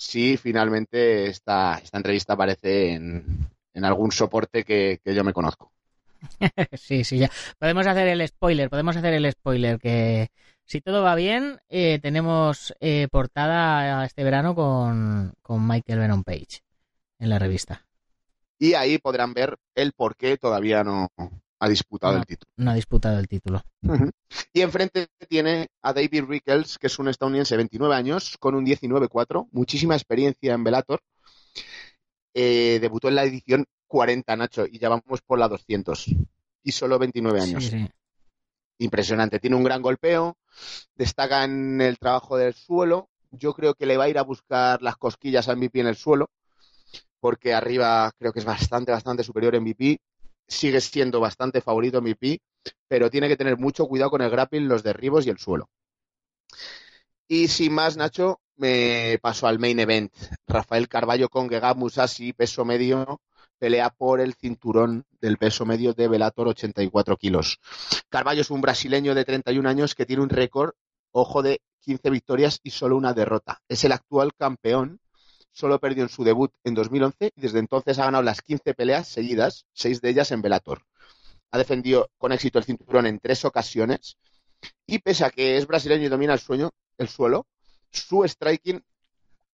si 0.01 0.39
finalmente 0.39 1.27
esta, 1.27 1.75
esta 1.75 1.99
entrevista 1.99 2.33
aparece 2.33 2.95
en, 2.95 3.47
en 3.75 3.85
algún 3.85 4.11
soporte 4.13 4.65
que, 4.65 4.99
que, 5.05 5.15
yo 5.15 5.23
me 5.23 5.35
conozco. 5.35 5.71
sí, 6.73 7.05
sí, 7.05 7.19
ya. 7.19 7.31
Podemos 7.59 7.87
hacer 7.87 8.09
el 8.09 8.27
spoiler, 8.27 8.71
podemos 8.71 8.97
hacer 8.97 9.13
el 9.13 9.31
spoiler 9.31 9.79
que 9.79 10.31
si 10.65 10.81
todo 10.81 11.03
va 11.03 11.15
bien, 11.17 11.61
eh, 11.69 11.99
tenemos 12.01 12.75
eh, 12.81 13.09
portada 13.13 14.03
este 14.07 14.25
verano 14.25 14.55
con, 14.55 15.35
con 15.43 15.69
Michael 15.69 15.99
Venom 15.99 16.25
Page 16.25 16.63
en 17.19 17.29
la 17.29 17.39
revista. 17.39 17.85
Y 18.59 18.73
ahí 18.73 18.97
podrán 18.97 19.35
ver 19.35 19.59
el 19.75 19.93
por 19.93 20.17
qué 20.17 20.39
todavía 20.39 20.83
no 20.83 21.11
ha 21.61 21.69
disputado 21.69 22.15
no, 22.15 22.21
el 22.21 22.27
título. 22.27 22.53
No 22.57 22.71
ha 22.71 22.75
disputado 22.75 23.19
el 23.19 23.29
título. 23.29 23.63
Uh 23.83 23.93
-huh. 23.93 24.13
Y 24.53 24.63
enfrente 24.63 25.09
tiene 25.29 25.69
a 25.83 25.93
David 25.93 26.25
Rickles, 26.25 26.79
que 26.79 26.87
es 26.87 26.99
un 26.99 27.09
estadounidense 27.09 27.55
de 27.55 27.59
29 27.59 27.95
años, 27.95 28.37
con 28.39 28.55
un 28.55 28.65
19-4, 28.65 29.49
muchísima 29.53 29.95
experiencia 29.95 30.55
en 30.55 30.65
Bellator. 30.65 31.03
Eh, 32.33 32.79
debutó 32.81 33.09
en 33.09 33.15
la 33.17 33.25
edición 33.25 33.67
40, 33.87 34.37
Nacho, 34.37 34.67
y 34.67 34.79
ya 34.79 34.89
vamos 34.89 35.21
por 35.21 35.39
la 35.39 35.49
200. 35.49 36.07
Y 36.63 36.73
solo 36.73 36.99
29 36.99 37.41
años. 37.41 37.65
Sí, 37.65 37.71
sí. 37.71 37.89
Impresionante. 38.79 39.39
Tiene 39.39 39.57
un 39.57 39.65
gran 39.65 39.83
golpeo, 39.83 40.39
destaca 40.95 41.45
en 41.45 41.81
el 41.83 41.99
trabajo 41.99 42.39
del 42.39 42.55
suelo. 42.55 43.11
Yo 43.31 43.53
creo 43.53 43.75
que 43.75 43.85
le 43.85 43.99
va 43.99 44.05
a 44.05 44.09
ir 44.09 44.19
a 44.19 44.23
buscar 44.23 44.81
las 44.81 44.97
cosquillas 44.97 45.49
a 45.49 45.55
MVP 45.55 45.81
en 45.81 45.89
el 45.89 45.97
suelo, 45.97 46.31
porque 47.21 47.53
arriba 47.53 48.11
creo 48.19 48.33
que 48.33 48.39
es 48.39 48.47
bastante, 48.47 48.93
bastante 48.93 49.25
superior 49.25 49.55
a 49.55 49.61
MVP. 49.61 50.01
Sigue 50.51 50.83
siendo 50.83 51.21
bastante 51.21 51.63
favorito 51.63 52.03
MVP, 52.03 52.43
pero 52.87 53.09
tiene 53.09 53.29
que 53.29 53.37
tener 53.37 53.57
mucho 53.57 53.87
cuidado 53.87 54.11
con 54.11 54.21
el 54.21 54.31
grappling, 54.31 54.69
los 54.69 54.83
derribos 54.83 55.27
y 55.27 55.31
el 55.31 55.39
suelo. 55.39 55.71
Y 57.27 57.49
sin 57.49 57.73
más, 57.73 57.97
Nacho, 57.97 58.41
me 58.57 59.19
paso 59.23 59.47
al 59.47 59.59
main 59.59 59.79
event. 59.79 60.13
Rafael 60.47 60.89
Carballo 60.89 61.29
con 61.29 61.49
Gegab 61.49 61.77
Musashi, 61.77 62.33
peso 62.33 62.65
medio, 62.65 63.23
pelea 63.59 63.91
por 63.91 64.21
el 64.21 64.35
cinturón 64.35 65.05
del 65.21 65.39
peso 65.39 65.65
medio 65.65 65.95
de 65.95 66.09
Velator 66.09 66.49
84 66.49 67.17
kilos. 67.17 67.59
Carballo 68.09 68.41
es 68.41 68.51
un 68.51 68.61
brasileño 68.61 69.15
de 69.15 69.25
31 69.25 69.69
años 69.69 69.95
que 69.95 70.07
tiene 70.07 70.23
un 70.23 70.29
récord, 70.29 70.73
ojo, 71.13 71.43
de 71.43 71.61
15 71.81 72.11
victorias 72.11 72.61
y 72.63 72.71
solo 72.71 72.97
una 72.97 73.15
derrota. 73.15 73.63
Es 73.69 73.85
el 73.85 73.93
actual 73.93 74.35
campeón, 74.35 75.01
solo 75.53 75.79
perdió 75.79 76.03
en 76.03 76.09
su 76.09 76.25
debut 76.25 76.53
en 76.65 76.75
2011 76.75 77.33
y 77.37 77.41
desde 77.41 77.59
entonces 77.59 77.99
ha 77.99 78.05
ganado 78.05 78.23
las 78.23 78.43
15 78.43 78.75
peleas 78.75 79.09
seguidas, 79.09 79.67
seis 79.73 80.01
de 80.01 80.11
ellas 80.11 80.31
en 80.33 80.43
Velator. 80.43 80.83
Ha 81.51 81.59
defendido 81.59 82.11
con 82.19 82.33
éxito 82.33 82.59
el 82.59 82.65
cinturón 82.65 83.07
en 83.07 83.19
tres 83.19 83.45
ocasiones 83.45 84.17
y 84.87 84.99
pese 84.99 85.25
a 85.25 85.31
que 85.31 85.57
es 85.57 85.67
brasileño 85.67 86.07
y 86.07 86.09
domina 86.09 86.33
el, 86.33 86.41
sueño, 86.41 86.71
el 86.99 87.09
suelo, 87.09 87.47
su 87.91 88.23
striking 88.27 88.83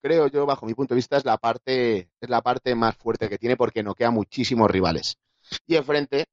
creo 0.07 0.29
yo, 0.29 0.47
bajo 0.47 0.67
mi 0.67 0.75
punto 0.75 0.95
de 0.95 0.97
vista, 0.97 1.17
es 1.17 1.25
la 1.25 1.37
parte, 1.37 2.09
es 2.21 2.29
la 2.29 2.41
parte 2.41 2.75
más 2.77 2.97
fuerte 2.97 3.29
que 3.29 3.39
tiene 3.39 3.57
porque 3.57 3.83
noquea 3.83 4.13
muchísimos 4.13 4.71
rivales. 4.71 5.19
Y 5.67 5.75
enfrente, 5.75 6.27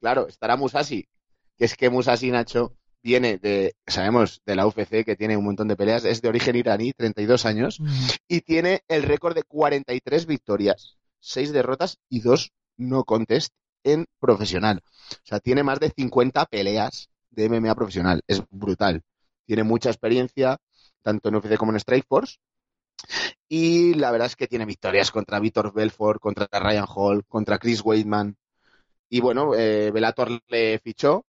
claro, 0.00 0.28
estará 0.28 0.56
Musashi, 0.56 1.08
que 1.56 1.64
es 1.64 1.76
que 1.76 1.90
Musashi 1.90 2.30
Nacho 2.30 2.76
viene 3.06 3.38
de, 3.38 3.76
sabemos, 3.86 4.42
de 4.44 4.56
la 4.56 4.66
UFC, 4.66 5.04
que 5.04 5.14
tiene 5.14 5.36
un 5.36 5.44
montón 5.44 5.68
de 5.68 5.76
peleas, 5.76 6.04
es 6.04 6.20
de 6.22 6.28
origen 6.28 6.56
iraní, 6.56 6.92
32 6.92 7.46
años, 7.46 7.78
mm. 7.78 7.86
y 8.26 8.40
tiene 8.40 8.80
el 8.88 9.04
récord 9.04 9.36
de 9.36 9.44
43 9.44 10.26
victorias, 10.26 10.96
6 11.20 11.52
derrotas 11.52 11.98
y 12.08 12.18
2 12.18 12.50
no 12.78 13.04
contest 13.04 13.52
en 13.84 14.06
profesional. 14.18 14.82
O 14.84 15.22
sea, 15.22 15.38
tiene 15.38 15.62
más 15.62 15.78
de 15.78 15.92
50 15.96 16.46
peleas 16.46 17.08
de 17.30 17.48
MMA 17.48 17.76
profesional. 17.76 18.22
Es 18.26 18.42
brutal. 18.50 19.02
Tiene 19.44 19.62
mucha 19.62 19.90
experiencia, 19.90 20.58
tanto 21.02 21.28
en 21.28 21.36
UFC 21.36 21.56
como 21.56 21.70
en 21.70 21.78
Strikeforce. 21.78 22.38
Y 23.48 23.94
la 23.94 24.10
verdad 24.10 24.26
es 24.26 24.34
que 24.34 24.48
tiene 24.48 24.64
victorias 24.64 25.12
contra 25.12 25.38
Vitor 25.38 25.72
Belfort, 25.72 26.20
contra 26.20 26.48
Ryan 26.50 26.86
Hall, 26.88 27.24
contra 27.28 27.58
Chris 27.58 27.82
Weidman. 27.84 28.36
Y 29.08 29.20
bueno, 29.20 29.54
eh, 29.54 29.92
Bellator 29.92 30.40
le 30.48 30.80
fichó, 30.80 31.24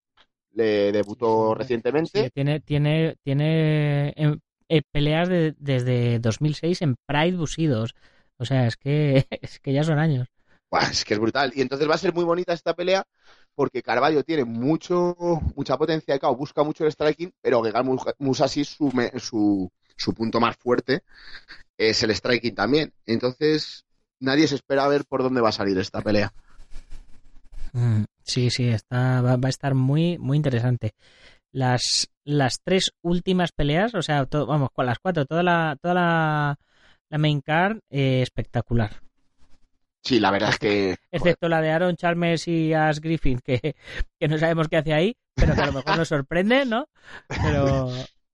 le 0.57 0.91
debutó 0.91 1.53
sí, 1.53 1.59
recientemente. 1.59 2.23
Sí, 2.23 2.29
tiene 2.33 2.59
tiene, 2.59 3.15
tiene 3.23 4.09
eh, 4.09 4.37
eh, 4.69 4.81
peleas 4.91 5.29
de, 5.29 5.53
desde 5.57 6.19
2006 6.19 6.81
en 6.81 6.95
Pride 7.05 7.37
Busidos. 7.37 7.95
O 8.37 8.45
sea, 8.45 8.67
es 8.67 8.75
que, 8.75 9.25
es 9.41 9.59
que 9.59 9.73
ya 9.73 9.83
son 9.83 9.99
años. 9.99 10.27
Buah, 10.69 10.89
es 10.91 11.05
que 11.05 11.13
es 11.13 11.19
brutal. 11.19 11.53
Y 11.55 11.61
entonces 11.61 11.89
va 11.89 11.95
a 11.95 11.99
ser 11.99 12.13
muy 12.13 12.25
bonita 12.25 12.53
esta 12.53 12.73
pelea 12.73 13.05
porque 13.55 13.81
Carvalho 13.81 14.23
tiene 14.23 14.43
mucho, 14.43 15.15
mucha 15.55 15.77
potencia 15.77 16.13
de 16.13 16.19
KO, 16.19 16.35
busca 16.35 16.63
mucho 16.63 16.85
el 16.85 16.91
striking, 16.91 17.33
pero 17.41 17.63
Gegal 17.63 17.85
Musashi 18.19 18.63
su, 18.63 18.91
su, 19.17 19.71
su 19.95 20.13
punto 20.13 20.39
más 20.39 20.57
fuerte 20.57 21.01
es 21.77 22.03
el 22.03 22.13
striking 22.13 22.53
también. 22.53 22.93
Entonces, 23.05 23.85
nadie 24.19 24.47
se 24.47 24.55
espera 24.55 24.85
a 24.85 24.89
ver 24.89 25.05
por 25.05 25.23
dónde 25.23 25.41
va 25.41 25.49
a 25.49 25.53
salir 25.53 25.77
esta 25.77 26.01
pelea. 26.01 26.33
Sí, 28.27 28.49
sí, 28.49 28.67
está, 28.67 29.21
va, 29.21 29.37
va, 29.37 29.47
a 29.47 29.49
estar 29.49 29.73
muy, 29.73 30.17
muy 30.17 30.35
interesante. 30.35 30.91
Las, 31.51 32.09
las 32.25 32.57
tres 32.61 32.91
últimas 33.01 33.53
peleas, 33.53 33.95
o 33.95 34.01
sea, 34.01 34.27
vamos, 34.29 34.69
con 34.73 34.85
las 34.85 34.99
cuatro, 34.99 35.25
toda 35.25 35.43
la, 35.43 35.77
toda 35.81 35.93
la, 35.93 36.59
la 37.09 37.17
main 37.17 37.39
card, 37.39 37.79
eh, 37.89 38.21
espectacular. 38.21 39.01
Sí, 40.03 40.19
la 40.19 40.31
verdad 40.31 40.49
es 40.49 40.59
que. 40.59 40.97
Excepto 41.09 41.47
la 41.47 41.61
de 41.61 41.71
Aaron 41.71 41.95
Chalmers 41.95 42.47
y 42.49 42.73
Ash 42.73 42.99
Griffin, 42.99 43.39
que, 43.39 43.75
que 44.19 44.27
no 44.27 44.37
sabemos 44.37 44.67
qué 44.67 44.77
hace 44.77 44.93
ahí, 44.93 45.15
pero 45.33 45.55
que 45.55 45.61
a 45.61 45.67
lo 45.67 45.73
mejor 45.73 45.97
nos 45.97 46.09
sorprende, 46.09 46.65
¿no? 46.65 46.89
Pero, 47.27 47.89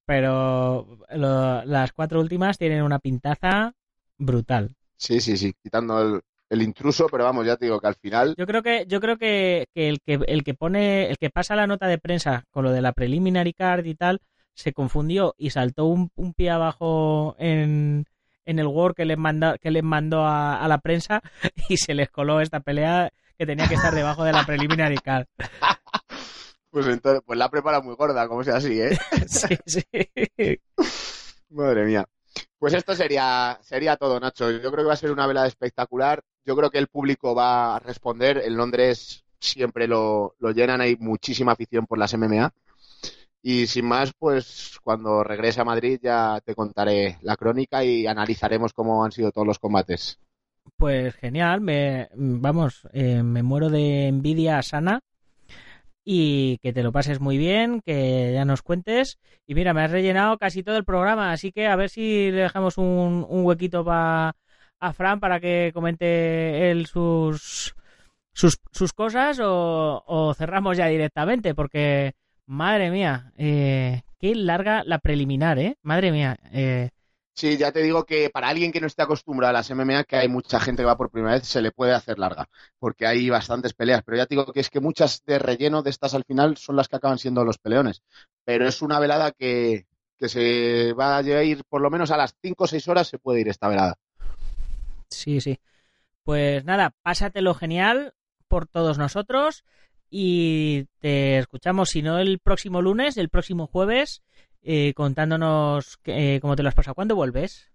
pero 0.05 0.99
lo, 1.11 1.65
las 1.65 1.93
cuatro 1.93 2.19
últimas 2.19 2.57
tienen 2.57 2.81
una 2.81 2.97
pintaza 2.97 3.73
brutal. 4.17 4.75
Sí, 4.97 5.21
sí, 5.21 5.37
sí. 5.37 5.53
Quitando 5.61 6.01
el, 6.01 6.21
el 6.53 6.61
intruso, 6.61 7.07
pero 7.11 7.23
vamos, 7.23 7.45
ya 7.45 7.57
te 7.57 7.65
digo 7.65 7.79
que 7.79 7.87
al 7.87 7.95
final. 7.95 8.35
Yo 8.37 8.45
creo 8.45 8.63
que, 8.63 8.85
yo 8.87 8.99
creo 8.99 9.17
que, 9.17 9.67
que 9.73 9.89
el 9.89 9.99
que 10.01 10.19
el 10.27 10.43
que 10.43 10.53
pone, 10.53 11.09
el 11.09 11.17
que 11.17 11.29
pasa 11.29 11.55
la 11.55 11.67
nota 11.67 11.87
de 11.87 11.97
prensa 11.97 12.45
con 12.51 12.63
lo 12.63 12.71
de 12.71 12.81
la 12.81 12.93
preliminary 12.93 13.53
card 13.53 13.85
y 13.85 13.95
tal, 13.95 14.21
se 14.53 14.73
confundió 14.73 15.35
y 15.37 15.49
saltó 15.49 15.85
un, 15.85 16.11
un 16.15 16.33
pie 16.33 16.51
abajo 16.51 17.35
en, 17.39 18.05
en 18.45 18.59
el 18.59 18.67
Word 18.67 18.95
que 18.95 19.05
les 19.05 19.17
mandó, 19.17 19.55
que 19.59 19.71
les 19.71 19.83
mandó 19.83 20.21
a, 20.25 20.63
a 20.63 20.67
la 20.67 20.77
prensa 20.77 21.21
y 21.69 21.77
se 21.77 21.93
les 21.93 22.09
coló 22.09 22.39
esta 22.39 22.59
pelea 22.59 23.11
que 23.37 23.45
tenía 23.45 23.67
que 23.67 23.75
estar 23.75 23.93
debajo 23.93 24.23
de 24.23 24.33
la 24.33 24.45
preliminary 24.45 24.97
card. 24.97 25.25
Pues 26.73 26.87
entonces, 26.87 27.21
pues 27.23 27.37
la 27.37 27.49
prepara 27.49 27.81
muy 27.81 27.93
gorda, 27.93 28.27
como 28.27 28.43
sea 28.43 28.55
así, 28.55 28.81
¿eh? 28.81 28.97
Sí, 29.27 29.55
sí. 29.67 29.83
Madre 31.49 31.85
mía. 31.85 32.03
Pues 32.57 32.73
esto 32.73 32.95
sería, 32.95 33.59
sería 33.61 33.95
todo, 33.95 34.19
Nacho. 34.19 34.49
Yo 34.49 34.71
creo 34.71 34.83
que 34.83 34.87
va 34.87 34.93
a 34.93 34.97
ser 34.97 35.11
una 35.11 35.27
velada 35.27 35.45
espectacular. 35.45 36.23
Yo 36.45 36.55
creo 36.55 36.69
que 36.69 36.77
el 36.77 36.87
público 36.87 37.33
va 37.33 37.75
a 37.75 37.79
responder. 37.79 38.41
En 38.43 38.57
Londres 38.57 39.23
siempre 39.39 39.87
lo, 39.87 40.35
lo 40.39 40.51
llenan, 40.51 40.81
hay 40.81 40.95
muchísima 40.97 41.53
afición 41.53 41.85
por 41.85 41.97
las 41.97 42.13
MMA. 42.17 42.53
Y 43.41 43.67
sin 43.67 43.85
más, 43.85 44.13
pues 44.17 44.79
cuando 44.83 45.21
regrese 45.23 45.59
a 45.59 45.65
Madrid 45.65 45.99
ya 46.01 46.39
te 46.45 46.55
contaré 46.55 47.17
la 47.21 47.35
crónica 47.35 47.83
y 47.83 48.07
analizaremos 48.07 48.71
cómo 48.71 49.03
han 49.03 49.11
sido 49.11 49.31
todos 49.31 49.45
los 49.45 49.59
combates. 49.59 50.17
Pues 50.77 51.13
genial, 51.15 51.59
me, 51.59 52.07
vamos, 52.15 52.87
eh, 52.93 53.21
me 53.21 53.43
muero 53.43 53.69
de 53.69 54.07
envidia 54.07 54.61
sana 54.61 55.01
y 56.05 56.57
que 56.59 56.71
te 56.71 56.83
lo 56.83 56.93
pases 56.93 57.19
muy 57.19 57.37
bien, 57.37 57.81
que 57.81 58.31
ya 58.33 58.45
nos 58.45 58.61
cuentes. 58.61 59.19
Y 59.45 59.55
mira, 59.55 59.73
me 59.73 59.83
has 59.83 59.91
rellenado 59.91 60.37
casi 60.37 60.63
todo 60.63 60.77
el 60.77 60.85
programa, 60.85 61.33
así 61.33 61.51
que 61.51 61.67
a 61.67 61.75
ver 61.75 61.89
si 61.89 62.31
le 62.31 62.43
dejamos 62.43 62.77
un, 62.77 63.25
un 63.27 63.45
huequito 63.45 63.83
pa, 63.83 64.35
a 64.83 64.91
Fran 64.91 65.21
para 65.21 65.39
que 65.39 65.71
comente 65.73 66.69
él 66.69 66.87
sus, 66.87 67.73
sus, 68.33 68.59
sus 68.71 68.91
cosas 68.91 69.39
o, 69.41 70.33
cerramos 70.37 70.75
ya 70.75 70.87
directamente, 70.87 71.55
porque 71.55 72.15
madre 72.45 72.91
mía, 72.91 73.31
eh, 73.37 74.01
qué 74.19 74.35
larga 74.35 74.83
la 74.85 74.99
preliminar, 74.99 75.57
¿eh? 75.57 75.77
Madre 75.83 76.11
mía. 76.11 76.37
Eh, 76.51 76.89
Sí, 77.35 77.57
ya 77.57 77.71
te 77.71 77.81
digo 77.81 78.05
que 78.05 78.29
para 78.29 78.47
alguien 78.49 78.71
que 78.71 78.79
no 78.79 78.85
esté 78.85 79.01
acostumbrado 79.01 79.49
a 79.49 79.53
las 79.53 79.69
MMA, 79.71 80.03
que 80.03 80.17
hay 80.17 80.27
mucha 80.29 80.59
gente 80.59 80.83
que 80.83 80.85
va 80.85 80.97
por 80.97 81.09
primera 81.09 81.33
vez, 81.33 81.47
se 81.47 81.63
le 81.63 81.71
puede 81.71 81.91
hacer 81.93 82.19
larga, 82.19 82.47
porque 82.77 83.07
hay 83.07 83.27
bastantes 83.27 83.73
peleas. 83.73 84.03
Pero 84.05 84.17
ya 84.17 84.27
te 84.27 84.35
digo 84.35 84.53
que 84.53 84.59
es 84.59 84.69
que 84.69 84.79
muchas 84.79 85.23
de 85.25 85.39
relleno 85.39 85.81
de 85.81 85.89
estas 85.89 86.13
al 86.13 86.25
final 86.25 86.57
son 86.57 86.75
las 86.75 86.87
que 86.87 86.97
acaban 86.97 87.17
siendo 87.17 87.43
los 87.43 87.57
peleones. 87.57 88.03
Pero 88.45 88.67
es 88.67 88.83
una 88.83 88.99
velada 88.99 89.31
que, 89.31 89.87
que 90.19 90.29
se 90.29 90.93
va 90.93 91.17
a 91.17 91.43
ir 91.43 91.63
por 91.67 91.81
lo 91.81 91.89
menos 91.89 92.11
a 92.11 92.17
las 92.17 92.35
5 92.39 92.65
o 92.65 92.67
6 92.67 92.87
horas, 92.87 93.07
se 93.07 93.17
puede 93.17 93.41
ir 93.41 93.49
esta 93.49 93.67
velada. 93.67 93.95
Sí, 95.15 95.41
sí. 95.41 95.59
Pues 96.23 96.63
nada, 96.65 96.93
pásatelo 97.01 97.53
genial 97.53 98.13
por 98.47 98.67
todos 98.67 98.97
nosotros 98.97 99.63
y 100.09 100.85
te 100.99 101.37
escuchamos, 101.39 101.89
si 101.89 102.01
no 102.01 102.19
el 102.19 102.39
próximo 102.39 102.81
lunes, 102.81 103.17
el 103.17 103.29
próximo 103.29 103.67
jueves, 103.67 104.21
eh, 104.61 104.93
contándonos 104.95 105.99
eh, 106.05 106.39
cómo 106.41 106.55
te 106.55 106.63
lo 106.63 106.69
has 106.69 106.75
pasado. 106.75 106.95
¿Cuándo 106.95 107.15
vuelves? 107.15 107.69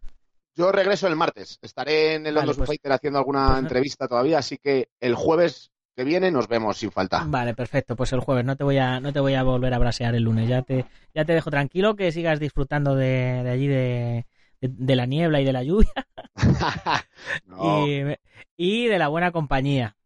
Yo 0.54 0.72
regreso 0.72 1.06
el 1.06 1.16
martes. 1.16 1.58
Estaré 1.62 2.14
en 2.14 2.26
el 2.26 2.34
Vale, 2.34 2.46
London 2.48 2.66
pues- 2.66 2.80
haciendo 2.90 3.18
alguna 3.18 3.48
pues- 3.48 3.58
entrevista 3.60 4.08
todavía, 4.08 4.38
así 4.38 4.56
que 4.58 4.88
el 5.00 5.14
jueves 5.14 5.70
que 5.94 6.04
viene 6.04 6.30
nos 6.30 6.46
vemos 6.48 6.76
sin 6.78 6.92
falta. 6.92 7.24
Vale, 7.26 7.54
perfecto. 7.54 7.96
Pues 7.96 8.12
el 8.12 8.20
jueves 8.20 8.44
no 8.44 8.56
te 8.56 8.62
voy 8.64 8.78
a 8.78 9.00
no 9.00 9.12
te 9.12 9.18
voy 9.20 9.34
a 9.34 9.42
volver 9.42 9.74
a 9.74 9.78
brasear 9.78 10.14
el 10.14 10.22
lunes. 10.22 10.48
Ya 10.48 10.62
te 10.62 10.84
ya 11.14 11.24
te 11.24 11.32
dejo 11.32 11.50
tranquilo 11.50 11.96
que 11.96 12.12
sigas 12.12 12.38
disfrutando 12.40 12.94
de, 12.94 13.42
de 13.42 13.50
allí 13.50 13.66
de, 13.66 14.26
de, 14.60 14.96
la 14.96 15.06
niebla 15.06 15.40
y 15.40 15.44
de 15.44 15.52
la 15.52 15.62
lluvia 15.62 15.90
No, 17.46 17.86
y, 17.86 18.16
y 18.56 18.86
de 18.86 18.98
la 18.98 19.08
buena 19.08 19.32
compañía. 19.32 19.96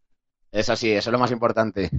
es 0.50 0.68
así, 0.68 0.90
eso 0.92 1.11
es 1.11 1.12
lo 1.12 1.18
más 1.18 1.30
importante. 1.30 1.90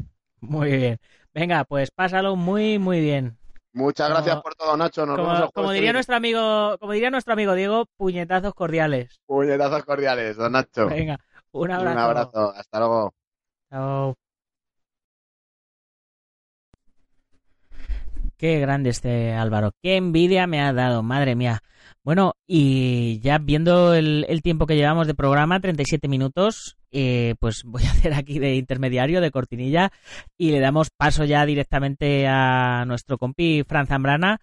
Muy 0.42 0.76
bien. 0.78 1.00
Venga, 1.34 1.64
pues 1.64 1.90
pásalo 1.92 2.36
muy 2.36 2.78
muy 2.80 3.00
bien. 3.02 3.38
Muchas 3.74 4.08
Como- 4.08 4.16
gracias 4.18 4.42
por 4.44 4.54
todo, 4.56 4.78
Nacho. 4.78 5.06
Nos 5.06 5.52
Como, 5.52 5.72
diría 5.72 5.94
nuestro 5.94 6.16
amigo, 6.16 6.78
como 6.80 6.92
diría 6.92 7.10
nuestro 7.10 7.34
amigo 7.34 7.56
Diego, 7.56 7.86
puñetazos 7.98 8.54
cordiales. 8.54 9.20
Puñetazos 9.26 9.84
cordiales, 9.84 10.38
don 10.38 10.52
Nacho. 10.52 10.88
Venga, 10.88 11.20
un 11.52 11.64
Un 11.64 11.72
abrazo. 11.72 12.00
abrazo. 12.00 12.54
Hasta 12.56 12.80
luego. 12.80 13.14
Chao. 13.72 14.16
Qué 18.44 18.60
grande 18.60 18.90
este 18.90 19.32
Álvaro. 19.32 19.72
Qué 19.82 19.96
envidia 19.96 20.48
me 20.48 20.60
ha 20.60 20.74
dado, 20.74 21.02
madre 21.02 21.34
mía. 21.34 21.62
Bueno, 22.04 22.34
y 22.46 23.22
ya 23.22 23.38
viendo 23.38 23.94
el, 23.94 24.42
tiempo 24.44 24.68
que 24.68 24.76
llevamos 24.76 25.08
de 25.08 25.14
programa, 25.14 25.62
37 25.62 26.10
minutos, 26.10 26.76
eh, 26.92 27.36
pues 27.40 27.64
voy 27.66 27.84
a 27.86 27.92
hacer 27.92 28.14
aquí 28.14 28.40
de 28.40 28.56
intermediario, 28.56 29.22
de 29.22 29.32
cortinilla, 29.32 29.94
y 30.38 30.52
le 30.52 30.60
damos 30.60 30.90
paso 30.90 31.24
ya 31.24 31.46
directamente 31.46 32.28
a 32.28 32.84
nuestro 32.86 33.18
compi 33.18 33.64
Fran 33.66 33.88
Zambrana 33.88 34.42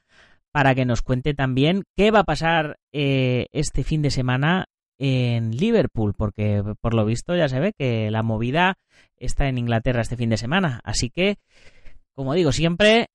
para 0.51 0.74
que 0.74 0.86
nos 0.86 1.03
cuente 1.03 1.34
también 1.34 1.82
qué 1.94 2.11
va 2.11 2.20
a 2.20 2.24
pasar 2.24 2.78
eh, 2.94 3.48
este 3.53 3.84
fin 3.84 4.01
de 4.01 4.11
semana 4.11 4.64
en 4.98 5.55
Liverpool, 5.55 6.14
porque 6.16 6.62
por 6.80 6.94
lo 6.94 7.05
visto 7.05 7.36
ya 7.36 7.51
se 7.51 7.61
ve 7.61 7.74
que 7.76 8.11
la 8.11 8.22
movida 8.22 8.78
está 9.18 9.46
en 9.48 9.59
Inglaterra 9.59 10.01
este 10.01 10.16
fin 10.16 10.30
de 10.30 10.38
semana. 10.38 10.80
Así 10.84 11.11
que, 11.11 11.36
como 12.14 12.32
digo 12.32 12.51
siempre, 12.53 13.11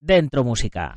dentro 0.00 0.44
música. 0.44 0.96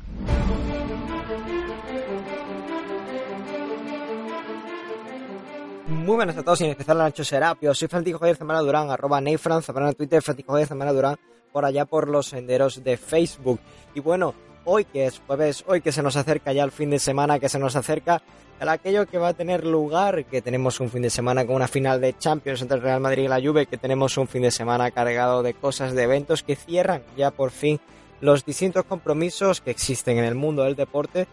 Muy 5.86 6.16
buenas 6.16 6.36
a 6.36 6.42
todos 6.42 6.60
y 6.60 6.64
en 6.64 6.70
especial 6.70 7.00
a 7.00 7.04
Nacho 7.04 7.24
Serapio. 7.24 7.74
Soy 7.74 7.88
Francisco 7.88 8.18
Javier 8.18 8.36
Zamora 8.36 8.60
Durán, 8.60 8.90
arroba 8.90 9.20
Neifran, 9.20 9.62
Zambrana 9.62 9.90
en 9.90 9.96
Twitter, 9.96 10.22
Francisco 10.22 10.52
Javier 10.52 10.68
Zamora 10.68 10.92
Durán, 10.92 11.16
por 11.52 11.64
allá 11.64 11.84
por 11.84 12.08
los 12.08 12.26
senderos 12.26 12.82
de 12.82 12.96
Facebook. 12.96 13.60
Y 13.94 14.00
bueno, 14.00 14.34
hoy 14.64 14.84
que 14.86 15.06
es 15.06 15.20
jueves, 15.26 15.64
hoy 15.66 15.82
que 15.82 15.92
se 15.92 16.02
nos 16.02 16.16
acerca 16.16 16.52
ya 16.52 16.64
el 16.64 16.72
fin 16.72 16.90
de 16.90 16.98
semana, 16.98 17.38
que 17.38 17.48
se 17.48 17.58
nos 17.58 17.76
acerca 17.76 18.22
a 18.60 18.72
aquello 18.72 19.06
que 19.06 19.18
va 19.18 19.28
a 19.28 19.34
tener 19.34 19.66
lugar, 19.66 20.24
que 20.24 20.40
tenemos 20.40 20.80
un 20.80 20.88
fin 20.88 21.02
de 21.02 21.10
semana 21.10 21.44
con 21.44 21.56
una 21.56 21.68
final 21.68 22.00
de 22.00 22.16
Champions 22.16 22.62
entre 22.62 22.78
el 22.78 22.82
Real 22.82 23.00
Madrid 23.00 23.24
y 23.24 23.28
la 23.28 23.40
Juve, 23.40 23.66
que 23.66 23.76
tenemos 23.76 24.16
un 24.16 24.26
fin 24.26 24.42
de 24.42 24.50
semana 24.50 24.90
cargado 24.90 25.42
de 25.42 25.52
cosas, 25.52 25.94
de 25.94 26.02
eventos 26.02 26.42
que 26.42 26.56
cierran 26.56 27.02
ya 27.16 27.30
por 27.30 27.50
fin 27.50 27.78
los 28.20 28.44
distintos 28.44 28.84
compromisos 28.84 29.60
que 29.60 29.70
existen 29.70 30.18
en 30.18 30.24
el 30.24 30.34
mundo 30.34 30.62
del 30.62 30.76
deporte 30.76 31.26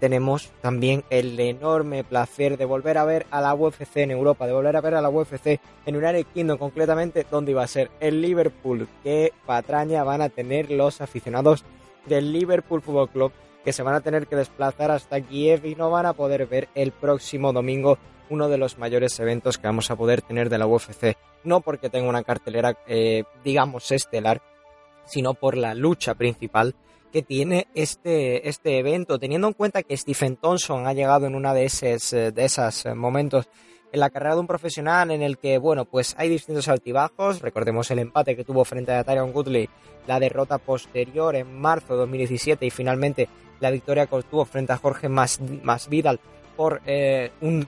tenemos 0.00 0.50
también 0.62 1.04
el 1.10 1.38
enorme 1.38 2.02
placer 2.04 2.56
de 2.56 2.64
volver 2.64 2.96
a 2.96 3.04
ver 3.04 3.26
a 3.30 3.42
la 3.42 3.54
UFC 3.54 3.98
en 3.98 4.10
Europa, 4.10 4.46
de 4.46 4.54
volver 4.54 4.74
a 4.74 4.80
ver 4.80 4.94
a 4.94 5.02
la 5.02 5.10
UFC 5.10 5.60
en 5.84 5.96
United 5.96 6.26
Kingdom, 6.32 6.56
concretamente 6.58 7.26
donde 7.30 7.52
iba 7.52 7.62
a 7.62 7.68
ser 7.68 7.90
el 8.00 8.22
Liverpool. 8.22 8.88
Qué 9.04 9.32
patraña 9.44 10.02
van 10.02 10.22
a 10.22 10.30
tener 10.30 10.70
los 10.70 11.02
aficionados 11.02 11.64
del 12.06 12.32
Liverpool 12.32 12.80
Football 12.80 13.10
Club 13.10 13.32
que 13.62 13.74
se 13.74 13.82
van 13.82 13.94
a 13.94 14.00
tener 14.00 14.26
que 14.26 14.36
desplazar 14.36 14.90
hasta 14.90 15.20
Kiev 15.20 15.66
y 15.66 15.74
no 15.74 15.90
van 15.90 16.06
a 16.06 16.14
poder 16.14 16.46
ver 16.46 16.68
el 16.74 16.92
próximo 16.92 17.52
domingo 17.52 17.98
uno 18.30 18.48
de 18.48 18.56
los 18.56 18.78
mayores 18.78 19.18
eventos 19.20 19.58
que 19.58 19.66
vamos 19.66 19.90
a 19.90 19.96
poder 19.96 20.22
tener 20.22 20.48
de 20.48 20.56
la 20.56 20.66
UFC. 20.66 21.16
No 21.44 21.60
porque 21.60 21.90
tenga 21.90 22.08
una 22.08 22.22
cartelera, 22.22 22.78
eh, 22.86 23.24
digamos, 23.44 23.90
estelar, 23.90 24.40
sino 25.06 25.34
por 25.34 25.56
la 25.56 25.74
lucha 25.74 26.14
principal 26.14 26.74
que 27.12 27.22
tiene 27.22 27.66
este, 27.74 28.48
este 28.48 28.78
evento, 28.78 29.18
teniendo 29.18 29.48
en 29.48 29.54
cuenta 29.54 29.82
que 29.82 29.96
Stephen 29.96 30.36
Thompson 30.36 30.86
ha 30.86 30.92
llegado 30.92 31.26
en 31.26 31.34
una 31.34 31.52
de 31.54 31.64
esos 31.64 32.12
eh, 32.12 32.30
de 32.30 32.44
esos 32.44 32.86
eh, 32.86 32.94
momentos 32.94 33.48
en 33.92 33.98
la 33.98 34.10
carrera 34.10 34.34
de 34.34 34.40
un 34.40 34.46
profesional 34.46 35.10
en 35.10 35.20
el 35.20 35.36
que, 35.36 35.58
bueno, 35.58 35.84
pues 35.84 36.14
hay 36.16 36.28
distintos 36.28 36.68
altibajos. 36.68 37.40
Recordemos 37.42 37.90
el 37.90 37.98
empate 37.98 38.36
que 38.36 38.44
tuvo 38.44 38.64
frente 38.64 38.92
a 38.92 39.02
Tyron 39.02 39.32
Woodley, 39.34 39.68
la 40.06 40.20
derrota 40.20 40.58
posterior 40.58 41.34
en 41.34 41.58
marzo 41.60 41.94
de 41.94 41.98
2017 42.00 42.66
y 42.66 42.70
finalmente 42.70 43.28
la 43.58 43.72
victoria 43.72 44.06
que 44.06 44.14
obtuvo 44.14 44.44
frente 44.44 44.72
a 44.72 44.76
Jorge 44.76 45.08
Mas, 45.08 45.40
Masvidal 45.40 46.20
por 46.56 46.80
eh, 46.86 47.32
un- 47.40 47.66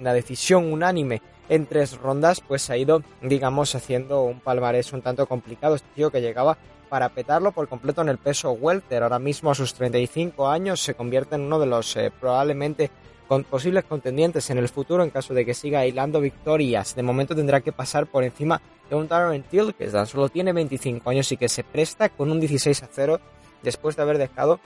una 0.00 0.12
decisión 0.12 0.72
unánime 0.72 1.22
en 1.50 1.66
tres 1.66 1.98
rondas, 1.98 2.40
pues 2.40 2.70
ha 2.70 2.76
ido, 2.76 3.02
digamos, 3.20 3.74
haciendo 3.74 4.22
un 4.22 4.38
palmarés 4.38 4.92
un 4.92 5.02
tanto 5.02 5.26
complicado. 5.26 5.74
Este 5.74 5.88
tío 5.96 6.10
que 6.10 6.20
llegaba 6.22 6.56
para 6.88 7.08
petarlo 7.08 7.50
por 7.50 7.68
completo 7.68 8.00
en 8.02 8.08
el 8.08 8.18
peso 8.18 8.52
welter. 8.52 9.02
Ahora 9.02 9.18
mismo 9.18 9.50
a 9.50 9.54
sus 9.56 9.74
35 9.74 10.48
años 10.48 10.80
se 10.80 10.94
convierte 10.94 11.34
en 11.34 11.42
uno 11.42 11.58
de 11.58 11.66
los 11.66 11.96
eh, 11.96 12.12
probablemente 12.18 12.90
con 13.26 13.42
posibles 13.42 13.84
contendientes 13.84 14.48
en 14.50 14.58
el 14.58 14.68
futuro 14.68 15.02
en 15.02 15.10
caso 15.10 15.34
de 15.34 15.44
que 15.44 15.54
siga 15.54 15.84
hilando 15.86 16.20
victorias. 16.20 16.94
De 16.94 17.02
momento 17.02 17.34
tendrá 17.34 17.60
que 17.60 17.72
pasar 17.72 18.06
por 18.06 18.22
encima 18.22 18.60
de 18.88 18.94
un 18.94 19.08
Darren 19.08 19.42
Till 19.42 19.74
que 19.74 19.88
tan 19.88 20.06
solo 20.06 20.28
tiene 20.28 20.52
25 20.52 21.10
años 21.10 21.30
y 21.32 21.36
que 21.36 21.48
se 21.48 21.64
presta 21.64 22.08
con 22.10 22.30
un 22.30 22.38
16 22.38 22.84
a 22.84 22.88
0 22.92 23.20
después 23.62 23.96
de 23.96 24.02
haber 24.02 24.18
dejado 24.18 24.60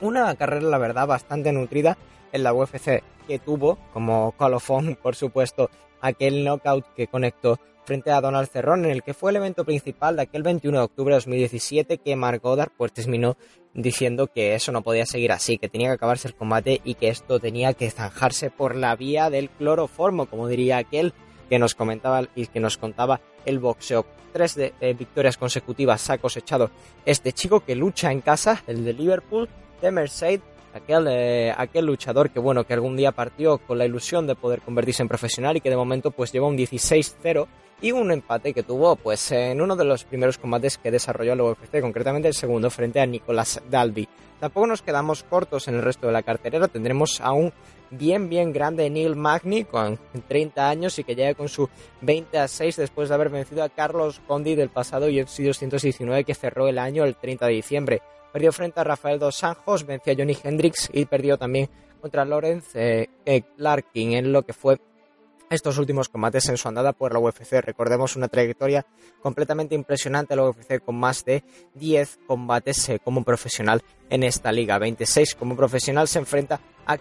una 0.00 0.32
carrera, 0.36 0.68
la 0.68 0.78
verdad, 0.78 1.06
bastante 1.08 1.52
nutrida 1.52 1.96
en 2.36 2.44
la 2.44 2.54
UFC 2.54 3.02
que 3.26 3.38
tuvo 3.38 3.78
como 3.92 4.32
colofón, 4.32 4.96
por 5.02 5.16
supuesto, 5.16 5.70
aquel 6.00 6.44
knockout 6.44 6.86
que 6.94 7.08
conectó 7.08 7.58
frente 7.84 8.10
a 8.10 8.20
Donald 8.20 8.48
Cerrón, 8.48 8.84
en 8.84 8.90
el 8.90 9.02
que 9.02 9.14
fue 9.14 9.30
el 9.30 9.36
evento 9.36 9.64
principal 9.64 10.16
de 10.16 10.22
aquel 10.22 10.42
21 10.42 10.78
de 10.78 10.84
octubre 10.84 11.14
de 11.14 11.18
2017 11.18 11.98
que 11.98 12.16
Mark 12.16 12.40
Goddard 12.42 12.72
pues 12.76 12.92
terminó 12.92 13.36
diciendo 13.74 14.26
que 14.26 14.54
eso 14.54 14.72
no 14.72 14.82
podía 14.82 15.06
seguir 15.06 15.32
así, 15.32 15.58
que 15.58 15.68
tenía 15.68 15.88
que 15.88 15.94
acabarse 15.94 16.28
el 16.28 16.34
combate 16.34 16.80
y 16.84 16.94
que 16.94 17.08
esto 17.08 17.38
tenía 17.38 17.74
que 17.74 17.90
zanjarse 17.90 18.50
por 18.50 18.74
la 18.74 18.96
vía 18.96 19.30
del 19.30 19.50
cloroformo, 19.50 20.26
como 20.26 20.48
diría 20.48 20.78
aquel. 20.78 21.12
que 21.48 21.60
nos 21.60 21.76
comentaba 21.76 22.22
y 22.34 22.48
que 22.48 22.58
nos 22.58 22.76
contaba 22.76 23.20
el 23.44 23.60
boxeo. 23.60 24.04
Tres 24.32 24.56
de, 24.56 24.74
eh, 24.80 24.94
victorias 24.94 25.36
consecutivas 25.36 26.10
ha 26.10 26.18
cosechado 26.18 26.72
este 27.04 27.32
chico 27.32 27.60
que 27.60 27.76
lucha 27.76 28.10
en 28.10 28.20
casa, 28.20 28.64
el 28.66 28.84
de 28.84 28.92
Liverpool, 28.92 29.48
de 29.80 29.92
Mercedes, 29.92 30.40
aquel, 30.76 31.06
eh, 31.08 31.54
aquel 31.56 31.86
luchador 31.86 32.30
que 32.30 32.38
bueno, 32.38 32.64
que 32.64 32.74
algún 32.74 32.96
día 32.96 33.12
partió 33.12 33.58
con 33.58 33.78
la 33.78 33.86
ilusión 33.86 34.26
de 34.26 34.34
poder 34.34 34.60
convertirse 34.60 35.02
en 35.02 35.08
profesional 35.08 35.56
y 35.56 35.60
que 35.60 35.70
de 35.70 35.76
momento 35.76 36.10
pues 36.10 36.32
lleva 36.32 36.46
un 36.46 36.56
16-0 36.56 37.46
y 37.80 37.92
un 37.92 38.10
empate 38.10 38.52
que 38.54 38.62
tuvo 38.62 38.96
pues 38.96 39.32
en 39.32 39.60
uno 39.60 39.76
de 39.76 39.84
los 39.84 40.04
primeros 40.04 40.38
combates 40.38 40.78
que 40.78 40.90
desarrolló 40.90 41.32
el 41.32 41.40
UFC, 41.40 41.80
concretamente 41.80 42.28
el 42.28 42.34
segundo 42.34 42.70
frente 42.70 43.00
a 43.00 43.06
Nicolás 43.06 43.60
Dalby. 43.70 44.08
Tampoco 44.40 44.66
nos 44.66 44.82
quedamos 44.82 45.22
cortos 45.22 45.66
en 45.68 45.76
el 45.76 45.82
resto 45.82 46.06
de 46.06 46.12
la 46.12 46.22
carterera, 46.22 46.68
tendremos 46.68 47.20
a 47.20 47.32
un 47.32 47.52
bien 47.90 48.28
bien 48.28 48.52
grande 48.52 48.90
Neil 48.90 49.16
Magny 49.16 49.64
con 49.64 49.98
30 50.28 50.68
años 50.68 50.98
y 50.98 51.04
que 51.04 51.14
llega 51.14 51.34
con 51.34 51.48
su 51.48 51.68
20 52.00 52.38
a 52.38 52.48
6 52.48 52.76
después 52.76 53.08
de 53.08 53.14
haber 53.14 53.30
vencido 53.30 53.62
a 53.62 53.68
Carlos 53.68 54.20
Condi 54.26 54.54
del 54.54 54.68
pasado 54.68 55.06
UFC 55.06 55.42
219 55.42 56.24
que 56.24 56.34
cerró 56.34 56.68
el 56.68 56.78
año 56.78 57.04
el 57.04 57.14
30 57.14 57.46
de 57.46 57.52
diciembre. 57.52 58.02
Perdió 58.36 58.52
frente 58.52 58.78
a 58.78 58.84
Rafael 58.84 59.18
dos 59.18 59.36
Sanjos, 59.36 59.86
venció 59.86 60.12
a 60.12 60.16
Johnny 60.16 60.36
Hendricks 60.44 60.90
y 60.92 61.06
perdió 61.06 61.38
también 61.38 61.70
contra 62.02 62.26
Lawrence 62.26 63.08
eh, 63.24 63.42
Larkin 63.56 64.12
en 64.12 64.30
lo 64.30 64.42
que 64.42 64.52
fue 64.52 64.78
estos 65.48 65.78
últimos 65.78 66.10
combates 66.10 66.46
en 66.50 66.58
su 66.58 66.68
andada 66.68 66.92
por 66.92 67.14
la 67.14 67.18
UFC. 67.18 67.62
Recordemos 67.62 68.14
una 68.14 68.28
trayectoria 68.28 68.84
completamente 69.22 69.74
impresionante 69.74 70.36
la 70.36 70.50
UFC 70.50 70.84
con 70.84 70.96
más 70.96 71.24
de 71.24 71.44
10 71.76 72.18
combates 72.26 72.90
eh, 72.90 73.00
como 73.02 73.24
profesional 73.24 73.82
en 74.10 74.22
esta 74.22 74.52
liga. 74.52 74.78
26 74.78 75.34
como 75.34 75.56
profesional 75.56 76.06
se 76.06 76.18
enfrenta 76.18 76.60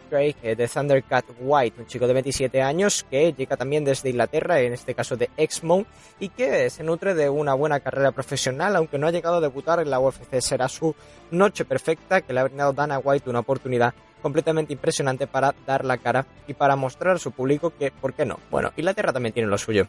Craig 0.10 0.36
eh, 0.42 0.56
de 0.56 0.68
Thundercat 0.68 1.26
White, 1.40 1.82
un 1.82 1.88
chico 1.88 2.08
de 2.08 2.14
27 2.14 2.62
años 2.62 3.06
que 3.10 3.34
llega 3.34 3.56
también 3.56 3.86
desde 3.86 4.10
Inglaterra, 4.10 4.60
en 4.60 4.74
este 4.74 4.96
caso 4.96 5.16
de 5.16 5.30
Exmouth, 5.38 5.86
y 6.20 6.30
que 6.30 6.70
se 6.70 6.84
nutre 6.84 7.14
de 7.14 7.30
una 7.30 7.54
buena 7.54 7.80
carrera 7.80 8.12
profesional, 8.12 8.76
aunque 8.76 8.98
no 8.98 9.08
ha 9.08 9.12
llegado 9.12 9.38
a 9.38 9.42
debutar 9.42 9.80
en 9.80 9.90
la 9.90 10.00
UFC. 10.00 10.42
Será 10.42 10.68
su 10.68 10.96
noche 11.32 11.66
perfecta 11.66 12.22
que 12.22 12.34
le 12.34 12.40
ha 12.40 12.46
brindado 12.46 12.74
Dana 12.74 13.00
White 13.00 13.30
una 13.30 13.40
oportunidad 13.40 13.94
completamente 14.22 14.74
impresionante 14.74 15.28
para 15.28 15.54
dar 15.68 15.86
la 15.86 15.98
cara 15.98 16.26
y 16.48 16.56
para 16.56 16.76
mostrar 16.76 17.16
a 17.16 17.20
su 17.20 17.32
público 17.32 17.74
que, 17.78 17.92
¿por 17.92 18.14
qué 18.14 18.26
no? 18.26 18.40
Bueno, 18.50 18.72
Inglaterra 18.76 19.14
también 19.14 19.34
tiene 19.34 19.50
lo 19.50 19.58
suyo. 19.58 19.88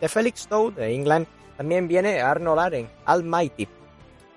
De 0.00 0.08
Felix 0.08 0.46
Toad 0.46 0.74
de 0.74 0.94
England 0.94 1.26
también 1.56 1.88
viene 1.88 2.20
Arnold 2.20 2.60
Aren, 2.60 2.88
Almighty, 3.06 3.66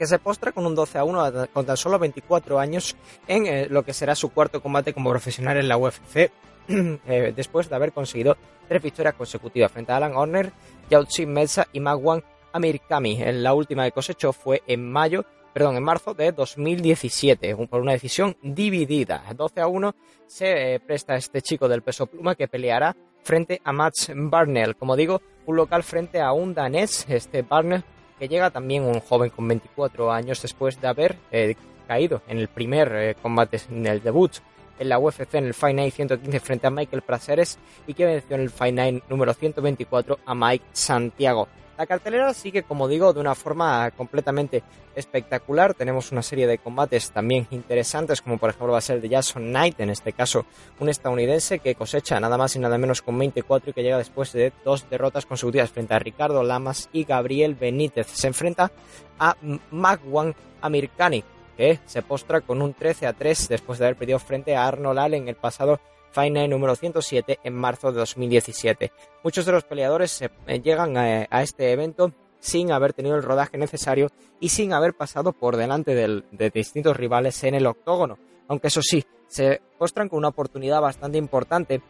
que 0.01 0.07
se 0.07 0.17
postra 0.17 0.51
con 0.51 0.65
un 0.65 0.73
12 0.73 0.97
a 0.97 1.03
1 1.03 1.49
con 1.53 1.63
tan 1.63 1.77
solo 1.77 1.99
24 1.99 2.57
años 2.57 2.95
en 3.27 3.45
eh, 3.45 3.67
lo 3.69 3.83
que 3.83 3.93
será 3.93 4.15
su 4.15 4.29
cuarto 4.29 4.59
combate 4.59 4.95
como 4.95 5.11
profesional 5.11 5.57
en 5.57 5.67
la 5.67 5.77
UFC, 5.77 6.31
eh, 6.67 7.33
después 7.35 7.69
de 7.69 7.75
haber 7.75 7.91
conseguido 7.91 8.35
tres 8.67 8.81
victorias 8.81 9.13
consecutivas 9.13 9.71
frente 9.71 9.91
a 9.91 9.97
Alan 9.97 10.15
Horner, 10.15 10.53
Yautzi 10.89 11.27
Melsa 11.27 11.67
y 11.71 11.81
Magwan 11.81 12.23
Amirkami. 12.51 13.19
La 13.33 13.53
última 13.53 13.85
que 13.85 13.91
cosechó 13.91 14.33
fue 14.33 14.63
en 14.65 14.91
mayo 14.91 15.23
perdón, 15.53 15.75
en 15.75 15.83
marzo 15.83 16.15
de 16.15 16.31
2017, 16.31 17.55
por 17.67 17.81
una 17.81 17.91
decisión 17.91 18.35
dividida. 18.41 19.23
12 19.35 19.61
a 19.61 19.67
1 19.67 19.95
se 20.25 20.73
eh, 20.73 20.79
presta 20.79 21.15
este 21.15 21.43
chico 21.43 21.67
del 21.67 21.83
peso 21.83 22.07
pluma 22.07 22.33
que 22.33 22.47
peleará 22.47 22.95
frente 23.21 23.61
a 23.63 23.71
Max 23.71 24.11
Barnell. 24.15 24.75
Como 24.75 24.95
digo, 24.95 25.21
un 25.45 25.57
local 25.57 25.83
frente 25.83 26.21
a 26.21 26.31
un 26.31 26.55
danés, 26.55 27.05
este 27.07 27.43
Barnell, 27.43 27.83
que 28.21 28.27
llega 28.27 28.51
también 28.51 28.83
un 28.83 28.99
joven 28.99 29.31
con 29.31 29.47
24 29.47 30.11
años 30.11 30.39
después 30.43 30.79
de 30.79 30.87
haber 30.87 31.17
eh, 31.31 31.55
caído 31.87 32.21
en 32.27 32.37
el 32.37 32.49
primer 32.49 32.91
eh, 32.93 33.15
combate, 33.19 33.59
en 33.71 33.87
el 33.87 34.03
debut 34.03 34.31
en 34.77 34.89
la 34.89 34.99
UFC 34.99 35.33
en 35.33 35.45
el 35.45 35.55
Fight 35.55 35.75
Night 35.75 35.95
115 35.95 36.39
frente 36.39 36.67
a 36.67 36.69
Michael 36.69 37.01
Praseres 37.01 37.57
y 37.87 37.95
que 37.95 38.05
venció 38.05 38.35
en 38.35 38.43
el 38.43 38.51
Fight 38.51 38.75
Night 38.75 39.03
número 39.09 39.33
124 39.33 40.19
a 40.23 40.35
Mike 40.35 40.65
Santiago. 40.71 41.47
La 41.81 41.87
cartelera 41.87 42.31
sigue, 42.35 42.61
como 42.61 42.87
digo, 42.87 43.11
de 43.11 43.21
una 43.21 43.33
forma 43.33 43.89
completamente 43.89 44.61
espectacular. 44.93 45.73
Tenemos 45.73 46.11
una 46.11 46.21
serie 46.21 46.45
de 46.45 46.59
combates 46.59 47.09
también 47.09 47.47
interesantes, 47.49 48.21
como 48.21 48.37
por 48.37 48.51
ejemplo 48.51 48.73
va 48.73 48.77
a 48.77 48.81
ser 48.81 48.97
el 48.97 49.01
de 49.01 49.09
Jason 49.09 49.45
Knight, 49.45 49.79
en 49.79 49.89
este 49.89 50.13
caso 50.13 50.45
un 50.79 50.89
estadounidense 50.89 51.57
que 51.57 51.73
cosecha 51.73 52.19
nada 52.19 52.37
más 52.37 52.55
y 52.55 52.59
nada 52.59 52.77
menos 52.77 53.01
con 53.01 53.17
24 53.17 53.71
y 53.71 53.73
que 53.73 53.81
llega 53.81 53.97
después 53.97 54.31
de 54.31 54.53
dos 54.63 54.87
derrotas 54.91 55.25
consecutivas 55.25 55.71
frente 55.71 55.95
a 55.95 55.97
Ricardo 55.97 56.43
Lamas 56.43 56.87
y 56.93 57.03
Gabriel 57.03 57.55
Benítez. 57.55 58.05
Se 58.11 58.27
enfrenta 58.27 58.71
a 59.17 59.35
Magwan 59.71 60.35
Amirkani, 60.61 61.23
que 61.57 61.79
se 61.87 62.03
postra 62.03 62.41
con 62.41 62.61
un 62.61 62.75
13 62.75 63.07
a 63.07 63.13
3 63.13 63.49
después 63.49 63.79
de 63.79 63.85
haber 63.85 63.97
perdido 63.97 64.19
frente 64.19 64.55
a 64.55 64.67
Arnold 64.67 64.99
Allen 64.99 65.27
el 65.27 65.35
pasado 65.35 65.79
Final 66.11 66.49
número 66.49 66.75
107 66.75 67.39
en 67.43 67.53
marzo 67.53 67.91
de 67.91 67.99
2017. 67.99 68.91
Muchos 69.23 69.45
de 69.45 69.51
los 69.51 69.63
peleadores 69.63 70.21
eh, 70.21 70.61
llegan 70.61 70.97
a, 70.97 71.41
este 71.41 71.71
evento 71.71 72.13
sin 72.39 72.71
haber 72.71 72.93
tenido 72.93 73.15
el 73.15 73.23
rodaje 73.23 73.57
necesario 73.57 74.09
y 74.39 74.49
sin 74.49 74.73
haber 74.73 74.93
pasado 74.93 75.31
por 75.31 75.57
delante 75.57 75.95
de 75.95 76.49
distintos 76.49 76.97
rivales 76.97 77.43
en 77.43 77.55
el 77.55 77.67
octógono. 77.67 78.17
Aunque 78.47 78.67
eso 78.67 78.81
sí, 78.81 79.05
se 79.27 79.61
muestran 79.79 80.09
con 80.09 80.19
una 80.19 80.27
oportunidad 80.27 80.81
bastante 80.81 81.17
importante 81.17 81.81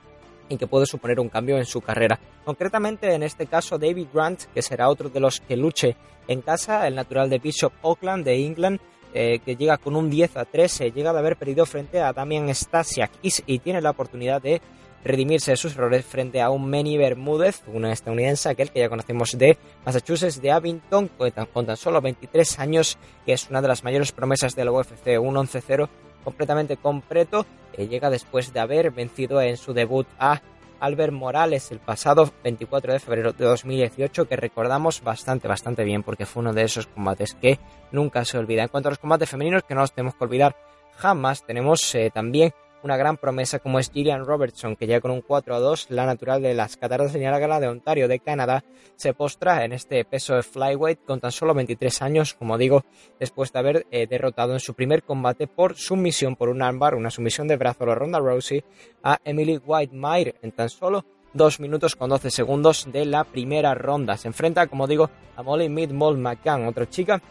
y 0.48 0.58
que 0.58 0.68
puede 0.68 0.86
suponer 0.86 1.20
un 1.20 1.30
cambio 1.30 1.58
en 1.58 1.66
su 1.66 1.82
carrera. 1.82 2.20
Concretamente 2.44 3.14
en 3.14 3.24
este 3.24 3.48
caso 3.48 3.80
David 3.80 4.08
Grant, 4.14 4.44
que 4.54 4.62
será 4.62 4.90
otro 4.90 5.10
de 5.10 5.20
los 5.20 5.40
que 5.40 5.56
luche 5.56 5.96
en 6.28 6.42
casa, 6.42 6.88
el 6.88 6.96
natural 6.96 7.30
de 7.30 7.40
Bishop 7.40 7.74
Auckland 7.82 8.26
de 8.26 8.46
England, 8.46 8.80
eh, 9.14 9.40
que 9.44 9.56
llega 9.56 9.78
con 9.78 9.96
un 9.96 10.10
10 10.10 10.38
a 10.38 10.46
13, 10.46 10.92
llega 10.92 11.12
de 11.12 11.20
haber 11.20 11.38
perdido 11.38 11.66
frente 11.66 12.00
a 12.02 12.14
Damian 12.14 12.54
Stasiak 12.54 13.12
y, 13.22 13.60
tiene 13.60 13.82
la 13.82 13.92
oportunidad 13.92 14.42
de 14.42 14.62
redimirse 15.04 15.52
de 15.52 15.58
sus 15.58 15.76
errores 15.76 16.06
frente 16.06 16.42
a 16.42 16.50
un 16.50 16.70
Manny 16.70 16.98
Bermúdez, 16.98 17.64
una 17.68 17.92
estadounidense, 17.92 18.50
aquel 18.50 18.72
que 18.72 18.80
ya 18.80 18.90
conocemos 18.90 19.38
de 19.38 19.58
Massachusetts, 19.86 20.42
de 20.42 20.52
Abington, 20.52 21.10
con 21.54 21.66
tan, 21.66 21.78
solo 21.78 22.02
23 22.02 22.60
años, 22.60 22.98
que 23.26 23.34
es 23.34 23.50
una 23.50 23.62
de 23.62 23.68
las 23.68 23.84
mayores 23.84 24.12
promesas 24.12 24.56
de 24.56 24.64
la 24.64 24.72
UFC, 24.72 25.20
un 25.20 25.36
11-0 25.36 25.90
completamente 26.24 26.78
completo, 26.78 27.46
que 27.74 27.88
llega 27.88 28.10
después 28.10 28.54
de 28.54 28.60
haber 28.60 28.92
vencido 28.92 29.42
en 29.42 29.58
su 29.58 29.74
debut 29.74 30.08
a 30.20 30.42
Albert 30.82 31.14
Morales 31.14 31.72
el 31.72 31.80
pasado 31.80 32.30
24 32.44 32.92
de 32.92 33.00
febrero 33.00 33.32
de 33.32 33.46
2018, 33.46 34.28
que 34.28 34.36
recordamos 34.36 35.02
bastante, 35.02 35.48
bastante 35.48 35.84
bien, 35.86 36.04
porque 36.04 36.26
fue 36.26 36.42
uno 36.42 36.54
de 36.54 36.64
esos 36.64 36.88
combates 36.88 37.36
que 37.36 37.60
nunca 37.92 38.26
se 38.26 38.38
olvida. 38.38 38.64
En 38.64 38.70
cuanto 38.70 38.90
a 38.90 38.92
los 38.92 39.00
combates 39.00 39.30
femeninos, 39.30 39.64
que 39.64 39.76
no 39.76 39.82
los 39.82 39.94
tenemos 39.94 40.16
que 40.16 40.24
olvidar 40.24 40.56
jamás, 40.98 41.46
tenemos 41.46 41.96
eh, 41.96 42.12
también 42.14 42.54
una 42.84 42.98
gran 42.98 43.18
promesa 43.18 43.60
como 43.60 43.80
es 43.80 43.92
Gillian 43.92 44.26
Robertson, 44.26 44.76
que 44.76 44.88
ya 44.88 45.02
con 45.02 45.12
un 45.12 45.22
4 45.22 45.56
a 45.56 45.60
2, 45.60 45.88
la 45.90 46.06
natural 46.06 46.42
de 46.42 46.54
las 46.54 46.78
cataratas 46.78 47.14
de 47.14 47.20
Niágara 47.20 47.60
de 47.60 47.68
Ontario 47.68 48.08
de 48.08 48.20
Canadá, 48.20 48.64
se 48.96 49.14
postra 49.14 49.64
en 49.66 49.74
este 49.74 50.04
peso 50.06 50.36
de 50.36 50.44
flyweight 50.44 51.06
con 51.06 51.20
tan 51.20 51.32
solo 51.32 51.54
23 51.54 52.02
años, 52.02 52.34
como 52.34 52.58
digo, 52.58 52.86
después 53.20 53.52
de 53.52 53.60
haber 53.60 53.88
eh, 53.92 54.08
derrotado 54.08 54.54
en 54.54 54.60
su 54.60 54.74
primer 54.74 55.04
combate 55.04 55.48
por 55.48 55.76
sumisión 55.76 56.36
por 56.36 56.50
un 56.50 56.62
armbar, 56.62 56.96
una 56.96 57.12
sumisión 57.12 57.48
de 57.48 57.58
brazo 57.58 57.84
a 57.84 57.88
la 57.88 57.96
Ronda 57.96 58.20
Rousey, 58.20 58.64
a 59.04 59.20
Emily 59.24 59.58
Whitemeyer 59.58 60.36
en 60.42 60.52
tan 60.52 60.70
solo 60.70 61.06
2 61.34 61.60
minutos 61.60 61.96
con 61.96 62.10
12 62.10 62.30
segundos 62.30 62.88
de 62.92 63.06
la 63.06 63.24
primera 63.24 63.74
ronda. 63.74 64.18
Se 64.18 64.28
enfrenta, 64.28 64.68
como 64.68 64.88
digo, 64.88 65.10
a 65.36 65.44
Molly 65.44 65.70
Midmall 65.70 66.18
McCann, 66.18 66.68
otra 66.68 66.90
chica 66.90 67.22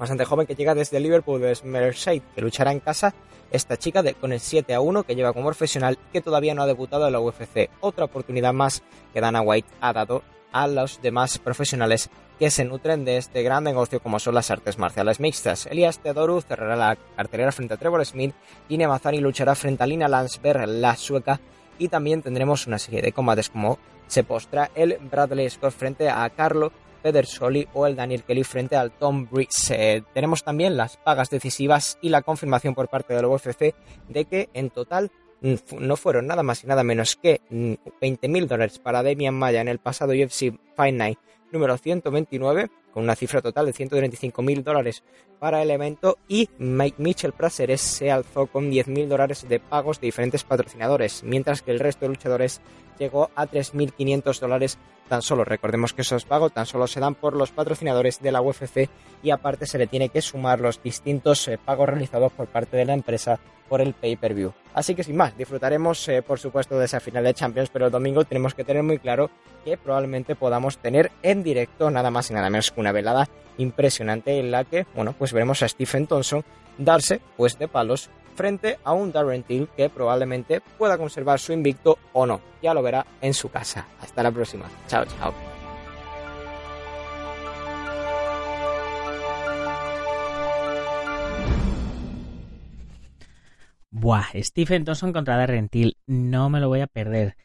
bastante 0.00 0.24
joven 0.24 0.46
que 0.46 0.54
llega 0.56 0.74
desde 0.74 0.98
Liverpool, 0.98 1.40
de 1.40 1.56
Merseyside, 1.62 2.22
que 2.34 2.40
luchará 2.40 2.72
en 2.72 2.80
casa 2.80 3.14
esta 3.50 3.76
chica 3.76 4.02
de, 4.02 4.14
con 4.14 4.32
el 4.32 4.40
7 4.40 4.72
a 4.74 4.80
1 4.80 5.02
que 5.02 5.14
lleva 5.14 5.32
como 5.32 5.46
profesional 5.46 5.98
que 6.12 6.22
todavía 6.22 6.54
no 6.54 6.62
ha 6.62 6.66
debutado 6.66 7.06
en 7.06 7.12
la 7.12 7.20
UFC. 7.20 7.68
Otra 7.80 8.06
oportunidad 8.06 8.54
más 8.54 8.82
que 9.12 9.20
Dana 9.20 9.42
White 9.42 9.68
ha 9.80 9.92
dado 9.92 10.22
a 10.52 10.66
los 10.66 11.02
demás 11.02 11.38
profesionales 11.38 12.10
que 12.38 12.50
se 12.50 12.64
nutren 12.64 13.04
de 13.04 13.18
este 13.18 13.42
gran 13.42 13.62
negocio 13.62 14.00
como 14.00 14.18
son 14.18 14.34
las 14.34 14.50
artes 14.50 14.78
marciales 14.78 15.20
mixtas. 15.20 15.66
Elias 15.66 15.98
Teodoru 15.98 16.40
cerrará 16.40 16.76
la 16.76 16.96
cartelera 17.14 17.52
frente 17.52 17.74
a 17.74 17.76
Trevor 17.76 18.04
Smith 18.06 18.34
y 18.70 18.78
Nemazani 18.78 19.20
luchará 19.20 19.54
frente 19.54 19.82
a 19.82 19.86
Lina 19.86 20.08
Landsberg, 20.08 20.66
la 20.66 20.96
sueca, 20.96 21.40
y 21.78 21.88
también 21.88 22.22
tendremos 22.22 22.66
una 22.66 22.78
serie 22.78 23.02
de 23.02 23.12
combates 23.12 23.50
como 23.50 23.78
se 24.06 24.24
postra 24.24 24.70
el 24.74 24.98
Bradley 24.98 25.48
Scott 25.50 25.72
frente 25.72 26.08
a 26.08 26.28
Carlo 26.30 26.72
Pedersoli 27.02 27.68
o 27.74 27.86
el 27.86 27.96
Daniel 27.96 28.22
Kelly 28.24 28.44
frente 28.44 28.76
al 28.76 28.90
Tom 28.92 29.28
Breeze. 29.30 30.04
tenemos 30.14 30.42
también 30.44 30.76
las 30.76 30.96
pagas 30.96 31.30
decisivas 31.30 31.98
y 32.00 32.08
la 32.08 32.22
confirmación 32.22 32.74
por 32.74 32.88
parte 32.88 33.14
del 33.14 33.26
UFC 33.26 33.74
de 34.08 34.24
que 34.24 34.48
en 34.54 34.70
total 34.70 35.10
mm, 35.40 35.54
no 35.78 35.96
fueron 35.96 36.26
nada 36.26 36.42
más 36.42 36.64
y 36.64 36.66
nada 36.66 36.84
menos 36.84 37.16
que 37.16 37.40
20 38.00 38.28
mm, 38.28 38.30
mil 38.30 38.46
dólares 38.48 38.78
para 38.78 39.02
Demian 39.02 39.34
Maya 39.34 39.60
en 39.60 39.68
el 39.68 39.78
pasado 39.78 40.12
UFC 40.12 40.54
Fight 40.76 40.94
Night 40.94 41.18
número 41.52 41.76
129 41.76 42.70
con 42.92 43.04
una 43.04 43.16
cifra 43.16 43.42
total 43.42 43.66
de 43.66 43.72
135.000 43.72 44.62
dólares 44.62 45.02
para 45.38 45.62
el 45.62 45.70
evento 45.70 46.18
y 46.28 46.48
Mike 46.58 47.02
Mitchell 47.02 47.32
Praceres 47.32 47.80
se 47.80 48.10
alzó 48.10 48.46
con 48.46 48.70
10.000 48.70 49.08
dólares 49.08 49.46
de 49.48 49.60
pagos 49.60 50.00
de 50.00 50.08
diferentes 50.08 50.44
patrocinadores, 50.44 51.22
mientras 51.24 51.62
que 51.62 51.70
el 51.70 51.80
resto 51.80 52.04
de 52.04 52.10
luchadores 52.10 52.60
llegó 52.98 53.30
a 53.34 53.46
3.500 53.46 54.38
dólares 54.40 54.78
tan 55.08 55.22
solo. 55.22 55.44
Recordemos 55.44 55.92
que 55.92 56.02
esos 56.02 56.24
pagos 56.24 56.52
tan 56.52 56.66
solo 56.66 56.86
se 56.86 57.00
dan 57.00 57.16
por 57.16 57.34
los 57.34 57.50
patrocinadores 57.50 58.20
de 58.20 58.32
la 58.32 58.40
UFC 58.42 58.88
y 59.22 59.30
aparte 59.30 59.66
se 59.66 59.78
le 59.78 59.88
tiene 59.88 60.08
que 60.08 60.22
sumar 60.22 60.60
los 60.60 60.82
distintos 60.82 61.48
eh, 61.48 61.58
pagos 61.58 61.88
realizados 61.88 62.32
por 62.32 62.46
parte 62.46 62.76
de 62.76 62.84
la 62.84 62.94
empresa 62.94 63.40
por 63.68 63.80
el 63.80 63.94
pay-per-view. 63.94 64.52
Así 64.74 64.94
que 64.94 65.04
sin 65.04 65.16
más, 65.16 65.36
disfrutaremos 65.36 66.08
eh, 66.08 66.22
por 66.22 66.38
supuesto 66.38 66.78
de 66.78 66.84
esa 66.84 67.00
final 67.00 67.24
de 67.24 67.34
Champions, 67.34 67.70
pero 67.72 67.86
el 67.86 67.92
domingo 67.92 68.24
tenemos 68.24 68.54
que 68.54 68.64
tener 68.64 68.82
muy 68.82 68.98
claro 68.98 69.30
que 69.64 69.76
probablemente 69.76 70.36
podamos 70.36 70.78
tener 70.78 71.10
en 71.22 71.42
directo 71.42 71.90
nada 71.90 72.10
más 72.10 72.30
y 72.30 72.34
nada 72.34 72.50
menos 72.50 72.70
una 72.80 72.92
velada 72.92 73.28
impresionante 73.58 74.38
en 74.38 74.50
la 74.50 74.64
que, 74.64 74.86
bueno, 74.94 75.14
pues 75.18 75.32
veremos 75.32 75.62
a 75.62 75.68
Stephen 75.68 76.06
Thompson 76.06 76.44
darse 76.78 77.20
pues 77.36 77.58
de 77.58 77.68
palos 77.68 78.10
frente 78.34 78.78
a 78.84 78.92
un 78.92 79.12
Darren 79.12 79.42
Till 79.42 79.68
que 79.76 79.90
probablemente 79.90 80.62
pueda 80.78 80.96
conservar 80.96 81.38
su 81.38 81.52
invicto 81.52 81.98
o 82.12 82.26
no. 82.26 82.40
Ya 82.62 82.74
lo 82.74 82.82
verá 82.82 83.06
en 83.20 83.34
su 83.34 83.50
casa. 83.50 83.86
Hasta 84.00 84.22
la 84.22 84.32
próxima. 84.32 84.66
Chao, 84.88 85.04
chao. 85.04 85.34
Buah, 93.90 94.28
Stephen 94.36 94.84
Thompson 94.84 95.12
contra 95.12 95.36
Darren 95.36 95.68
Till. 95.68 95.96
No 96.06 96.48
me 96.48 96.60
lo 96.60 96.68
voy 96.68 96.80
a 96.80 96.86
perder. 96.86 97.36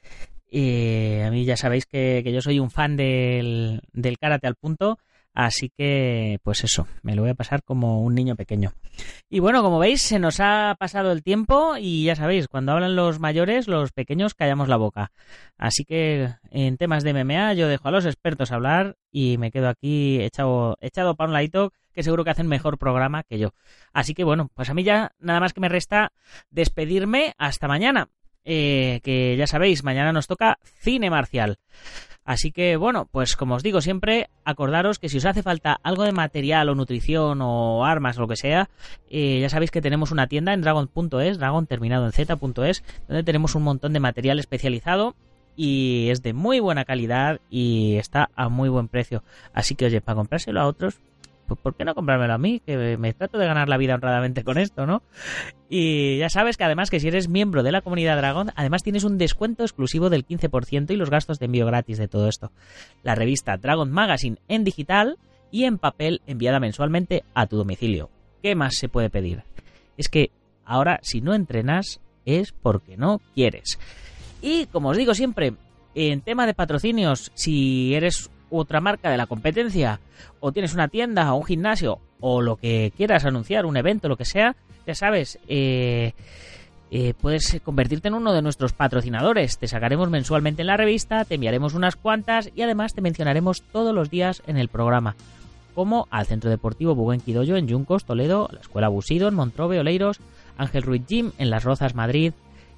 Eh, 0.49 1.23
a 1.27 1.31
mí 1.31 1.43
ya 1.43 1.57
sabéis 1.57 1.85
que, 1.85 2.21
que 2.23 2.31
yo 2.31 2.41
soy 2.41 2.59
un 2.59 2.71
fan 2.71 2.95
del, 2.95 3.81
del 3.91 4.17
karate 4.17 4.47
al 4.47 4.55
punto. 4.55 4.97
Así 5.35 5.69
que, 5.69 6.39
pues 6.43 6.63
eso, 6.63 6.87
me 7.03 7.13
lo 7.13 7.21
voy 7.21 7.31
a 7.31 7.35
pasar 7.35 7.61
como 7.61 8.01
un 8.01 8.15
niño 8.15 8.37
pequeño. 8.37 8.71
Y 9.29 9.39
bueno, 9.41 9.61
como 9.61 9.79
veis, 9.79 10.01
se 10.01 10.17
nos 10.17 10.39
ha 10.39 10.77
pasado 10.79 11.11
el 11.11 11.23
tiempo 11.23 11.75
y 11.77 12.05
ya 12.05 12.15
sabéis, 12.15 12.47
cuando 12.47 12.71
hablan 12.71 12.95
los 12.95 13.19
mayores, 13.19 13.67
los 13.67 13.91
pequeños 13.91 14.33
callamos 14.33 14.69
la 14.69 14.77
boca. 14.77 15.11
Así 15.57 15.83
que 15.83 16.29
en 16.51 16.77
temas 16.77 17.03
de 17.03 17.13
MMA 17.13 17.53
yo 17.53 17.67
dejo 17.67 17.89
a 17.89 17.91
los 17.91 18.05
expertos 18.05 18.53
hablar 18.53 18.95
y 19.11 19.37
me 19.37 19.51
quedo 19.51 19.67
aquí 19.67 20.21
echado, 20.21 20.77
echado 20.79 21.15
para 21.15 21.27
un 21.27 21.33
ladito 21.33 21.73
que 21.91 22.03
seguro 22.03 22.23
que 22.23 22.29
hacen 22.29 22.47
mejor 22.47 22.77
programa 22.77 23.23
que 23.23 23.37
yo. 23.37 23.53
Así 23.91 24.13
que 24.13 24.23
bueno, 24.23 24.49
pues 24.53 24.69
a 24.69 24.73
mí 24.73 24.85
ya 24.85 25.11
nada 25.19 25.41
más 25.41 25.51
que 25.51 25.59
me 25.59 25.67
resta 25.67 26.13
despedirme 26.49 27.33
hasta 27.37 27.67
mañana. 27.67 28.07
Eh, 28.45 29.01
que 29.03 29.35
ya 29.37 29.47
sabéis, 29.47 29.83
mañana 29.83 30.13
nos 30.13 30.27
toca 30.27 30.59
cine 30.79 31.09
marcial. 31.09 31.57
Así 32.25 32.51
que 32.51 32.75
bueno, 32.75 33.07
pues 33.11 33.35
como 33.35 33.53
os 33.53 33.61
digo 33.61 33.81
siempre, 33.81 34.29
acordaros 34.43 34.97
que 34.97 35.09
si 35.09 35.17
os 35.17 35.25
hace 35.25 35.43
falta 35.43 35.79
algo 35.83 36.03
de 36.03 36.11
material 36.11 36.69
o 36.69 36.75
nutrición 36.75 37.39
o 37.41 37.85
armas 37.85 38.17
o 38.17 38.21
lo 38.21 38.27
que 38.27 38.35
sea, 38.35 38.67
eh, 39.11 39.39
ya 39.41 39.49
sabéis 39.49 39.69
que 39.69 39.81
tenemos 39.81 40.11
una 40.11 40.25
tienda 40.25 40.51
en 40.53 40.61
dragon.es, 40.61 41.37
dragon 41.37 41.67
terminado 41.67 42.07
en 42.07 42.11
z.es, 42.11 42.83
donde 43.07 43.23
tenemos 43.23 43.53
un 43.53 43.61
montón 43.61 43.93
de 43.93 43.99
material 43.99 44.39
especializado 44.39 45.15
y 45.55 46.09
es 46.09 46.23
de 46.23 46.33
muy 46.33 46.59
buena 46.59 46.83
calidad 46.83 47.41
y 47.51 47.97
está 47.97 48.31
a 48.35 48.49
muy 48.49 48.69
buen 48.69 48.87
precio. 48.87 49.23
Así 49.53 49.75
que 49.75 49.85
oye, 49.85 50.01
para 50.01 50.15
comprárselo 50.15 50.59
a 50.59 50.65
otros, 50.65 50.99
pues 51.47 51.59
¿por 51.59 51.75
qué 51.75 51.85
no 51.85 51.95
comprármelo 51.95 52.33
a 52.33 52.37
mí? 52.37 52.61
Que 52.65 52.97
me 52.97 53.13
trato 53.13 53.37
de 53.37 53.45
ganar 53.45 53.69
la 53.69 53.77
vida 53.77 53.95
honradamente 53.95 54.43
con 54.43 54.57
esto, 54.57 54.85
¿no? 54.85 55.03
Y 55.69 56.17
ya 56.17 56.29
sabes 56.29 56.57
que 56.57 56.63
además 56.63 56.89
que 56.89 56.99
si 56.99 57.07
eres 57.07 57.29
miembro 57.29 57.63
de 57.63 57.71
la 57.71 57.81
comunidad 57.81 58.17
Dragon, 58.17 58.51
además 58.55 58.83
tienes 58.83 59.03
un 59.03 59.17
descuento 59.17 59.63
exclusivo 59.63 60.09
del 60.09 60.25
15% 60.25 60.91
y 60.91 60.95
los 60.95 61.09
gastos 61.09 61.39
de 61.39 61.45
envío 61.45 61.65
gratis 61.65 61.97
de 61.97 62.07
todo 62.07 62.27
esto. 62.27 62.51
La 63.03 63.15
revista 63.15 63.57
Dragon 63.57 63.91
Magazine 63.91 64.37
en 64.47 64.63
digital 64.63 65.17
y 65.51 65.65
en 65.65 65.77
papel 65.77 66.21
enviada 66.27 66.59
mensualmente 66.59 67.23
a 67.33 67.47
tu 67.47 67.57
domicilio. 67.57 68.09
¿Qué 68.41 68.55
más 68.55 68.75
se 68.75 68.89
puede 68.89 69.09
pedir? 69.09 69.43
Es 69.97 70.09
que 70.09 70.31
ahora 70.65 70.99
si 71.01 71.21
no 71.21 71.33
entrenas 71.33 72.01
es 72.25 72.51
porque 72.51 72.97
no 72.97 73.21
quieres. 73.33 73.79
Y 74.41 74.65
como 74.67 74.89
os 74.89 74.97
digo 74.97 75.13
siempre, 75.13 75.53
en 75.95 76.21
tema 76.21 76.45
de 76.45 76.53
patrocinios, 76.53 77.31
si 77.35 77.95
eres 77.95 78.29
otra 78.49 78.81
marca 78.81 79.09
de 79.09 79.17
la 79.17 79.27
competencia, 79.27 79.99
o 80.39 80.51
tienes 80.51 80.73
una 80.73 80.87
tienda 80.87 81.33
o 81.33 81.37
un 81.37 81.45
gimnasio, 81.45 81.99
o 82.19 82.41
lo 82.41 82.55
que 82.57 82.91
quieras 82.95 83.25
anunciar, 83.25 83.65
un 83.65 83.77
evento, 83.77 84.09
lo 84.09 84.17
que 84.17 84.25
sea, 84.25 84.55
ya 84.85 84.95
sabes, 84.95 85.39
eh, 85.47 86.13
eh, 86.91 87.13
puedes 87.19 87.59
convertirte 87.63 88.07
en 88.07 88.13
uno 88.13 88.33
de 88.33 88.41
nuestros 88.41 88.73
patrocinadores. 88.73 89.57
Te 89.57 89.67
sacaremos 89.67 90.09
mensualmente 90.09 90.61
en 90.61 90.67
la 90.67 90.77
revista, 90.77 91.25
te 91.25 91.35
enviaremos 91.35 91.73
unas 91.73 91.95
cuantas 91.95 92.51
y 92.55 92.61
además 92.61 92.93
te 92.93 93.01
mencionaremos 93.01 93.63
todos 93.63 93.93
los 93.93 94.09
días 94.09 94.43
en 94.47 94.57
el 94.57 94.69
programa. 94.69 95.15
Como 95.73 96.07
al 96.09 96.25
Centro 96.25 96.49
Deportivo 96.49 96.95
Buguenquidoyo 96.95 97.57
en 97.57 97.67
Yuncos, 97.67 98.05
Toledo, 98.05 98.49
la 98.53 98.61
Escuela 98.61 98.87
Busido 98.87 99.27
en 99.27 99.35
Montrove, 99.35 99.79
Oleiros, 99.79 100.21
Ángel 100.57 100.83
Ruiz 100.83 101.05
Gym 101.05 101.31
en 101.37 101.49
Las 101.49 101.65
Rozas, 101.65 101.95
Madrid, 101.95 102.33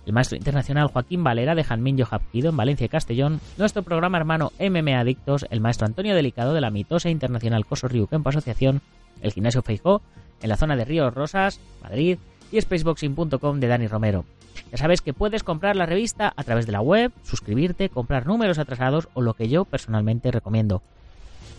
el 0.07 0.13
maestro 0.13 0.37
internacional 0.37 0.87
Joaquín 0.87 1.21
Valera 1.21 1.53
de 1.53 1.65
Janmin 1.65 2.01
Hapkido 2.09 2.49
en 2.49 2.55
Valencia 2.55 2.85
y 2.85 2.89
Castellón, 2.89 3.41
nuestro 3.57 3.83
programa 3.83 4.17
hermano 4.17 4.53
MMA 4.57 5.01
Adictos, 5.01 5.45
el 5.49 5.59
maestro 5.59 5.85
Antonio 5.85 6.15
Delicado 6.15 6.53
de 6.53 6.61
la 6.61 6.71
mitosa 6.71 7.09
internacional 7.09 7.65
Coso 7.65 7.89
Río 7.89 8.07
Campo 8.07 8.29
Asociación, 8.29 8.81
el 9.21 9.33
gimnasio 9.33 9.63
Feijó, 9.63 10.01
en 10.41 10.47
la 10.47 10.55
zona 10.55 10.77
de 10.77 10.85
Ríos 10.85 11.13
Rosas, 11.13 11.59
Madrid, 11.83 12.19
y 12.53 12.61
spaceboxing.com 12.61 13.59
de 13.59 13.67
Dani 13.67 13.87
Romero. 13.87 14.23
Ya 14.71 14.77
sabes 14.77 15.01
que 15.01 15.13
puedes 15.13 15.43
comprar 15.43 15.75
la 15.75 15.85
revista 15.85 16.31
a 16.37 16.43
través 16.45 16.65
de 16.65 16.71
la 16.71 16.79
web, 16.79 17.11
suscribirte, 17.23 17.89
comprar 17.89 18.25
números 18.25 18.59
atrasados 18.59 19.09
o 19.13 19.21
lo 19.21 19.33
que 19.33 19.49
yo 19.49 19.65
personalmente 19.65 20.31
recomiendo. 20.31 20.81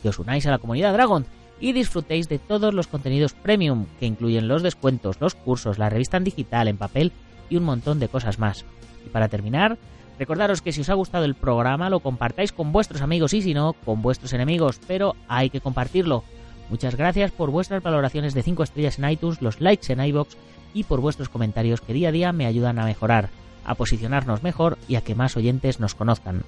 Que 0.02 0.08
os 0.08 0.18
unáis 0.18 0.46
a 0.46 0.50
la 0.50 0.58
comunidad 0.58 0.94
Dragon 0.94 1.26
y 1.60 1.74
disfrutéis 1.74 2.30
de 2.30 2.38
todos 2.38 2.72
los 2.72 2.86
contenidos 2.86 3.34
premium 3.34 3.84
que 4.00 4.06
incluyen 4.06 4.48
los 4.48 4.62
descuentos, 4.62 5.20
los 5.20 5.34
cursos, 5.34 5.76
la 5.76 5.90
revista 5.90 6.16
en 6.16 6.24
digital, 6.24 6.68
en 6.68 6.78
papel 6.78 7.12
y 7.48 7.56
un 7.56 7.64
montón 7.64 7.98
de 7.98 8.08
cosas 8.08 8.38
más. 8.38 8.64
Y 9.06 9.10
para 9.10 9.28
terminar, 9.28 9.78
recordaros 10.18 10.62
que 10.62 10.72
si 10.72 10.80
os 10.80 10.90
ha 10.90 10.94
gustado 10.94 11.24
el 11.24 11.34
programa 11.34 11.90
lo 11.90 12.00
compartáis 12.00 12.52
con 12.52 12.72
vuestros 12.72 13.02
amigos 13.02 13.34
y 13.34 13.42
si 13.42 13.54
no, 13.54 13.74
con 13.84 14.02
vuestros 14.02 14.32
enemigos, 14.32 14.80
pero 14.86 15.14
hay 15.28 15.50
que 15.50 15.60
compartirlo. 15.60 16.24
Muchas 16.70 16.96
gracias 16.96 17.30
por 17.30 17.50
vuestras 17.50 17.82
valoraciones 17.82 18.34
de 18.34 18.42
5 18.42 18.62
estrellas 18.62 18.98
en 18.98 19.08
iTunes, 19.08 19.40
los 19.40 19.60
likes 19.60 19.92
en 19.92 20.04
iBox 20.04 20.36
y 20.74 20.84
por 20.84 21.00
vuestros 21.00 21.28
comentarios 21.28 21.80
que 21.80 21.94
día 21.94 22.10
a 22.10 22.12
día 22.12 22.32
me 22.32 22.46
ayudan 22.46 22.78
a 22.78 22.84
mejorar, 22.84 23.30
a 23.64 23.74
posicionarnos 23.74 24.42
mejor 24.42 24.76
y 24.86 24.96
a 24.96 25.00
que 25.00 25.14
más 25.14 25.36
oyentes 25.36 25.80
nos 25.80 25.94
conozcan. 25.94 26.42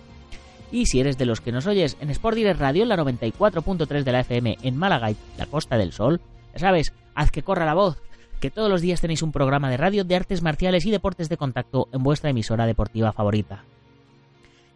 Y 0.72 0.86
si 0.86 1.01
eres 1.01 1.18
de 1.18 1.26
los 1.26 1.40
que 1.40 1.53
nos 1.53 1.66
oyes 1.66 1.96
en 2.01 2.11
Sport 2.11 2.36
Direct 2.36 2.61
Radio, 2.61 2.82
en 2.84 2.90
la 2.90 2.96
94.3 2.96 4.05
de 4.05 4.12
la 4.12 4.20
FM 4.20 4.59
en 4.62 4.76
Málaga 4.76 5.12
la 5.36 5.46
Costa 5.46 5.76
del 5.76 5.92
Sol, 5.92 6.20
ya 6.53 6.61
sabes, 6.61 6.92
haz 7.14 7.30
que 7.30 7.42
corra 7.42 7.66
la 7.66 7.74
voz, 7.74 8.01
que 8.41 8.51
todos 8.51 8.70
los 8.70 8.80
días 8.80 9.01
tenéis 9.01 9.22
un 9.22 9.32
programa 9.32 9.70
de 9.70 9.76
radio 9.76 10.03
de 10.03 10.16
artes 10.16 10.43
marciales 10.43 10.86
y 10.86 10.91
deportes 10.91 11.28
de 11.28 11.36
contacto 11.36 11.88
en 11.93 12.03
vuestra 12.03 12.30
emisora 12.30 12.66
deportiva 12.66 13.12
favorita. 13.12 13.64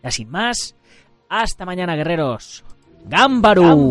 Y 0.04 0.10
sin 0.10 0.30
más, 0.30 0.76
hasta 1.28 1.64
mañana 1.64 1.96
guerreros. 1.96 2.62
¡Gámbaru! 3.06 3.88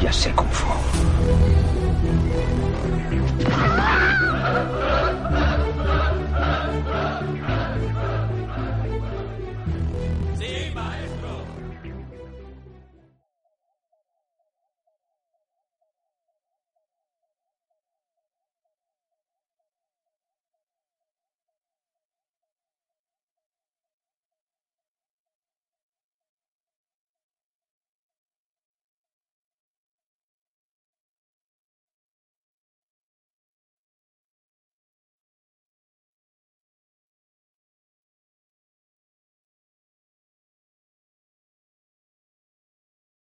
Ya 0.00 0.12
sé 0.12 0.32
cómo 0.34 0.50
fue. 0.50 0.91